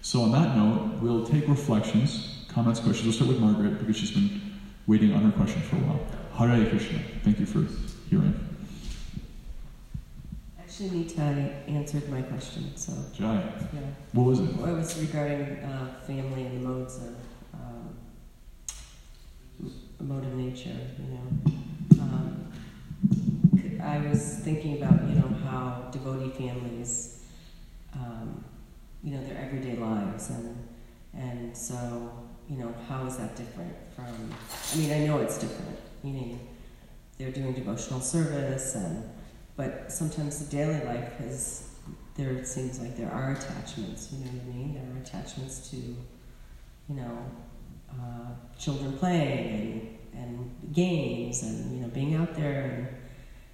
So 0.00 0.22
on 0.22 0.32
that 0.32 0.56
note, 0.56 1.00
we'll 1.02 1.26
take 1.26 1.48
reflections, 1.48 2.44
comments, 2.48 2.78
questions. 2.80 3.04
We'll 3.06 3.14
start 3.14 3.28
with 3.30 3.40
Margaret 3.40 3.78
because 3.80 3.96
she's 3.96 4.12
been 4.12 4.40
waiting 4.86 5.12
on 5.12 5.22
her 5.22 5.32
question 5.32 5.60
for 5.62 5.76
a 5.76 5.80
while. 5.80 6.00
Hare 6.48 6.68
Krishna. 6.68 7.00
Thank 7.24 7.40
you 7.40 7.46
for 7.46 7.66
hearing. 8.08 8.32
Actually, 10.60 10.90
Nita 10.90 11.22
answered 11.66 12.08
my 12.08 12.22
question, 12.22 12.76
so 12.76 12.92
Jai. 13.12 13.42
yeah. 13.74 13.80
What 14.12 14.24
was 14.24 14.38
it? 14.40 14.54
Well, 14.54 14.72
it 14.72 14.78
was 14.78 14.96
regarding 15.00 15.58
uh, 15.58 15.94
family 16.06 16.46
and 16.46 16.62
the 16.62 16.68
modes 16.68 16.96
of 16.98 17.16
um, 17.54 17.96
mode 20.00 20.24
of 20.24 20.34
nature. 20.34 20.76
You 20.98 21.14
know, 21.14 22.02
um, 22.02 22.47
I 23.80 23.98
was 23.98 24.38
thinking 24.40 24.82
about 24.82 25.08
you 25.08 25.14
know 25.16 25.28
how 25.44 25.88
devotee 25.90 26.30
families, 26.30 27.24
um, 27.94 28.44
you 29.02 29.12
know, 29.14 29.24
their 29.24 29.38
everyday 29.38 29.76
lives, 29.76 30.30
and 30.30 30.68
and 31.14 31.56
so 31.56 32.12
you 32.48 32.58
know 32.58 32.74
how 32.88 33.06
is 33.06 33.16
that 33.16 33.36
different 33.36 33.74
from? 33.94 34.34
I 34.72 34.76
mean, 34.76 34.92
I 34.92 35.06
know 35.06 35.18
it's 35.18 35.38
different. 35.38 35.78
Meaning, 36.02 36.40
they're 37.16 37.32
doing 37.32 37.52
devotional 37.52 38.00
service, 38.00 38.74
and 38.74 39.04
but 39.56 39.90
sometimes 39.90 40.44
the 40.44 40.56
daily 40.56 40.84
life 40.84 41.20
is 41.20 41.68
there 42.18 42.32
it 42.32 42.48
seems 42.48 42.80
like 42.80 42.96
there 42.96 43.10
are 43.10 43.32
attachments, 43.32 44.12
you 44.12 44.18
know 44.18 44.30
what 44.32 44.42
I 44.42 44.56
mean? 44.56 44.74
There 44.74 44.82
are 44.92 45.00
attachments 45.00 45.70
to, 45.70 45.76
you 45.76 46.94
know, 46.96 47.18
uh, 47.90 48.58
children 48.58 48.98
playing 48.98 49.48
and, 49.54 49.97
and 50.18 50.72
games 50.72 51.42
and, 51.42 51.76
you 51.76 51.82
know, 51.82 51.88
being 51.88 52.14
out 52.14 52.34
there 52.34 52.62
and, 52.62 52.88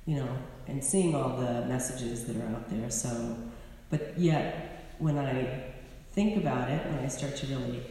you 0.07 0.23
know, 0.23 0.39
and 0.67 0.83
seeing 0.83 1.15
all 1.15 1.37
the 1.37 1.67
messages 1.67 2.25
that 2.25 2.37
are 2.37 2.49
out 2.49 2.69
there. 2.71 2.91
So, 2.91 3.37
but 3.91 4.19
yet, 4.19 4.95
when 4.99 5.19
I 5.19 5.73
think 6.12 6.37
about 6.37 6.71
it, 6.71 6.85
when 6.87 6.99
I 6.99 7.09
start 7.09 7.37
to 7.37 7.47
really 7.47 7.83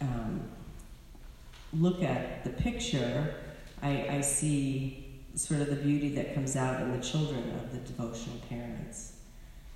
um, 0.00 0.42
look 1.72 2.02
at 2.02 2.44
the 2.44 2.50
picture, 2.50 3.34
I, 3.82 4.08
I 4.08 4.20
see 4.20 5.20
sort 5.34 5.60
of 5.60 5.68
the 5.68 5.76
beauty 5.76 6.14
that 6.14 6.34
comes 6.34 6.56
out 6.56 6.80
in 6.82 6.92
the 6.92 7.04
children 7.04 7.42
of 7.56 7.72
the 7.72 7.78
devotional 7.78 8.38
parents 8.48 9.18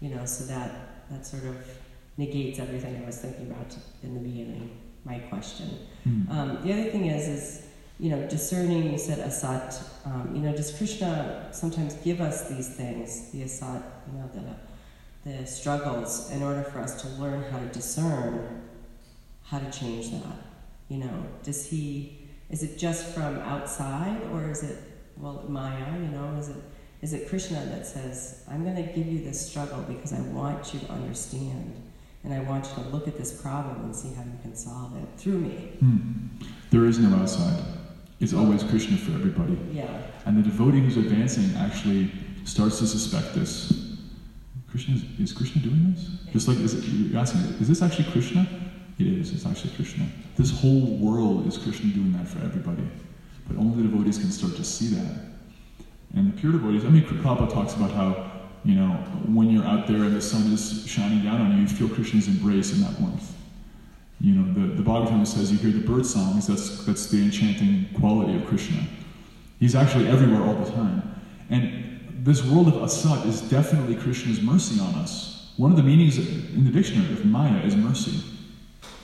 you 0.03 0.09
know, 0.11 0.27
so 0.27 0.45
that 0.45 1.09
that 1.11 1.25
sort 1.25 1.45
of 1.45 1.57
negates 2.19 2.59
everything 2.59 3.01
I 3.03 3.07
was 3.07 3.19
thinking 3.19 3.51
about 3.51 3.75
in 4.03 4.15
the 4.15 4.21
beginning. 4.21 4.77
My 5.05 5.19
question. 5.19 5.79
Hmm. 6.05 6.31
Um, 6.31 6.59
the 6.63 6.73
other 6.73 6.91
thing 6.91 7.07
is, 7.07 7.29
is 7.29 7.67
you 7.99 8.11
know, 8.11 8.27
discerning. 8.29 8.93
You 8.93 8.99
said 8.99 9.19
asat. 9.19 9.83
Um, 10.07 10.33
you 10.35 10.43
know, 10.43 10.55
does 10.55 10.77
Krishna 10.77 11.49
sometimes 11.53 11.95
give 11.95 12.21
us 12.21 12.49
these 12.49 12.75
things, 12.75 13.31
the 13.31 13.43
asat, 13.43 13.83
you 14.07 14.19
know, 14.19 14.31
the 14.35 15.31
the 15.31 15.47
struggles, 15.47 16.31
in 16.31 16.43
order 16.43 16.63
for 16.65 16.81
us 16.81 17.01
to 17.03 17.09
learn 17.23 17.45
how 17.51 17.59
to 17.59 17.67
discern 17.67 18.63
how 19.45 19.59
to 19.59 19.71
change 19.71 20.11
that? 20.11 20.37
You 20.89 20.99
know, 20.99 21.27
does 21.43 21.67
he? 21.67 22.19
Is 22.51 22.63
it 22.63 22.79
just 22.79 23.15
from 23.15 23.39
outside, 23.39 24.21
or 24.33 24.51
is 24.51 24.63
it 24.63 24.79
well 25.17 25.45
Maya? 25.49 25.93
You 25.99 26.09
know, 26.09 26.37
is 26.39 26.49
it 26.49 26.63
is 27.03 27.13
it 27.13 27.29
Krishna 27.29 27.67
that 27.67 27.85
says, 27.85 28.45
I'm 28.49 28.63
going 28.63 28.77
to 28.77 28.93
give 28.93 29.09
you 29.09 29.25
this 29.25 29.45
struggle 29.51 29.83
because 29.83 30.13
I 30.13 30.21
want 30.21 30.73
you 30.73 30.79
to 30.81 30.93
understand 30.93 31.75
and 32.23 32.33
I 32.33 32.39
want 32.41 32.65
you 32.65 32.85
to 32.85 32.89
look 32.91 33.09
at 33.09 33.19
this 33.19 33.33
problem 33.43 33.83
and 33.83 33.97
see 33.97 34.15
how 34.15 34.23
you 34.23 34.39
can 34.41 34.55
solve 34.55 34.97
it 34.97 35.09
through 35.17 35.39
me? 35.39 35.73
Hmm. 35.81 36.29
There 36.71 36.87
is 36.87 37.01
no 37.01 37.17
outside. 37.17 37.61
It's 38.23 38.33
always 38.33 38.63
Krishna 38.63 38.97
for 38.97 39.11
everybody. 39.15 39.59
Yeah. 39.73 39.89
And 40.27 40.39
the 40.39 40.49
devotee 40.49 40.79
who's 40.79 40.97
advancing 40.97 41.57
actually 41.57 42.09
starts 42.45 42.79
to 42.79 42.87
suspect 42.87 43.35
this. 43.35 43.97
Krishna 44.71 44.95
is, 44.95 45.03
is 45.19 45.33
Krishna 45.33 45.61
doing 45.61 45.93
this? 45.93 46.09
Just 46.33 46.47
like 46.47 46.59
is 46.59 46.75
it, 46.75 46.85
you're 46.85 47.21
asking, 47.21 47.41
is 47.61 47.67
this 47.67 47.83
actually 47.83 48.11
Krishna? 48.13 48.47
It 49.01 49.09
is. 49.09 49.33
It's 49.33 49.45
actually 49.45 49.75
Krishna. 49.75 50.07
This 50.37 50.53
whole 50.53 50.97
world 50.99 51.49
is 51.49 51.59
Krishna 51.59 51.91
doing 51.91 52.13
that 52.13 52.29
for 52.29 52.39
everybody. 52.45 52.85
But 53.49 53.57
only 53.57 53.83
the 53.83 53.89
devotees 53.89 54.19
can 54.19 54.31
start 54.31 54.55
to 54.55 54.65
see 54.65 54.95
that. 54.95 55.17
And 56.15 56.33
the 56.33 56.41
pure 56.41 56.53
devotees. 56.53 56.85
I 56.85 56.91
mean, 56.91 57.03
Prabhupada 57.03 57.53
talks 57.53 57.75
about 57.75 57.91
how 57.91 58.31
you 58.65 58.77
know 58.77 58.91
when 59.27 59.51
you're 59.51 59.65
out 59.65 59.89
there 59.89 59.97
and 59.97 60.15
the 60.15 60.23
sun 60.23 60.53
is 60.53 60.87
shining 60.87 61.25
down 61.25 61.41
on 61.41 61.57
you, 61.57 61.63
you 61.63 61.67
feel 61.67 61.89
Krishna's 61.89 62.29
embrace 62.29 62.73
and 62.73 62.85
that 62.85 63.01
warmth. 63.01 63.32
You 64.23 64.37
know, 64.37 64.55
the, 64.55 64.75
the 64.75 64.83
Bhagavatam 64.83 65.27
says 65.27 65.51
you 65.51 65.59
hear 65.59 65.73
the 65.73 65.85
bird 65.85 66.07
songs, 66.07 66.47
that's, 66.47 66.85
that's 66.85 67.07
the 67.07 67.21
enchanting 67.21 67.89
quality 67.99 68.37
of 68.37 68.47
Krishna. 68.47 68.87
He's 69.59 69.75
actually 69.75 70.07
everywhere 70.07 70.43
all 70.43 70.55
the 70.55 70.71
time. 70.71 71.03
And 71.51 72.25
this 72.25 72.45
world 72.45 72.69
of 72.69 72.75
asat 72.75 73.27
is 73.27 73.41
definitely 73.43 73.97
Krishna's 73.97 74.41
mercy 74.41 74.81
on 74.81 74.95
us. 74.95 75.53
One 75.57 75.73
of 75.73 75.77
the 75.77 75.83
meanings 75.83 76.19
in 76.19 76.65
the 76.65 76.71
dictionary 76.71 77.13
of 77.13 77.25
Maya 77.25 77.61
is 77.65 77.75
mercy. 77.75 78.23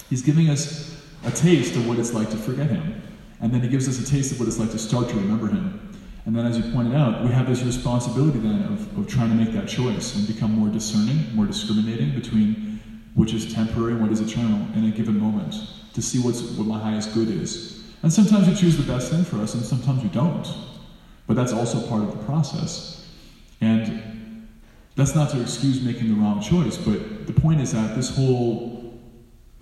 He's 0.09 0.23
giving 0.23 0.51
us 0.51 1.03
a 1.25 1.33
taste 1.33 1.75
of 1.75 1.89
what 1.89 1.99
it's 1.99 2.15
like 2.15 2.31
to 2.31 2.37
forget 2.37 2.71
him. 2.71 3.03
And 3.41 3.53
then 3.53 3.61
he 3.61 3.69
gives 3.69 3.89
us 3.89 3.99
a 3.99 4.09
taste 4.09 4.33
of 4.33 4.39
what 4.39 4.49
it's 4.49 4.59
like 4.59 4.71
to 4.71 4.79
start 4.79 5.09
to 5.09 5.17
remember 5.17 5.49
him. 5.49 5.97
And 6.27 6.37
then, 6.37 6.47
as 6.47 6.59
you 6.59 6.73
pointed 6.73 6.95
out, 6.95 7.25
we 7.25 7.31
have 7.31 7.49
this 7.49 7.63
responsibility 7.63 8.39
then 8.39 8.63
of, 8.65 8.99
of 8.99 9.09
trying 9.09 9.31
to 9.31 9.35
make 9.35 9.53
that 9.55 9.67
choice 9.67 10.15
and 10.15 10.27
become 10.27 10.53
more 10.53 10.69
discerning, 10.69 11.35
more 11.35 11.47
discriminating 11.47 12.15
between 12.15 12.78
which 13.15 13.35
is 13.35 13.53
temporary 13.53 13.93
and 13.93 14.03
what 14.03 14.13
is 14.13 14.21
eternal 14.21 14.67
in 14.75 14.85
a 14.85 14.91
given 14.91 15.19
moment 15.19 15.55
to 15.95 16.03
see 16.03 16.21
what's, 16.21 16.43
what 16.43 16.67
my 16.67 16.79
highest 16.79 17.13
good 17.15 17.29
is. 17.29 17.83
And 18.03 18.13
sometimes 18.13 18.49
we 18.49 18.55
choose 18.55 18.77
the 18.77 18.91
best 18.91 19.11
thing 19.11 19.25
for 19.25 19.37
us, 19.39 19.55
and 19.55 19.65
sometimes 19.65 20.03
we 20.03 20.09
don't. 20.11 20.47
But 21.27 21.35
that's 21.35 21.53
also 21.53 21.85
part 21.89 22.03
of 22.03 22.17
the 22.17 22.25
process. 22.25 23.07
And 23.61 24.49
that's 24.95 25.15
not 25.15 25.31
to 25.31 25.41
excuse 25.41 25.83
making 25.83 26.09
the 26.09 26.15
wrong 26.15 26.41
choice, 26.41 26.77
but 26.77 27.27
the 27.27 27.33
point 27.33 27.61
is 27.61 27.73
that 27.73 27.97
this 27.97 28.15
whole, 28.15 28.99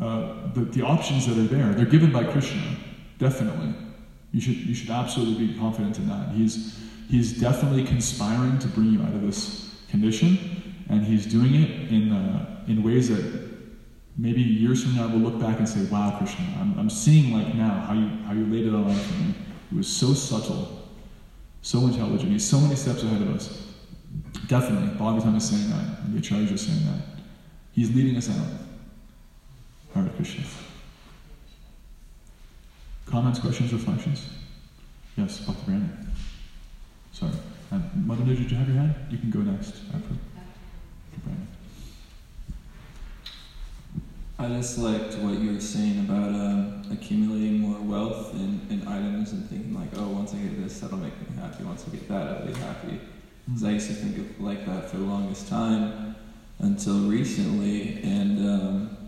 uh, 0.00 0.52
the, 0.52 0.60
the 0.60 0.82
options 0.82 1.26
that 1.26 1.38
are 1.38 1.46
there, 1.46 1.72
they're 1.72 1.86
given 1.86 2.12
by 2.12 2.24
Krishna, 2.24 2.76
definitely. 3.18 3.74
You 4.32 4.40
should, 4.40 4.56
you 4.56 4.74
should 4.74 4.90
absolutely 4.90 5.46
be 5.46 5.58
confident 5.58 5.98
in 5.98 6.08
that. 6.08 6.32
He's, 6.32 6.78
he's 7.08 7.40
definitely 7.40 7.84
conspiring 7.84 8.58
to 8.58 8.68
bring 8.68 8.92
you 8.92 9.02
out 9.02 9.14
of 9.14 9.22
this 9.22 9.74
condition, 9.88 10.74
and 10.90 11.04
he's 11.04 11.24
doing 11.24 11.54
it 11.54 11.90
in, 11.90 12.12
uh, 12.12 12.55
in 12.68 12.82
ways 12.82 13.08
that 13.08 13.46
maybe 14.16 14.40
years 14.40 14.82
from 14.82 14.96
now 14.96 15.08
we'll 15.08 15.18
look 15.18 15.40
back 15.40 15.58
and 15.58 15.68
say, 15.68 15.84
wow, 15.84 16.16
Krishna, 16.18 16.44
I'm, 16.58 16.78
I'm 16.78 16.90
seeing 16.90 17.32
like 17.32 17.54
now 17.54 17.80
how 17.86 17.92
you, 17.94 18.08
how 18.24 18.32
you 18.32 18.46
laid 18.46 18.66
it 18.66 18.74
all 18.74 18.90
out 18.90 19.00
for 19.00 19.14
me. 19.14 19.34
It 19.70 19.76
was 19.76 19.88
so 19.88 20.14
subtle, 20.14 20.88
so 21.62 21.80
intelligent. 21.80 22.32
He's 22.32 22.48
so 22.48 22.60
many 22.60 22.76
steps 22.76 23.02
ahead 23.02 23.22
of 23.22 23.34
us. 23.34 23.74
Definitely, 24.46 24.96
Bhagavatam 24.98 25.36
is 25.36 25.48
saying 25.48 25.70
that, 25.70 26.04
and 26.04 26.14
the 26.14 26.18
Acharya 26.18 26.52
is 26.52 26.60
saying 26.66 26.84
that. 26.86 27.02
He's 27.72 27.94
leading 27.94 28.16
us 28.16 28.30
out. 28.30 28.46
Hare 29.94 30.08
Krishna. 30.16 30.44
Comments, 33.06 33.38
questions, 33.38 33.72
reflections? 33.72 34.28
Yes, 35.16 35.40
Bhakti 35.40 35.62
Brandon. 35.64 36.10
Sorry. 37.12 37.32
And 37.70 38.06
Mother 38.06 38.22
Nidra, 38.22 38.36
did 38.36 38.50
you 38.50 38.56
have 38.56 38.68
your 38.68 38.76
hand? 38.76 38.94
You 39.10 39.18
can 39.18 39.30
go 39.30 39.40
next 39.40 39.74
after. 39.94 40.14
Brandon. 41.24 41.48
I 44.38 44.48
just 44.48 44.76
liked 44.76 45.14
what 45.14 45.38
you 45.38 45.54
were 45.54 45.60
saying 45.60 46.00
about 46.00 46.28
um, 46.28 46.82
accumulating 46.92 47.58
more 47.58 47.80
wealth 47.80 48.34
and, 48.34 48.70
and 48.70 48.86
items 48.86 49.32
and 49.32 49.48
thinking 49.48 49.74
like, 49.74 49.88
oh, 49.96 50.08
once 50.08 50.34
I 50.34 50.36
get 50.36 50.62
this, 50.62 50.78
that'll 50.78 50.98
make 50.98 51.18
me 51.22 51.40
happy. 51.40 51.64
Once 51.64 51.86
I 51.88 51.92
get 51.92 52.06
that, 52.08 52.28
I'll 52.28 52.46
be 52.46 52.52
happy. 52.52 53.00
Because 53.46 53.64
I 53.64 53.70
used 53.70 53.86
to 53.88 53.94
think 53.94 54.18
of 54.18 54.38
like 54.38 54.66
that 54.66 54.90
for 54.90 54.98
the 54.98 55.04
longest 55.04 55.48
time 55.48 56.16
until 56.58 57.08
recently. 57.08 58.02
And 58.02 58.38
um, 58.46 58.98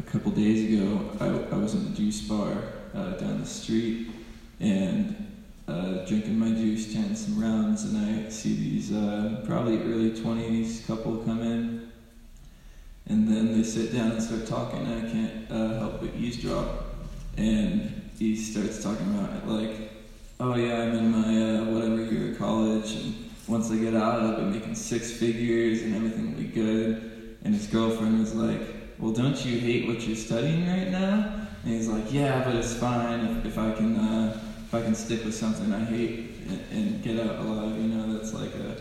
a 0.00 0.02
couple 0.02 0.32
days 0.32 0.72
ago, 0.72 1.10
I, 1.20 1.54
I 1.54 1.58
was 1.58 1.74
in 1.74 1.86
a 1.86 1.90
juice 1.90 2.22
bar 2.22 2.52
uh, 2.92 3.10
down 3.12 3.38
the 3.40 3.46
street 3.46 4.10
and 4.58 5.44
uh, 5.68 6.04
drinking 6.06 6.40
my 6.40 6.48
juice, 6.48 6.92
chanting 6.92 7.14
some 7.14 7.40
rounds, 7.40 7.84
and 7.84 8.26
I 8.26 8.30
see 8.30 8.56
these 8.56 8.92
uh, 8.92 9.44
probably 9.46 9.78
early 9.78 10.10
20s 10.10 10.84
couple 10.88 11.18
come 11.18 11.40
in 11.40 11.91
and 13.08 13.28
then 13.28 13.56
they 13.56 13.62
sit 13.62 13.92
down 13.92 14.12
and 14.12 14.22
start 14.22 14.46
talking, 14.46 14.86
and 14.86 15.06
I 15.06 15.10
can't 15.10 15.50
uh, 15.50 15.78
help 15.78 16.00
but 16.00 16.14
eavesdrop. 16.14 16.84
And 17.36 18.10
he 18.18 18.36
starts 18.36 18.82
talking 18.82 19.06
about 19.14 19.48
like, 19.48 19.92
oh 20.38 20.54
yeah, 20.54 20.82
I'm 20.82 20.94
in 20.94 21.10
my 21.10 21.58
uh, 21.58 21.64
whatever 21.64 22.04
year 22.04 22.32
of 22.32 22.38
college, 22.38 22.94
and 22.94 23.30
once 23.48 23.70
I 23.70 23.76
get 23.76 23.94
out, 23.94 24.20
I'll 24.20 24.36
be 24.36 24.58
making 24.58 24.74
six 24.74 25.10
figures 25.10 25.82
and 25.82 25.94
everything 25.96 26.32
will 26.32 26.42
be 26.42 26.48
good. 26.48 27.36
And 27.44 27.54
his 27.54 27.66
girlfriend 27.66 28.20
was 28.20 28.34
like, 28.34 28.60
well, 28.98 29.12
don't 29.12 29.44
you 29.44 29.58
hate 29.58 29.88
what 29.88 30.06
you're 30.06 30.16
studying 30.16 30.68
right 30.68 30.90
now? 30.90 31.48
And 31.64 31.74
he's 31.74 31.88
like, 31.88 32.12
yeah, 32.12 32.44
but 32.44 32.54
it's 32.54 32.74
fine 32.74 33.20
if, 33.20 33.46
if 33.46 33.58
I 33.58 33.72
can 33.72 33.96
uh, 33.96 34.40
if 34.66 34.74
I 34.74 34.82
can 34.82 34.94
stick 34.94 35.24
with 35.24 35.34
something 35.34 35.72
I 35.72 35.84
hate 35.84 36.30
and, 36.48 36.60
and 36.70 37.02
get 37.02 37.20
out 37.20 37.40
alive. 37.40 37.76
You 37.76 37.88
know, 37.88 38.12
that's 38.16 38.32
like 38.32 38.54
a 38.54 38.80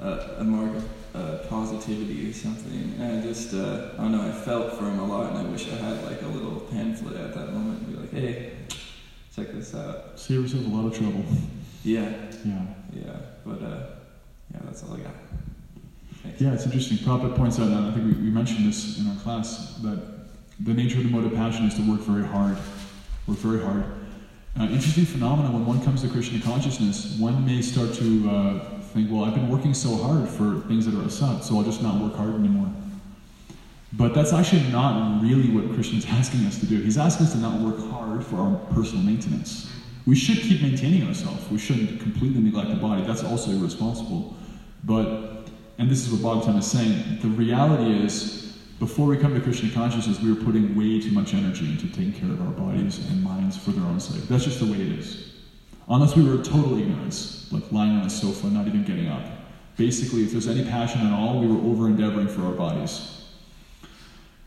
a, 0.00 0.40
a 0.40 0.44
mark 0.44 0.76
of 0.76 0.95
uh, 1.16 1.46
positivity 1.48 2.28
or 2.28 2.32
something. 2.32 2.94
And 3.00 3.18
I 3.18 3.22
just 3.22 3.54
uh, 3.54 3.90
I 3.98 4.02
don't 4.02 4.12
know. 4.12 4.22
I 4.22 4.32
felt 4.32 4.74
for 4.74 4.84
him 4.84 4.98
a 4.98 5.06
lot, 5.06 5.30
and 5.30 5.38
I 5.38 5.50
wish 5.50 5.66
I 5.72 5.76
had 5.76 6.04
like 6.04 6.22
a 6.22 6.26
little 6.28 6.60
pamphlet 6.70 7.16
at 7.16 7.34
that 7.34 7.52
moment 7.52 7.82
and 7.82 7.86
be 7.94 8.00
like, 8.00 8.12
hey, 8.12 8.52
check 9.34 9.52
this 9.52 9.74
out. 9.74 10.18
Save 10.18 10.42
yourself 10.42 10.66
a 10.66 10.68
lot 10.68 10.86
of 10.86 10.96
trouble. 10.98 11.24
Yeah, 11.84 12.10
Yeah. 12.44 12.62
yeah, 12.92 13.16
but 13.44 13.62
uh, 13.62 13.86
yeah, 14.52 14.60
that's 14.64 14.82
all 14.84 14.94
I 14.94 14.98
got. 14.98 15.14
Thanks. 16.22 16.40
Yeah, 16.40 16.52
it's 16.54 16.64
interesting. 16.64 16.98
Prabhupada 16.98 17.36
points 17.36 17.58
out, 17.60 17.68
and 17.68 17.86
I 17.86 17.92
think 17.94 18.06
we, 18.06 18.22
we 18.24 18.30
mentioned 18.30 18.66
this 18.66 18.98
in 18.98 19.06
our 19.08 19.16
class, 19.22 19.76
that 19.82 19.98
the 20.60 20.74
nature 20.74 20.98
of 20.98 21.04
the 21.04 21.10
mode 21.10 21.24
of 21.26 21.34
passion 21.34 21.66
is 21.66 21.74
to 21.74 21.82
work 21.90 22.00
very 22.00 22.26
hard. 22.26 22.56
Work 23.28 23.38
very 23.38 23.62
hard. 23.62 23.84
Uh, 24.58 24.64
interesting 24.64 25.04
phenomenon 25.04 25.52
when 25.52 25.66
one 25.66 25.80
comes 25.84 26.00
to 26.02 26.08
Krishna 26.08 26.40
consciousness, 26.40 27.18
one 27.18 27.44
may 27.46 27.60
start 27.62 27.92
to 27.94 28.30
uh, 28.30 28.75
think, 28.92 29.10
well, 29.10 29.24
I've 29.24 29.34
been 29.34 29.48
working 29.48 29.74
so 29.74 29.94
hard 29.96 30.28
for 30.28 30.60
things 30.68 30.86
that 30.86 30.94
are 30.94 31.02
asat, 31.02 31.42
so 31.42 31.56
I'll 31.56 31.64
just 31.64 31.82
not 31.82 32.00
work 32.02 32.14
hard 32.14 32.34
anymore. 32.34 32.70
But 33.92 34.14
that's 34.14 34.32
actually 34.32 34.64
not 34.64 35.22
really 35.22 35.50
what 35.50 35.72
Krishna's 35.74 36.06
asking 36.10 36.44
us 36.46 36.58
to 36.60 36.66
do. 36.66 36.80
He's 36.80 36.98
asking 36.98 37.26
us 37.26 37.32
to 37.32 37.38
not 37.38 37.60
work 37.60 37.78
hard 37.90 38.24
for 38.24 38.36
our 38.36 38.56
personal 38.72 39.02
maintenance. 39.04 39.72
We 40.06 40.14
should 40.14 40.38
keep 40.38 40.62
maintaining 40.62 41.06
ourselves. 41.06 41.50
We 41.50 41.58
shouldn't 41.58 42.00
completely 42.00 42.40
neglect 42.40 42.70
the 42.70 42.76
body. 42.76 43.02
That's 43.02 43.24
also 43.24 43.50
irresponsible. 43.50 44.36
But, 44.84 45.48
and 45.78 45.90
this 45.90 46.06
is 46.06 46.12
what 46.12 46.20
Bhagavatam 46.20 46.58
is 46.58 46.70
saying, 46.70 47.18
the 47.22 47.28
reality 47.28 48.04
is, 48.04 48.58
before 48.78 49.06
we 49.06 49.16
come 49.16 49.34
to 49.34 49.40
Krishna 49.40 49.70
consciousness, 49.70 50.20
we 50.20 50.32
were 50.32 50.44
putting 50.44 50.76
way 50.76 51.00
too 51.00 51.10
much 51.10 51.34
energy 51.34 51.66
into 51.70 51.88
taking 51.88 52.12
care 52.12 52.30
of 52.30 52.40
our 52.42 52.52
bodies 52.52 52.98
and 53.10 53.22
minds 53.22 53.56
for 53.56 53.70
their 53.70 53.84
own 53.84 53.98
sake. 53.98 54.22
That's 54.28 54.44
just 54.44 54.60
the 54.60 54.66
way 54.66 54.80
it 54.80 54.98
is. 54.98 55.35
Unless 55.88 56.16
we 56.16 56.28
were 56.28 56.42
total 56.42 56.78
ignorance, 56.78 57.50
like 57.52 57.70
lying 57.70 57.96
on 57.96 58.06
a 58.06 58.10
sofa, 58.10 58.48
not 58.48 58.66
even 58.66 58.84
getting 58.84 59.08
up. 59.08 59.24
Basically, 59.76 60.24
if 60.24 60.32
there's 60.32 60.48
any 60.48 60.64
passion 60.64 61.06
at 61.06 61.12
all, 61.12 61.38
we 61.40 61.46
were 61.46 61.60
over 61.70 61.86
endeavoring 61.86 62.28
for 62.28 62.42
our 62.42 62.52
bodies. 62.52 63.24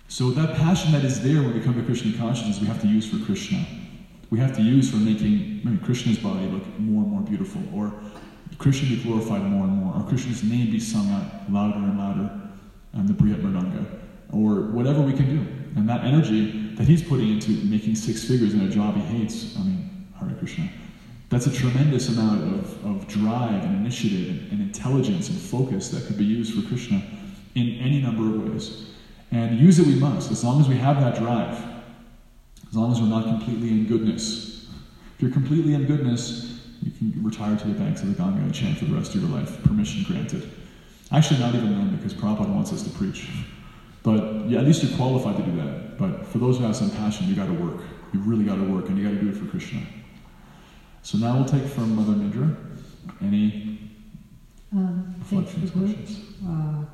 So 0.10 0.32
that 0.32 0.58
passion 0.58 0.92
that 0.92 1.06
is 1.06 1.22
there 1.22 1.42
when 1.42 1.54
we 1.54 1.62
come 1.62 1.76
to 1.76 1.84
Krishna 1.84 2.18
consciousness, 2.18 2.60
we 2.60 2.68
have 2.68 2.82
to 2.82 2.88
use 2.88 3.08
for 3.08 3.24
Krishna. 3.24 3.66
We 4.32 4.40
have 4.40 4.56
to 4.58 4.62
use 4.62 4.90
for 4.92 4.98
making 4.98 5.80
Krishna's 5.84 6.18
body 6.18 6.48
look 6.48 6.66
more 6.80 7.04
and 7.04 7.12
more 7.12 7.22
beautiful, 7.22 7.62
or 7.74 7.94
Krishna 8.58 8.90
be 8.90 9.02
glorified 9.02 9.44
more 9.44 9.64
and 9.64 9.74
more, 9.74 9.96
or 9.96 10.08
Krishna's 10.08 10.44
name 10.44 10.72
be 10.72 10.80
sung 10.80 11.10
out 11.12 11.52
louder 11.52 11.78
and 11.78 11.98
louder, 11.98 12.30
and 12.94 13.08
the 13.08 13.14
Brihat 13.14 13.42
Mridanga, 13.42 13.86
or 14.34 14.72
whatever 14.72 15.02
we 15.02 15.14
can 15.14 15.30
do. 15.30 15.78
And 15.78 15.88
that 15.88 16.04
energy 16.04 16.74
that 16.76 16.88
he's 16.88 17.04
putting 17.04 17.30
into 17.30 17.52
making 17.66 17.96
six 17.96 18.24
figures 18.26 18.54
in 18.54 18.62
a 18.62 18.70
job 18.70 18.96
he 18.96 19.02
hates, 19.02 19.56
I 19.58 19.64
mean, 19.64 20.08
Hare 20.20 20.36
Krishna, 20.40 20.70
that's 21.30 21.46
a 21.46 21.52
tremendous 21.52 22.10
amount 22.10 22.44
of, 22.44 22.86
of 22.86 23.08
drive 23.08 23.64
and 23.64 23.76
initiative 23.76 24.30
and, 24.30 24.52
and 24.52 24.62
intelligence 24.62 25.30
and 25.30 25.40
focus 25.40 25.90
that 25.90 26.06
could 26.08 26.18
be 26.18 26.26
used 26.26 26.54
for 26.54 26.68
Krishna 26.68 27.04
in 27.56 27.80
any 27.80 28.02
number 28.02 28.24
of 28.24 28.52
ways. 28.52 28.90
And 29.32 29.60
use 29.60 29.78
it 29.78 29.86
we 29.86 29.96
must, 29.96 30.32
as 30.32 30.44
long 30.44 30.60
as 30.60 30.68
we 30.68 30.76
have 30.78 31.00
that 31.02 31.16
drive, 31.16 31.64
as 32.68 32.76
long 32.76 32.92
as 32.92 33.00
we're 33.00 33.08
not 33.08 33.26
completely 33.26 33.70
in 33.70 33.88
goodness. 33.88 34.68
If 35.16 35.22
you're 35.22 35.32
completely 35.32 35.76
in 35.76 35.86
goodness, 35.86 36.62
you 36.82 36.92
can 36.92 37.24
retire 37.24 37.56
to 37.56 37.68
the 37.68 37.74
banks 37.74 38.02
of 38.02 38.08
the 38.08 38.16
Ganga 38.16 38.42
and 38.42 38.54
chant 38.54 38.78
for 38.78 38.86
the 38.86 38.96
rest 38.96 39.14
of 39.14 39.22
your 39.22 39.30
life. 39.30 39.62
Permission 39.64 40.04
granted. 40.04 40.50
Actually, 41.12 41.40
not 41.40 41.54
even 41.54 41.72
then, 41.72 41.96
because 41.96 42.14
Prabhupada 42.14 42.54
wants 42.54 42.72
us 42.72 42.84
to 42.84 42.90
preach. 42.92 43.30
But 44.02 44.50
yeah, 44.50 44.60
at 44.60 44.66
least 44.66 44.82
you're 44.82 44.96
qualified 44.96 45.38
to 45.38 45.44
do 45.44 45.56
that. 45.58 45.98
But 45.98 46.26
for 46.26 46.38
those 46.38 46.58
who 46.58 46.64
have 46.64 46.76
some 46.76 46.90
passion, 46.92 47.28
you 47.28 47.36
got 47.36 47.48
to 47.48 47.54
work. 47.54 47.82
You 48.14 48.22
really 48.22 48.46
got 48.46 48.56
to 48.56 48.64
work, 48.64 48.90
and 48.90 48.98
you 48.98 49.04
got 49.04 49.14
to 49.14 49.22
do 49.22 49.30
it 49.30 49.36
for 49.36 49.46
Krishna. 49.46 49.82
So 51.02 51.18
now 51.18 51.36
we'll 51.38 51.46
take 51.46 51.64
from 51.66 51.96
Mother 51.96 52.14
Nidra 52.14 52.56
any 53.22 53.80
Um, 54.72 55.16
reflections, 55.20 55.72
questions. 55.72 56.20
uh, 56.48 56.86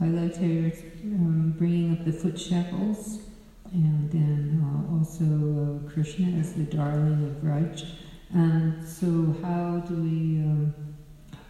highlighter 0.00 0.72
um, 1.04 1.54
bringing 1.58 1.92
up 1.92 2.04
the 2.04 2.12
foot 2.12 2.38
shackles, 2.38 3.18
and 3.72 4.08
then 4.12 4.62
uh, 4.64 4.94
also 4.94 5.24
uh, 5.24 5.90
Krishna 5.90 6.38
as 6.38 6.52
the 6.54 6.62
darling 6.64 7.24
of 7.24 7.42
Vraj. 7.42 7.84
And 8.32 8.86
so, 8.86 9.34
how 9.42 9.80
do 9.88 9.94
we? 9.96 10.38
Um, 10.46 10.74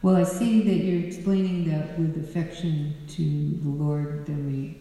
well, 0.03 0.17
I 0.17 0.23
see 0.25 0.63
that 0.63 0.77
you're 0.77 1.05
explaining 1.07 1.69
that 1.71 1.99
with 1.99 2.17
affection 2.17 2.95
to 3.09 3.23
the 3.63 3.69
Lord, 3.69 4.27
then 4.27 4.47
we 4.47 4.81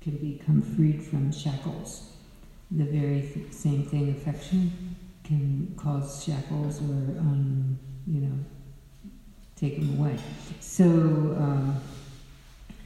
can 0.00 0.16
become 0.18 0.62
freed 0.62 1.02
from 1.02 1.32
shackles. 1.32 2.12
The 2.70 2.84
very 2.84 3.22
th- 3.22 3.52
same 3.52 3.84
thing, 3.84 4.10
affection, 4.10 4.91
can 5.24 5.74
cause 5.76 6.24
shackles 6.24 6.80
or, 6.80 7.18
um, 7.18 7.78
you 8.06 8.20
know, 8.20 8.38
take 9.56 9.78
them 9.78 9.98
away. 9.98 10.16
So, 10.60 10.84
um, 10.84 11.80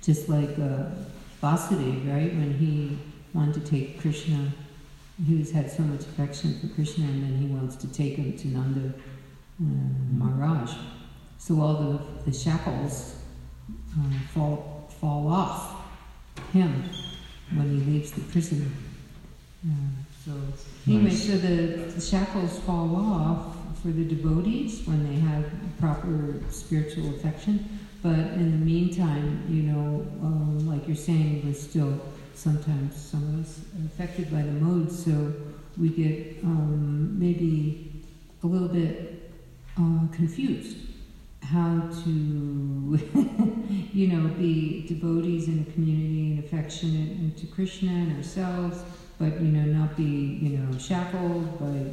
just 0.03 0.29
like 0.29 0.51
uh, 0.59 0.91
Vasudeva, 1.43 2.13
right, 2.13 2.35
when 2.35 2.55
he 2.59 2.99
wanted 3.33 3.55
to 3.55 3.71
take 3.71 4.01
Krishna, 4.01 4.53
he 5.27 5.35
was 5.37 5.51
had 5.51 5.71
so 5.71 5.83
much 5.83 6.01
affection 6.01 6.59
for 6.61 6.69
Krishna, 6.75 7.05
and 7.05 7.23
then 7.23 7.37
he 7.39 7.47
wants 7.47 7.77
to 7.77 7.93
take 7.93 8.17
him 8.17 8.37
to 8.37 8.49
Nanda 8.49 8.93
uh, 9.61 9.65
Maharaj. 10.13 10.73
So 11.39 11.61
all 11.61 11.75
the, 11.75 12.31
the 12.31 12.37
shackles 12.37 13.17
uh, 13.99 14.19
fall 14.33 14.89
fall 15.01 15.29
off 15.29 15.75
him 16.53 16.85
when 17.55 17.69
he 17.71 17.93
leaves 17.93 18.13
the 18.13 18.21
prison. 18.33 18.75
Uh, 19.67 20.06
so 20.27 20.33
anyway, 20.89 21.05
Nice. 21.05 21.27
so 21.27 21.37
the, 21.39 21.57
the 21.95 22.01
shackles 22.01 22.59
fall 22.61 22.97
off 22.97 23.57
for 23.81 23.89
the 23.89 24.05
devotees 24.05 24.85
when 24.87 25.07
they 25.09 25.21
have 25.21 25.45
proper 25.79 26.41
spiritual 26.51 27.15
affection. 27.15 27.79
But 28.03 28.19
in 28.19 28.51
the 28.51 28.65
meantime, 28.65 29.45
you 29.49 29.63
know, 29.63 30.07
um, 30.23 30.67
like 30.69 30.89
you're 30.89 30.97
saying, 30.97 31.43
we're 31.45 31.55
still 31.55 32.01
sometimes 32.35 32.97
some 32.97 33.23
of 33.35 33.41
us 33.41 33.61
affected 33.87 34.31
by 34.33 34.43
the 34.43 34.51
modes, 34.51 35.05
so 35.05 35.33
we 35.79 35.91
get 35.91 36.43
um, 36.43 37.17
maybe 37.19 38.03
a 38.43 38.47
little 38.47 38.69
bit 38.69 39.31
uh, 39.79 40.07
confused 40.13 40.79
how 41.43 41.89
to, 42.05 42.11
you 43.93 44.09
know, 44.09 44.27
be 44.35 44.85
devotees 44.89 45.47
in 45.47 45.65
a 45.69 45.73
community 45.73 46.33
and 46.33 46.45
affectionate 46.45 47.11
and 47.19 47.37
to 47.37 47.47
Krishna 47.47 47.91
and 47.93 48.17
ourselves, 48.17 48.83
but 49.19 49.41
you 49.41 49.49
know, 49.53 49.79
not 49.79 49.97
be 49.97 50.03
you 50.05 50.59
know 50.59 50.79
shackled 50.79 51.59
by 51.59 51.91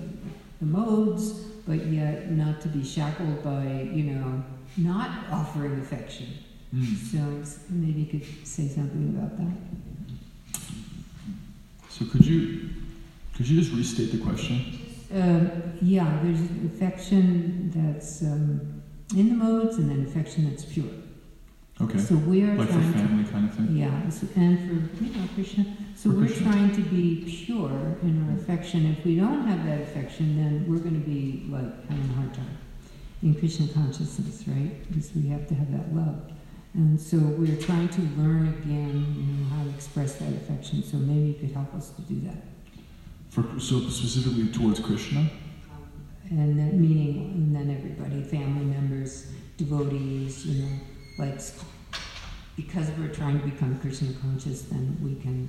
the 0.60 0.66
modes, 0.66 1.32
but 1.68 1.86
yet 1.88 2.32
not 2.32 2.62
to 2.62 2.68
be 2.68 2.84
shackled 2.84 3.44
by 3.44 3.90
you 3.94 4.04
know 4.04 4.44
not 4.78 5.10
offering 5.32 5.80
affection. 5.80 6.28
Mm. 6.74 7.46
So 7.46 7.64
maybe 7.70 8.02
you 8.02 8.06
could 8.20 8.48
say 8.48 8.68
something 8.68 9.16
about 9.16 9.38
that. 9.38 9.54
So 11.90 12.06
could 12.06 12.26
you 12.26 12.70
could 13.36 13.48
you 13.48 13.60
just 13.62 13.74
restate 13.74 14.12
the 14.12 14.18
question? 14.18 14.80
Um, 15.14 15.52
yeah, 15.82 16.20
there's 16.24 16.42
affection 16.74 17.72
that's 17.74 18.24
um, 18.24 18.82
in 19.16 19.30
the 19.30 19.36
modes, 19.36 19.78
and 19.78 19.90
then 19.90 20.06
affection 20.06 20.50
that's 20.50 20.66
pure. 20.66 20.86
Okay. 21.82 22.00
So 22.00 22.16
we 22.16 22.44
are 22.44 22.56
Like 22.56 22.68
for 22.68 22.74
trying 22.74 22.94
to 22.94 23.00
family 23.00 23.24
kind 23.32 23.50
of 23.50 23.56
thing? 23.56 23.76
Yeah, 23.76 24.10
so- 24.10 24.28
and 24.36 24.58
for 24.60 25.04
you 25.04 25.12
know 25.12 25.28
Krishna. 25.36 25.66
So 26.04 26.10
we're 26.10 26.28
trying 26.28 26.76
to 26.76 26.82
be 26.82 27.24
pure 27.26 27.96
in 28.02 28.28
our 28.28 28.36
affection. 28.36 28.86
If 28.88 29.06
we 29.06 29.16
don't 29.16 29.48
have 29.48 29.66
that 29.66 29.80
affection, 29.80 30.36
then 30.36 30.66
we're 30.68 30.80
going 30.80 31.02
to 31.02 31.10
be 31.10 31.46
like 31.50 31.88
having 31.88 32.10
a 32.10 32.14
hard 32.16 32.34
time 32.34 32.58
in 33.22 33.34
Krishna 33.34 33.70
consciousness, 33.70 34.44
right? 34.46 34.86
Because 34.90 35.16
we 35.16 35.30
have 35.30 35.48
to 35.48 35.56
have 35.56 35.72
that 35.72 35.96
love. 35.96 36.30
And 36.74 37.00
so 37.00 37.16
we're 37.16 37.56
trying 37.56 37.88
to 37.88 38.02
learn 38.18 38.50
again, 38.50 39.16
you 39.16 39.24
know, 39.24 39.50
how 39.56 39.64
to 39.64 39.70
express 39.70 40.16
that 40.16 40.34
affection. 40.34 40.84
So 40.84 40.98
maybe 40.98 41.28
you 41.28 41.34
could 41.36 41.52
help 41.52 41.74
us 41.74 41.92
to 41.92 42.02
do 42.02 42.20
that. 42.28 42.44
For 43.30 43.44
so 43.58 43.80
specifically 43.88 44.50
towards 44.50 44.82
Krishna? 44.82 45.30
And 46.30 46.60
then 46.60 46.82
meaning, 46.82 47.32
and 47.32 47.56
then 47.56 47.74
everybody, 47.74 48.24
family 48.24 48.66
members, 48.66 49.32
devotees, 49.56 50.46
you 50.46 50.66
know, 50.66 50.72
like 51.18 51.40
because 52.58 52.90
we're 53.00 53.08
trying 53.08 53.40
to 53.40 53.46
become 53.46 53.80
Krishna 53.80 54.12
conscious, 54.22 54.64
then 54.64 54.98
we 55.02 55.16
can 55.16 55.48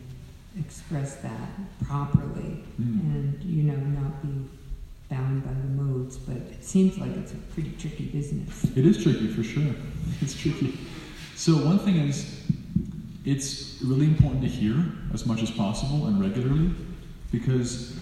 express 0.59 1.17
that 1.17 1.49
properly 1.85 2.65
Mm. 2.81 3.01
and 3.15 3.43
you 3.45 3.63
know 3.65 3.77
not 3.77 4.23
be 4.23 4.49
bound 5.11 5.45
by 5.45 5.53
the 5.53 5.83
modes. 5.83 6.17
But 6.17 6.37
it 6.37 6.65
seems 6.65 6.99
like 6.99 7.11
it's 7.17 7.33
a 7.33 7.37
pretty 7.55 7.73
tricky 7.79 8.07
business. 8.07 8.65
It 8.77 8.87
is 8.87 9.03
tricky 9.03 9.29
for 9.29 9.43
sure. 9.43 9.75
It's 10.21 10.35
tricky. 10.35 10.79
So 11.37 11.57
one 11.65 11.79
thing 11.79 11.97
is, 11.97 12.41
it's 13.25 13.81
really 13.83 14.07
important 14.07 14.43
to 14.43 14.49
hear 14.49 14.77
as 15.13 15.27
much 15.27 15.43
as 15.43 15.51
possible 15.51 16.07
and 16.07 16.21
regularly, 16.21 16.71
because 17.33 17.99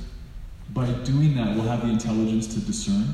by 0.74 0.86
doing 1.04 1.34
that, 1.36 1.54
we'll 1.54 1.68
have 1.68 1.82
the 1.82 1.88
intelligence 1.92 2.46
to 2.54 2.60
discern 2.60 3.06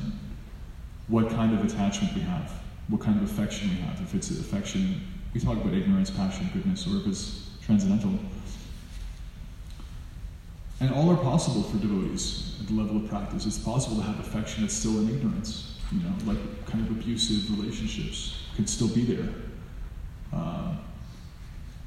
what 1.07 1.29
kind 1.29 1.53
of 1.57 1.63
attachment 1.63 2.13
we 2.15 2.21
have, 2.21 2.51
what 2.87 3.01
kind 3.01 3.17
of 3.21 3.23
affection 3.29 3.69
we 3.69 3.75
have. 3.77 3.99
If 4.01 4.13
it's 4.15 4.29
affection, 4.31 5.01
we 5.33 5.39
talk 5.39 5.57
about 5.57 5.73
ignorance, 5.73 6.09
passion, 6.09 6.49
goodness, 6.53 6.87
or 6.87 6.97
if 6.97 7.07
it's 7.07 7.49
transcendental. 7.61 8.11
And 10.81 10.93
all 10.93 11.09
are 11.09 11.17
possible 11.17 11.63
for 11.63 11.77
devotees 11.77 12.55
at 12.61 12.67
the 12.67 12.73
level 12.73 12.97
of 12.97 13.09
practice. 13.09 13.45
It's 13.45 13.57
possible 13.57 13.97
to 13.97 14.03
have 14.03 14.19
affection 14.19 14.63
that's 14.63 14.73
still 14.73 14.97
in 14.99 15.09
ignorance, 15.09 15.75
you 15.91 15.99
know, 15.99 16.13
like 16.25 16.37
kind 16.67 16.85
of 16.85 16.91
abusive 16.91 17.57
relationships 17.57 18.37
can 18.55 18.65
still 18.65 18.87
be 18.87 19.03
there. 19.03 19.29
Um, 20.31 20.79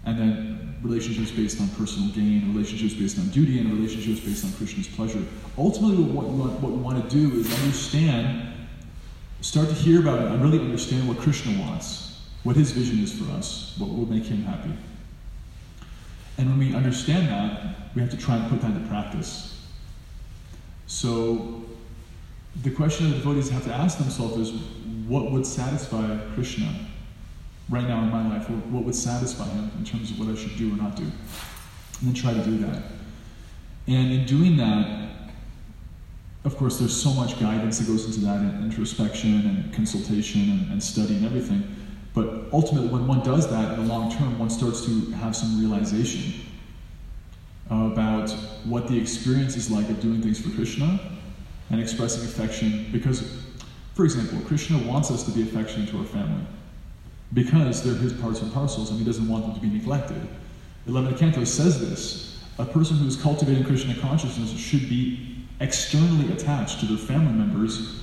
and 0.04 0.18
then 0.18 0.74
relationships 0.82 1.30
based 1.30 1.60
on 1.60 1.68
personal 1.70 2.08
gain, 2.10 2.52
relationships 2.54 2.94
based 2.94 3.18
on 3.18 3.28
duty, 3.28 3.60
and 3.60 3.72
relationships 3.72 4.20
based 4.20 4.44
on 4.44 4.52
Krishna's 4.52 4.88
pleasure. 4.88 5.22
Ultimately, 5.56 6.02
what 6.04 6.26
we 6.26 6.40
want, 6.40 6.60
what 6.60 6.72
we 6.72 6.78
want 6.78 7.08
to 7.08 7.16
do 7.16 7.36
is 7.38 7.52
understand, 7.60 8.52
start 9.40 9.68
to 9.68 9.74
hear 9.74 10.00
about 10.00 10.20
it, 10.20 10.32
and 10.32 10.42
really 10.42 10.58
understand 10.58 11.06
what 11.08 11.18
Krishna 11.18 11.58
wants, 11.60 12.20
what 12.42 12.56
his 12.56 12.72
vision 12.72 12.98
is 12.98 13.12
for 13.12 13.30
us, 13.32 13.74
what 13.78 13.90
will 13.90 14.06
make 14.06 14.24
him 14.24 14.42
happy. 14.42 14.72
And 16.38 16.48
when 16.48 16.58
we 16.58 16.74
understand 16.74 17.28
that, 17.28 17.76
we 17.94 18.00
have 18.00 18.10
to 18.10 18.16
try 18.16 18.36
and 18.36 18.48
put 18.48 18.60
that 18.62 18.70
into 18.70 18.88
practice. 18.88 19.66
So, 20.86 21.62
the 22.62 22.70
question 22.70 23.10
that 23.10 23.16
devotees 23.16 23.48
have 23.48 23.64
to 23.64 23.72
ask 23.72 23.98
themselves 23.98 24.36
is 24.36 24.60
what 25.06 25.30
would 25.30 25.46
satisfy 25.46 26.18
Krishna 26.34 26.74
right 27.68 27.86
now 27.86 28.02
in 28.02 28.10
my 28.10 28.28
life? 28.28 28.48
What, 28.50 28.84
would 28.84 28.94
satisfy 28.94 29.48
him 29.48 29.70
in 29.78 29.84
terms 29.84 30.10
of 30.10 30.18
what 30.18 30.28
I 30.28 30.34
should 30.34 30.56
do 30.56 30.72
or 30.72 30.76
not 30.76 30.96
do? 30.96 31.04
And 31.04 31.12
then 32.02 32.14
try 32.14 32.34
to 32.34 32.44
do 32.44 32.58
that. 32.58 32.82
And 33.88 34.12
in 34.12 34.26
doing 34.26 34.56
that, 34.58 35.08
of 36.44 36.56
course, 36.56 36.78
there's 36.78 37.00
so 37.00 37.12
much 37.12 37.38
guidance 37.38 37.78
that 37.78 37.86
goes 37.86 38.04
into 38.04 38.20
that, 38.26 38.38
and 38.38 38.64
introspection 38.64 39.46
and 39.46 39.72
consultation 39.72 40.42
and, 40.50 40.72
and 40.72 40.82
study 40.82 41.16
and 41.16 41.24
everything. 41.24 41.62
But 42.14 42.44
ultimately, 42.52 42.88
when 42.88 43.06
one 43.06 43.22
does 43.22 43.50
that 43.50 43.78
in 43.78 43.86
the 43.86 43.92
long 43.92 44.10
term, 44.12 44.38
one 44.38 44.50
starts 44.50 44.84
to 44.84 45.10
have 45.12 45.34
some 45.34 45.58
realization 45.58 46.46
about 47.70 48.30
what 48.64 48.88
the 48.88 48.98
experience 48.98 49.56
is 49.56 49.70
like 49.70 49.88
of 49.88 50.00
doing 50.00 50.20
things 50.20 50.40
for 50.40 50.50
Krishna 50.50 51.00
and 51.70 51.80
expressing 51.80 52.24
affection. 52.24 52.88
Because, 52.92 53.44
for 53.94 54.04
example, 54.04 54.40
Krishna 54.46 54.78
wants 54.86 55.10
us 55.10 55.24
to 55.24 55.30
be 55.30 55.42
affectionate 55.42 55.88
to 55.90 55.98
our 55.98 56.04
family 56.04 56.44
because 57.32 57.82
they're 57.82 57.94
his 57.94 58.12
parts 58.12 58.42
and 58.42 58.52
parcels 58.52 58.90
and 58.90 58.98
he 58.98 59.04
doesn't 59.04 59.26
want 59.26 59.46
them 59.46 59.54
to 59.54 59.60
be 59.60 59.68
neglected. 59.68 60.28
11th 60.86 61.18
Canto 61.18 61.44
says 61.44 61.80
this 61.80 62.42
a 62.58 62.64
person 62.64 62.96
who 62.98 63.06
is 63.06 63.16
cultivating 63.16 63.64
Krishna 63.64 63.94
consciousness 63.94 64.50
should 64.50 64.88
be 64.88 65.38
externally 65.60 66.30
attached 66.32 66.80
to 66.80 66.86
their 66.86 66.98
family 66.98 67.32
members 67.32 68.02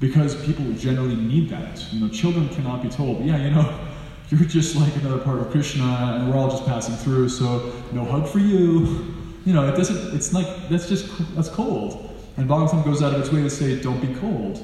because 0.00 0.34
people 0.46 0.64
generally 0.72 1.14
need 1.14 1.50
that. 1.50 1.84
You 1.92 2.00
know, 2.00 2.08
children 2.08 2.48
cannot 2.48 2.82
be 2.82 2.88
told, 2.88 3.24
yeah, 3.24 3.36
you 3.36 3.50
know, 3.50 3.78
you're 4.30 4.40
just 4.40 4.74
like 4.74 4.94
another 4.96 5.18
part 5.18 5.38
of 5.38 5.50
Krishna 5.50 5.84
and 5.84 6.28
we're 6.28 6.36
all 6.36 6.50
just 6.50 6.64
passing 6.64 6.96
through, 6.96 7.28
so 7.28 7.72
no 7.92 8.04
hug 8.04 8.26
for 8.26 8.40
you. 8.40 9.14
You 9.46 9.54
know, 9.54 9.66
it 9.66 9.74
doesn't, 9.74 10.14
it's 10.14 10.34
like, 10.34 10.68
that's 10.68 10.86
just, 10.86 11.10
that's 11.34 11.48
cold. 11.48 12.14
And 12.36 12.46
Bhagavatam 12.46 12.84
goes 12.84 13.02
out 13.02 13.14
of 13.14 13.22
its 13.22 13.32
way 13.32 13.42
to 13.42 13.48
say, 13.48 13.80
don't 13.80 13.98
be 13.98 14.14
cold. 14.20 14.62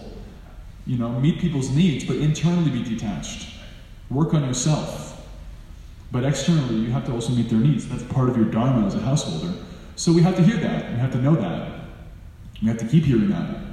You 0.87 0.99
know, 0.99 1.19
meet 1.19 1.41
people's 1.41 1.71
needs, 1.71 2.05
but 2.05 2.17
internally 2.17 2.71
be 2.71 2.83
detached. 2.83 3.55
Work 4.11 4.35
on 4.35 4.45
yourself. 4.45 5.27
But 6.13 6.25
externally, 6.25 6.75
you 6.75 6.91
have 6.91 7.07
to 7.07 7.13
also 7.13 7.33
meet 7.33 7.49
their 7.49 7.59
needs. 7.59 7.89
That's 7.89 8.03
part 8.03 8.29
of 8.29 8.37
your 8.37 8.45
dharma 8.45 8.87
as 8.87 8.95
a 8.95 9.01
householder. 9.01 9.55
So 9.97 10.13
we 10.13 10.21
have 10.21 10.37
to 10.37 10.43
hear 10.43 10.59
that. 10.59 10.93
We 10.93 10.99
have 10.99 11.13
to 11.13 11.23
know 11.23 11.35
that. 11.37 11.81
We 12.61 12.69
have 12.69 12.77
to 12.77 12.87
keep 12.87 13.05
hearing 13.05 13.31
that. 13.31 13.66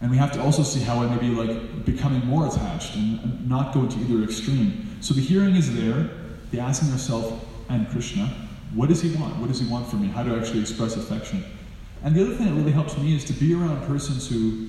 And 0.00 0.10
we 0.10 0.16
have 0.16 0.32
to 0.32 0.42
also 0.42 0.62
see 0.62 0.80
how 0.80 1.02
I 1.02 1.14
may 1.14 1.18
be 1.18 1.28
like 1.28 1.84
becoming 1.84 2.24
more 2.26 2.46
attached 2.46 2.94
and, 2.96 3.48
not 3.48 3.74
go 3.74 3.80
into 3.80 3.98
either 3.98 4.22
extreme. 4.22 4.96
So 5.00 5.12
the 5.12 5.20
hearing 5.20 5.56
is 5.56 5.74
there, 5.74 6.08
the 6.52 6.60
asking 6.60 6.92
ourselves 6.92 7.44
and 7.68 7.88
Krishna, 7.90 8.32
what 8.74 8.88
does 8.88 9.02
he 9.02 9.14
want? 9.16 9.36
What 9.38 9.48
does 9.48 9.60
he 9.60 9.66
want 9.66 9.88
from 9.88 10.02
me? 10.02 10.08
How 10.08 10.22
to 10.22 10.36
actually 10.36 10.60
express 10.60 10.96
affection? 10.96 11.44
And 12.04 12.14
the 12.14 12.22
other 12.22 12.34
thing 12.34 12.46
that 12.46 12.54
really 12.54 12.70
helps 12.70 12.96
me 12.96 13.14
is 13.14 13.24
to 13.24 13.32
be 13.32 13.54
around 13.54 13.84
persons 13.86 14.28
who 14.28 14.68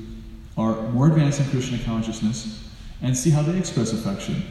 are 0.58 0.82
more 0.90 1.08
advanced 1.08 1.40
in 1.40 1.46
Krishna 1.48 1.78
consciousness 1.86 2.70
and 3.02 3.16
see 3.16 3.30
how 3.30 3.44
they 3.44 3.58
express 3.58 3.94
affection. 3.94 4.44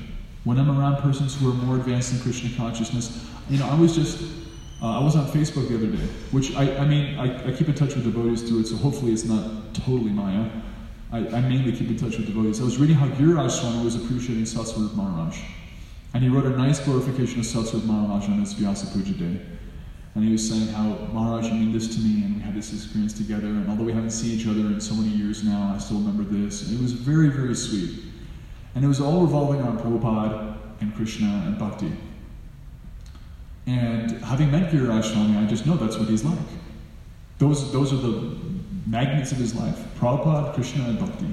When 0.44 0.58
I'm 0.58 0.70
around 0.70 1.02
persons 1.02 1.38
who 1.38 1.50
are 1.50 1.54
more 1.54 1.76
advanced 1.76 2.12
in 2.12 2.20
Krishna 2.20 2.50
consciousness, 2.56 3.26
you 3.48 3.58
know, 3.58 3.68
I 3.68 3.74
was 3.74 3.94
just, 3.94 4.22
uh, 4.80 5.00
I 5.00 5.04
was 5.04 5.16
on 5.16 5.26
Facebook 5.26 5.68
the 5.68 5.76
other 5.76 5.88
day, 5.88 6.06
which 6.30 6.54
I, 6.54 6.76
I 6.76 6.86
mean, 6.86 7.18
I, 7.18 7.48
I 7.48 7.52
keep 7.52 7.68
in 7.68 7.74
touch 7.74 7.94
with 7.96 8.04
devotees 8.04 8.42
through 8.42 8.60
it, 8.60 8.68
so 8.68 8.76
hopefully 8.76 9.12
it's 9.12 9.24
not 9.24 9.74
totally 9.74 10.10
Maya. 10.10 10.48
I, 11.12 11.18
I 11.18 11.40
mainly 11.40 11.72
keep 11.72 11.88
in 11.88 11.96
touch 11.96 12.16
with 12.18 12.26
devotees. 12.26 12.60
I 12.60 12.64
was 12.64 12.78
reading 12.78 12.94
how 12.94 13.08
Giriraj 13.08 13.50
Swami 13.50 13.84
was 13.84 13.96
appreciating 13.96 14.44
Satsvarup 14.44 14.94
Maharaj. 14.94 15.40
And 16.14 16.22
he 16.22 16.28
wrote 16.28 16.46
a 16.46 16.50
nice 16.50 16.78
glorification 16.80 17.40
of 17.40 17.46
Satsvarup 17.46 17.84
Maharaj 17.84 18.28
on 18.28 18.38
his 18.38 18.52
Vyasa 18.52 18.86
Puja 18.86 19.14
day. 19.14 19.40
And 20.14 20.24
he 20.24 20.32
was 20.32 20.48
saying 20.48 20.68
how, 20.68 21.08
Maharaj, 21.12 21.46
you 21.46 21.54
mean 21.54 21.72
this 21.72 21.94
to 21.94 22.00
me, 22.00 22.24
and 22.24 22.36
we 22.36 22.42
had 22.42 22.54
this 22.54 22.72
experience 22.72 23.12
together, 23.12 23.46
and 23.46 23.68
although 23.68 23.84
we 23.84 23.92
haven't 23.92 24.10
seen 24.10 24.38
each 24.38 24.46
other 24.46 24.60
in 24.60 24.80
so 24.80 24.94
many 24.94 25.08
years 25.08 25.44
now, 25.44 25.72
I 25.74 25.78
still 25.78 25.98
remember 25.98 26.24
this. 26.24 26.68
And 26.68 26.78
it 26.78 26.82
was 26.82 26.92
very, 26.92 27.28
very 27.28 27.54
sweet. 27.54 28.04
And 28.74 28.84
it 28.84 28.88
was 28.88 29.00
all 29.00 29.22
revolving 29.22 29.60
around 29.60 29.78
Prabhupada 29.80 30.56
and 30.80 30.94
Krishna 30.94 31.44
and 31.46 31.58
Bhakti. 31.58 31.92
And 33.66 34.12
having 34.24 34.50
met 34.50 34.72
Giriraj 34.72 35.04
Swami, 35.04 35.36
I 35.38 35.46
just 35.46 35.66
know 35.66 35.74
that's 35.74 35.96
what 35.96 36.08
he's 36.08 36.24
like. 36.24 36.38
Those, 37.38 37.72
those 37.72 37.92
are 37.92 37.96
the 37.96 38.36
magnets 38.86 39.32
of 39.32 39.38
his 39.38 39.54
life 39.54 39.89
Prabhupada, 40.00 40.54
Krishna, 40.54 40.84
and 40.84 40.98
Bhakti. 40.98 41.26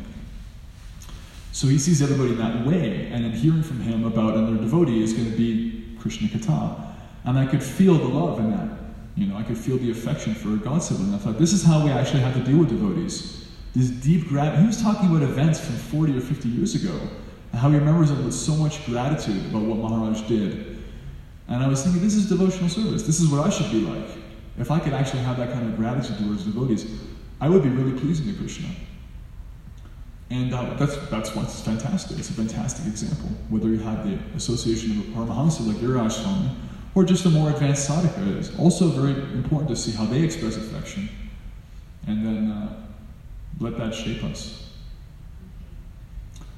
So 1.53 1.68
he 1.68 1.80
sees 1.80 2.01
everybody 2.01 2.32
in 2.32 2.38
that 2.38 2.68
way, 2.68 3.09
and 3.11 3.24
then 3.24 3.32
hearing 3.32 3.63
from 3.63 3.80
him 3.80 4.05
about 4.05 4.36
another 4.36 4.57
devotee 4.57 5.01
is 5.01 5.13
going 5.13 5.32
to 5.32 5.38
be 5.38 5.95
Krishna 5.99 6.28
Katha. 6.28 6.93
And 7.24 7.39
I 7.39 7.45
could 7.47 7.63
feel 7.63 7.95
the 7.95 8.07
love 8.07 8.39
in 8.39 8.51
that. 8.51 8.70
You 9.15 9.28
know, 9.28 9.38
I 9.38 9.43
could 9.43 9.57
feel 9.57 9.78
the 9.78 9.89
affection 9.89 10.36
for 10.36 10.49
a 10.53 10.57
God 10.57 10.84
sibling. 10.84 11.13
I 11.15 11.18
thought, 11.18 11.39
this 11.39 11.53
is 11.53 11.63
how 11.63 11.84
we 11.84 11.89
actually 11.89 12.20
have 12.20 12.36
to 12.36 12.43
deal 12.43 12.59
with 12.59 12.70
devotees. 12.70 13.47
This 13.74 13.89
deep 13.89 14.28
gratitude. 14.28 14.59
He 14.61 14.68
was 14.68 14.82
talking 14.82 15.09
about 15.09 15.24
events 15.24 15.59
from 15.59 15.76
40 15.76 16.18
or 16.18 16.22
50 16.22 16.49
years 16.49 16.76
ago, 16.76 16.99
and 17.51 17.59
how 17.59 17.70
he 17.70 17.78
remembers 17.78 18.09
them 18.09 18.24
with 18.24 18.36
so 18.36 18.53
much 18.55 18.86
gratitude 18.86 19.45
about 19.47 19.63
what 19.63 19.78
Maharaj 19.78 20.22
did. 20.28 20.78
And 21.47 21.63
I 21.63 21.68
was 21.68 21.84
thinking, 21.84 22.01
this 22.03 22.15
is 22.15 22.30
devotional 22.30 22.70
service. 22.70 23.03
This 23.03 23.20
is 23.20 23.30
what 23.30 23.47
I 23.47 23.49
should 23.49 23.72
be 23.72 23.82
like. 23.82 24.09
If 24.59 24.70
I 24.70 24.80
could 24.80 24.93
actually 24.93 25.22
have 25.22 25.38
that 25.38 25.53
kind 25.53 25.68
of 25.68 25.76
gratitude 25.78 26.18
towards 26.18 26.43
devotees, 26.43 26.86
I 27.39 27.49
would 27.49 27.63
be 27.63 27.69
really 27.69 27.97
pleasing 27.99 28.31
to 28.31 28.39
Krishna. 28.39 28.69
And 30.29 30.53
uh, 30.53 30.73
that's, 30.73 30.97
that's 31.09 31.35
what's 31.35 31.61
fantastic. 31.61 32.17
It's 32.17 32.29
a 32.29 32.33
fantastic 32.33 32.85
example. 32.85 33.29
Whether 33.49 33.69
you 33.69 33.79
have 33.79 34.05
the 34.05 34.19
association 34.35 34.91
of 34.91 35.07
a 35.07 35.11
Paramahansa 35.11 35.65
like 35.65 35.77
Giriraj 35.77 36.11
Swami, 36.11 36.51
or 36.95 37.03
just 37.03 37.25
a 37.25 37.29
more 37.29 37.49
advanced 37.49 37.89
sadhaka, 37.89 38.38
it's 38.38 38.57
also 38.57 38.88
very 38.88 39.13
important 39.33 39.69
to 39.69 39.75
see 39.75 39.91
how 39.91 40.05
they 40.05 40.21
express 40.21 40.57
affection. 40.57 41.07
And 42.07 42.25
then 42.25 42.51
uh, 42.51 42.85
let 43.59 43.77
that 43.77 43.93
shape 43.93 44.23
us. 44.23 44.71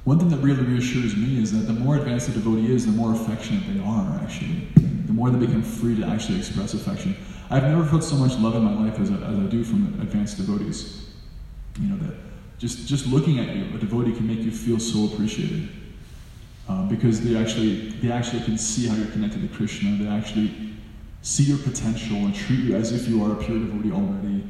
One 0.05 0.17
thing 0.17 0.29
that 0.29 0.37
really 0.37 0.63
reassures 0.63 1.15
me 1.15 1.41
is 1.41 1.51
that 1.51 1.71
the 1.71 1.77
more 1.77 1.97
advanced 1.97 2.29
a 2.29 2.31
devotee 2.31 2.73
is, 2.73 2.85
the 2.85 2.91
more 2.91 3.13
affectionate 3.13 3.63
they 3.71 3.79
are, 3.83 4.19
actually. 4.23 4.67
The 5.05 5.13
more 5.13 5.29
they 5.29 5.45
become 5.45 5.61
free 5.61 5.95
to 5.97 6.05
actually 6.05 6.39
express 6.39 6.73
affection. 6.73 7.15
I've 7.49 7.63
never 7.63 7.83
felt 7.85 8.03
so 8.03 8.15
much 8.15 8.37
love 8.37 8.55
in 8.55 8.63
my 8.63 8.73
life 8.73 8.99
as 8.99 9.09
I, 9.09 9.15
as 9.15 9.39
I 9.39 9.43
do 9.43 9.63
from 9.63 9.99
advanced 10.01 10.37
devotees. 10.37 11.09
You 11.79 11.89
know, 11.89 11.97
that 12.05 12.15
just, 12.57 12.87
just 12.87 13.07
looking 13.07 13.39
at 13.39 13.55
you, 13.55 13.65
a 13.75 13.77
devotee 13.77 14.13
can 14.13 14.27
make 14.27 14.39
you 14.39 14.51
feel 14.51 14.79
so 14.79 15.05
appreciated. 15.05 15.69
Uh, 16.67 16.83
because 16.87 17.21
they 17.21 17.35
actually, 17.35 17.89
they 18.01 18.11
actually 18.11 18.43
can 18.43 18.57
see 18.57 18.87
how 18.87 18.95
you're 18.95 19.11
connected 19.11 19.41
to 19.41 19.55
Krishna. 19.55 19.97
They 19.97 20.07
actually 20.07 20.75
see 21.23 21.43
your 21.43 21.57
potential 21.57 22.17
and 22.17 22.35
treat 22.35 22.59
you 22.59 22.75
as 22.75 22.91
if 22.91 23.07
you 23.07 23.23
are 23.23 23.33
a 23.33 23.43
pure 23.43 23.57
devotee 23.57 23.91
already. 23.91 24.43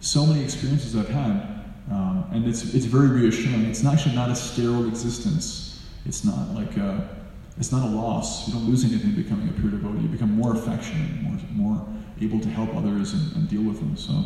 So 0.00 0.26
many 0.26 0.42
experiences 0.42 0.96
I've 0.96 1.08
had 1.08 1.60
um, 1.90 2.24
and 2.32 2.46
it's, 2.46 2.72
it's 2.72 2.84
very 2.84 3.08
reassuring. 3.08 3.64
It's 3.66 3.84
actually 3.84 4.14
not 4.14 4.30
a 4.30 4.36
sterile 4.36 4.86
existence. 4.86 5.84
It's 6.06 6.24
not 6.24 6.50
like 6.54 6.76
a, 6.76 7.18
it's 7.58 7.72
not 7.72 7.82
a 7.82 7.90
loss. 7.90 8.46
You 8.46 8.54
don't 8.54 8.66
lose 8.66 8.84
anything 8.84 9.12
becoming 9.12 9.48
a 9.48 9.52
pure 9.52 9.72
devotee. 9.72 10.02
You 10.02 10.08
become 10.08 10.32
more 10.32 10.54
affectionate, 10.54 11.20
more, 11.20 11.38
more 11.52 11.86
able 12.20 12.40
to 12.40 12.48
help 12.48 12.74
others 12.74 13.12
and, 13.12 13.36
and 13.36 13.48
deal 13.48 13.62
with 13.62 13.78
them. 13.78 13.96
So 13.96 14.24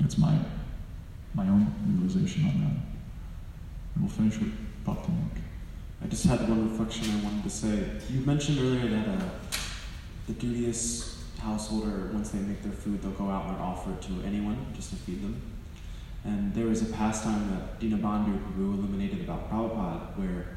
that's 0.00 0.18
my, 0.18 0.36
my 1.34 1.46
own 1.48 1.72
realization 1.86 2.44
on 2.44 2.60
that. 2.60 2.76
And 3.94 4.04
we'll 4.04 4.10
finish 4.10 4.38
with 4.38 4.52
Bhakti 4.84 5.12
Monk. 5.12 5.32
I 6.02 6.06
just 6.06 6.24
had 6.24 6.48
one 6.48 6.70
reflection 6.70 7.04
I 7.10 7.24
wanted 7.24 7.44
to 7.44 7.50
say. 7.50 7.90
You 8.08 8.20
mentioned 8.20 8.58
earlier 8.58 8.88
that 8.88 9.08
uh, 9.08 9.28
the 10.26 10.32
duteous 10.34 11.24
householder, 11.38 12.10
once 12.12 12.30
they 12.30 12.38
make 12.38 12.62
their 12.62 12.72
food, 12.72 13.02
they'll 13.02 13.10
go 13.12 13.28
out 13.28 13.46
and 13.46 13.56
offer 13.58 13.92
it 13.92 14.02
to 14.02 14.12
anyone 14.26 14.66
just 14.74 14.90
to 14.90 14.96
feed 14.96 15.22
them. 15.22 15.40
And 16.24 16.54
there 16.54 16.66
was 16.66 16.82
a 16.82 16.92
pastime 16.92 17.50
that 17.50 17.80
Dinabandhu 17.80 18.38
Prabhu 18.44 18.74
illuminated 18.74 19.20
about 19.20 19.50
Prabhupada, 19.50 20.18
where 20.18 20.56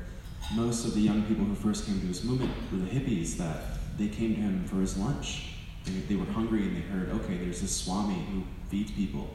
most 0.56 0.86
of 0.86 0.94
the 0.94 1.00
young 1.00 1.24
people 1.24 1.46
who 1.46 1.56
first 1.56 1.86
came 1.86 2.00
to 2.02 2.08
his 2.08 2.24
movement 2.24 2.52
were 2.72 2.80
the 2.80 2.86
hippies 2.86 3.38
that 3.38 3.80
they 3.98 4.08
came 4.08 4.36
to 4.36 4.42
him 4.42 4.66
for 4.66 4.78
his 4.78 4.98
lunch. 4.98 5.53
They, 5.86 5.92
they 5.92 6.16
were 6.16 6.32
hungry 6.32 6.64
and 6.64 6.76
they 6.76 6.82
heard, 6.82 7.10
okay, 7.10 7.38
there's 7.38 7.62
this 7.62 7.76
Swami 7.76 8.26
who 8.32 8.44
feeds 8.70 8.92
people. 8.92 9.30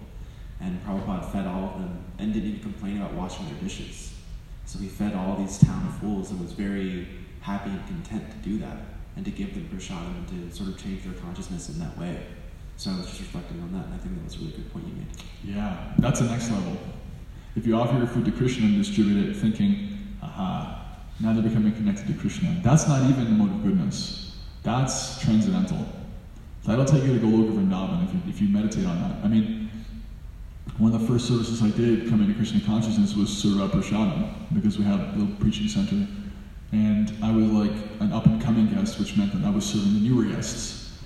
And 0.60 0.82
Prabhupada 0.84 1.30
fed 1.30 1.46
all 1.46 1.70
of 1.70 1.80
them 1.80 2.04
and 2.18 2.32
didn't 2.32 2.48
even 2.48 2.60
complain 2.60 2.96
about 2.96 3.14
washing 3.14 3.46
their 3.46 3.60
dishes. 3.62 4.14
So 4.64 4.78
he 4.78 4.88
fed 4.88 5.14
all 5.14 5.36
these 5.36 5.58
town 5.58 5.92
fools 6.00 6.30
and 6.30 6.40
was 6.40 6.52
very 6.52 7.08
happy 7.40 7.70
and 7.70 7.86
content 7.86 8.30
to 8.30 8.48
do 8.48 8.58
that 8.58 8.76
and 9.16 9.24
to 9.24 9.30
give 9.30 9.54
them 9.54 9.68
prasadam 9.72 10.14
and 10.16 10.50
to 10.50 10.56
sort 10.56 10.68
of 10.68 10.82
change 10.82 11.04
their 11.04 11.14
consciousness 11.14 11.68
in 11.68 11.78
that 11.78 11.96
way. 11.98 12.20
So 12.76 12.90
I 12.92 12.96
was 12.98 13.06
just 13.06 13.20
reflecting 13.20 13.60
on 13.60 13.72
that, 13.72 13.86
and 13.86 13.94
I 13.94 13.98
think 13.98 14.14
that 14.14 14.24
was 14.24 14.36
a 14.36 14.38
really 14.38 14.52
good 14.52 14.72
point 14.72 14.86
you 14.86 14.94
made. 14.94 15.56
Yeah, 15.56 15.92
that's 15.98 16.20
the 16.20 16.26
next 16.26 16.50
level. 16.50 16.78
If 17.56 17.66
you 17.66 17.74
offer 17.74 17.98
your 17.98 18.06
food 18.06 18.24
to 18.26 18.30
Krishna 18.30 18.66
and 18.66 18.76
distribute 18.76 19.28
it 19.28 19.34
thinking, 19.34 19.98
aha, 20.22 20.98
now 21.18 21.32
they're 21.32 21.42
becoming 21.42 21.72
connected 21.72 22.06
to 22.06 22.14
Krishna, 22.14 22.60
that's 22.62 22.86
not 22.86 23.02
even 23.10 23.24
the 23.24 23.30
mode 23.30 23.50
of 23.50 23.62
goodness. 23.64 24.36
That's 24.62 25.20
transcendental. 25.20 25.84
That'll 26.68 26.84
take 26.84 27.02
you 27.04 27.18
to 27.18 27.18
Goloka 27.18 27.52
Vrindavan 27.52 28.04
if 28.04 28.12
you, 28.12 28.20
if 28.28 28.40
you 28.42 28.48
meditate 28.50 28.84
on 28.84 29.00
that. 29.00 29.24
I 29.24 29.28
mean, 29.28 29.70
one 30.76 30.92
of 30.92 31.00
the 31.00 31.06
first 31.06 31.26
services 31.26 31.62
I 31.62 31.70
did 31.70 32.10
coming 32.10 32.28
to 32.28 32.34
Krishna 32.34 32.60
consciousness 32.60 33.16
was 33.16 33.30
Surya 33.30 33.68
Prasadam 33.68 34.30
because 34.52 34.78
we 34.78 34.84
had 34.84 35.00
a 35.00 35.12
little 35.16 35.34
preaching 35.36 35.66
center. 35.66 36.06
And 36.72 37.10
I 37.22 37.32
was 37.32 37.46
like 37.46 37.72
an 38.00 38.12
up 38.12 38.26
and 38.26 38.40
coming 38.42 38.68
guest, 38.68 38.98
which 38.98 39.16
meant 39.16 39.32
that 39.32 39.46
I 39.46 39.50
was 39.50 39.64
serving 39.64 39.94
the 39.94 40.00
newer 40.00 40.24
guests. 40.24 40.98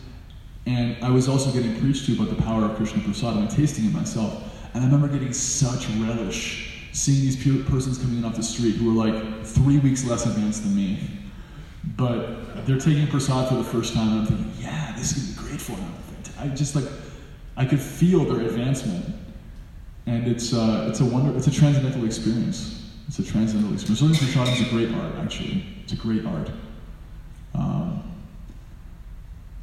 And 0.66 0.96
I 1.00 1.10
was 1.10 1.28
also 1.28 1.52
getting 1.52 1.78
preached 1.78 2.06
to 2.06 2.14
about 2.14 2.36
the 2.36 2.42
power 2.42 2.64
of 2.64 2.74
Krishna 2.76 3.00
Prasad 3.04 3.36
and 3.36 3.48
tasting 3.48 3.84
it 3.84 3.92
myself. 3.92 4.42
And 4.74 4.82
I 4.82 4.86
remember 4.86 5.06
getting 5.06 5.32
such 5.32 5.88
relish 5.90 6.88
seeing 6.90 7.20
these 7.20 7.36
persons 7.68 7.98
coming 7.98 8.18
in 8.18 8.24
off 8.24 8.34
the 8.34 8.42
street 8.42 8.74
who 8.74 8.92
were 8.92 9.06
like 9.06 9.46
three 9.46 9.78
weeks 9.78 10.04
less 10.04 10.26
advanced 10.26 10.64
than 10.64 10.74
me. 10.74 11.21
But 11.85 12.66
they're 12.66 12.78
taking 12.78 13.07
prasad 13.09 13.49
for 13.49 13.57
the 13.57 13.64
first 13.64 13.95
time, 13.95 14.09
and 14.09 14.20
I'm 14.20 14.26
thinking, 14.26 14.53
yeah, 14.61 14.95
this 14.97 15.16
is 15.16 15.35
gonna 15.35 15.49
be 15.49 15.51
great 15.51 15.61
for 15.61 15.72
them. 15.72 15.95
I 16.39 16.49
just 16.49 16.74
like, 16.74 16.85
I 17.57 17.64
could 17.64 17.80
feel 17.80 18.24
their 18.24 18.47
advancement, 18.47 19.05
and 20.07 20.26
it's 20.26 20.53
uh, 20.53 20.87
it's 20.89 21.01
a 21.01 21.05
wonder, 21.05 21.37
it's 21.37 21.47
a 21.47 21.53
transcendental 21.53 22.05
experience. 22.05 22.91
It's 23.09 23.18
a 23.18 23.24
transcendental 23.24 23.74
experience. 23.74 24.01
Serving 24.01 24.16
prasad 24.16 24.49
is 24.49 24.66
a 24.66 24.70
great 24.70 24.93
art, 24.95 25.14
actually. 25.16 25.66
It's 25.83 25.93
a 25.93 25.97
great 25.97 26.24
art. 26.24 26.51
Um, 27.55 28.03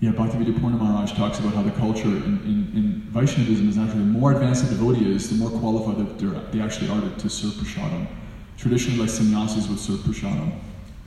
yeah, 0.01 0.11
Bhaktivedanta 0.11 0.61
Purna 0.61 1.07
talks 1.15 1.39
about 1.39 1.53
how 1.53 1.63
the 1.63 1.71
culture 1.71 2.07
in, 2.07 2.39
in, 2.45 2.71
in 2.73 3.01
Vaishnavism 3.09 3.67
is 3.67 3.77
actually 3.77 3.99
the 3.99 4.05
more 4.05 4.31
advanced 4.31 4.69
the 4.69 4.75
devotee 4.75 5.13
is, 5.13 5.29
the 5.29 5.35
more 5.35 5.49
qualified 5.59 6.19
they 6.51 6.61
actually 6.61 6.89
are 6.89 7.01
to, 7.01 7.09
to 7.17 7.29
serve 7.29 7.51
prasadam. 7.53 8.07
Traditionally, 8.57 8.99
like 8.99 9.09
sannyasis 9.09 9.67
would 9.67 9.79
serve 9.79 9.99
prasadam. 9.99 10.53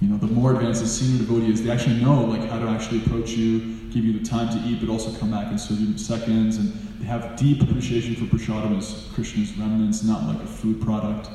You 0.03 0.09
know, 0.09 0.17
the 0.17 0.27
more 0.27 0.53
advanced 0.53 0.83
the 0.83 0.89
senior 0.89 1.25
devotee 1.25 1.53
is, 1.53 1.63
they 1.63 1.71
actually 1.71 2.03
know 2.03 2.25
like 2.25 2.51
how 2.51 2.59
to 2.59 2.67
actually 2.67 3.05
approach 3.05 3.31
you, 3.31 3.61
give 3.91 4.05
you 4.05 4.19
the 4.19 4.25
time 4.25 4.49
to 4.49 4.69
eat, 4.69 4.81
but 4.81 4.89
also 4.89 5.17
come 5.17 5.31
back 5.31 5.47
and 5.47 5.61
serve 5.61 5.79
you 5.79 5.87
in 5.87 5.97
seconds. 5.97 6.57
And 6.57 6.73
they 6.99 7.07
have 7.07 7.37
deep 7.37 7.63
appreciation 7.63 8.17
for 8.17 8.25
prasadam 8.25 8.77
as 8.77 9.09
Krishna's 9.15 9.57
remnants, 9.57 10.03
not 10.03 10.27
like 10.27 10.43
a 10.43 10.47
food 10.47 10.83
product. 10.83 11.31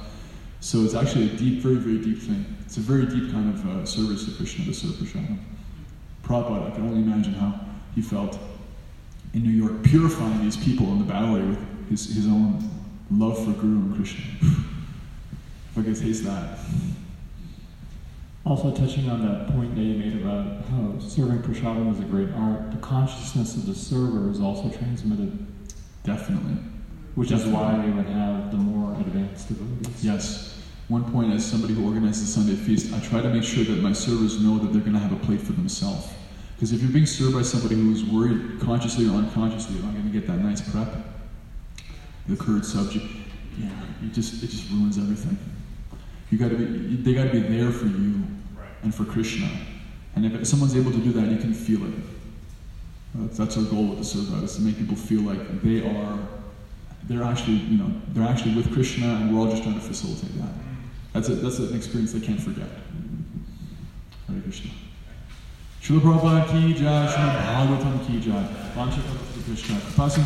So 0.60 0.80
it's 0.80 0.96
actually 0.96 1.32
a 1.32 1.38
deep, 1.38 1.62
very, 1.62 1.76
very 1.76 1.98
deep 2.00 2.22
thing. 2.22 2.46
It's 2.66 2.76
a 2.76 2.82
very 2.82 3.06
deep 3.06 3.32
kind 3.32 3.54
of 3.54 3.70
uh, 3.70 3.86
service 3.86 4.26
to 4.26 4.32
Krishna 4.32 4.66
to 4.66 4.74
serve 4.74 4.96
prasadam. 4.96 5.40
Prabhupada, 6.24 6.70
I 6.70 6.76
can 6.76 6.90
only 6.90 7.04
imagine 7.04 7.36
how 7.36 7.58
he 7.96 8.02
felt 8.02 8.38
in 9.34 9.44
New 9.44 9.52
York, 9.52 9.82
purifying 9.84 10.42
these 10.42 10.58
people 10.58 10.88
in 10.88 11.00
the 11.00 11.06
Bowery 11.06 11.48
with 11.48 11.90
his, 11.90 12.14
his 12.14 12.28
own 12.28 12.70
love 13.12 13.38
for 13.38 13.52
Guru 13.52 13.78
and 13.78 13.96
Krishna. 13.96 14.26
if 14.42 15.78
I 15.78 15.84
could 15.84 15.96
taste 15.96 16.26
that. 16.26 16.60
Also, 18.48 18.72
touching 18.72 19.10
on 19.10 19.28
that 19.28 19.54
point 19.54 19.76
that 19.76 19.82
you 19.82 19.96
made 19.96 20.22
about 20.22 20.64
how 20.68 20.98
serving 21.00 21.40
prasadam 21.40 21.92
is 21.92 22.00
a 22.00 22.04
great 22.04 22.30
art, 22.32 22.72
the 22.72 22.78
consciousness 22.78 23.58
of 23.58 23.66
the 23.66 23.76
server 23.76 24.32
is 24.32 24.40
also 24.40 24.70
transmitted, 24.70 25.46
Definitely. 26.06 26.54
which 27.16 27.32
is 27.34 27.46
why 27.46 27.78
we 27.78 27.92
would 27.92 28.06
have 28.06 28.52
the 28.52 28.56
more 28.56 28.98
advanced 29.02 29.50
devotees. 29.50 30.02
Yes. 30.02 30.64
One 30.88 31.12
point, 31.12 31.34
as 31.34 31.46
somebody 31.46 31.74
who 31.74 31.86
organizes 31.86 32.22
the 32.22 32.42
Sunday 32.42 32.56
feast, 32.56 32.94
I 32.94 33.02
try 33.02 33.22
to 33.22 33.28
make 33.28 33.44
sure 33.44 33.66
that 33.66 33.84
my 33.84 33.92
servers 33.92 34.42
know 34.42 34.58
that 34.60 34.72
they're 34.72 34.80
going 34.80 34.94
to 34.94 35.00
have 35.00 35.12
a 35.12 35.26
plate 35.26 35.42
for 35.42 35.52
themselves. 35.52 36.08
Because 36.56 36.72
if 36.72 36.82
you're 36.82 36.92
being 36.92 37.06
served 37.06 37.34
by 37.34 37.42
somebody 37.42 37.76
who's 37.76 38.06
worried 38.06 38.62
consciously 38.62 39.10
or 39.10 39.16
unconsciously, 39.16 39.76
I'm 39.80 39.92
going 39.92 40.06
to 40.06 40.18
get 40.18 40.26
that 40.26 40.38
nice 40.38 40.62
prep, 40.62 40.88
the 42.30 42.38
curd 42.38 42.62
subji, 42.62 43.26
yeah, 43.60 43.70
it 44.06 44.14
just 44.14 44.42
it 44.42 44.48
just 44.48 44.72
ruins 44.72 44.98
everything. 44.98 45.38
You 46.32 46.38
got 46.38 46.50
to 46.50 46.56
be, 46.56 46.96
they 46.96 47.14
got 47.14 47.26
to 47.26 47.32
be 47.32 47.42
there 47.42 47.72
for 47.72 47.88
you 47.88 48.37
and 48.84 48.94
for 48.94 49.06
Krishna. 49.06 49.50
And 50.16 50.26
if 50.26 50.48
someone's 50.48 50.76
able 50.76 50.92
to 50.92 50.98
do 50.98 51.12
that, 51.14 51.30
you 51.30 51.38
can 51.38 51.54
feel 51.54 51.86
it. 51.86 51.94
That's, 53.16 53.58
our 53.58 53.64
goal 53.64 53.88
with 53.88 54.00
the 54.00 54.06
server 54.06 54.44
is 54.44 54.56
to 54.56 54.62
make 54.62 54.78
people 54.78 54.96
feel 54.96 55.22
like 55.22 55.62
they 55.62 55.88
are, 55.88 56.20
they're 57.04 57.24
actually, 57.24 57.56
you 57.56 57.78
know, 57.78 57.92
they're 58.10 58.28
actually 58.28 58.56
with 58.56 58.72
Krishna, 58.74 59.08
and 59.08 59.34
we're 59.34 59.42
all 59.42 59.50
just 59.50 59.64
trying 59.64 59.76
to 59.76 59.82
facilitate 59.82 60.38
that. 60.40 60.54
That's 61.14 61.30
a, 61.30 61.36
that's 61.36 61.60
an 61.60 61.76
experience 61.76 62.14
they 62.14 62.20
can't 62.20 62.42
forget. 62.42 62.70
Hare 64.28 64.42
Krishna. 64.42 64.72
Srila 65.82 66.00
Prabhupada 66.02 66.48
ki 66.52 66.74
jai, 66.74 67.08
Srila 67.08 67.32
Bhagavatam 67.42 68.06
ki 68.06 68.20
jai. 68.20 68.48
Krishna. 69.46 69.76
Kapasam 69.78 70.24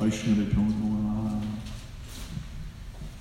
Vaishnavebhyo 0.00 0.64
Namo 0.64 0.89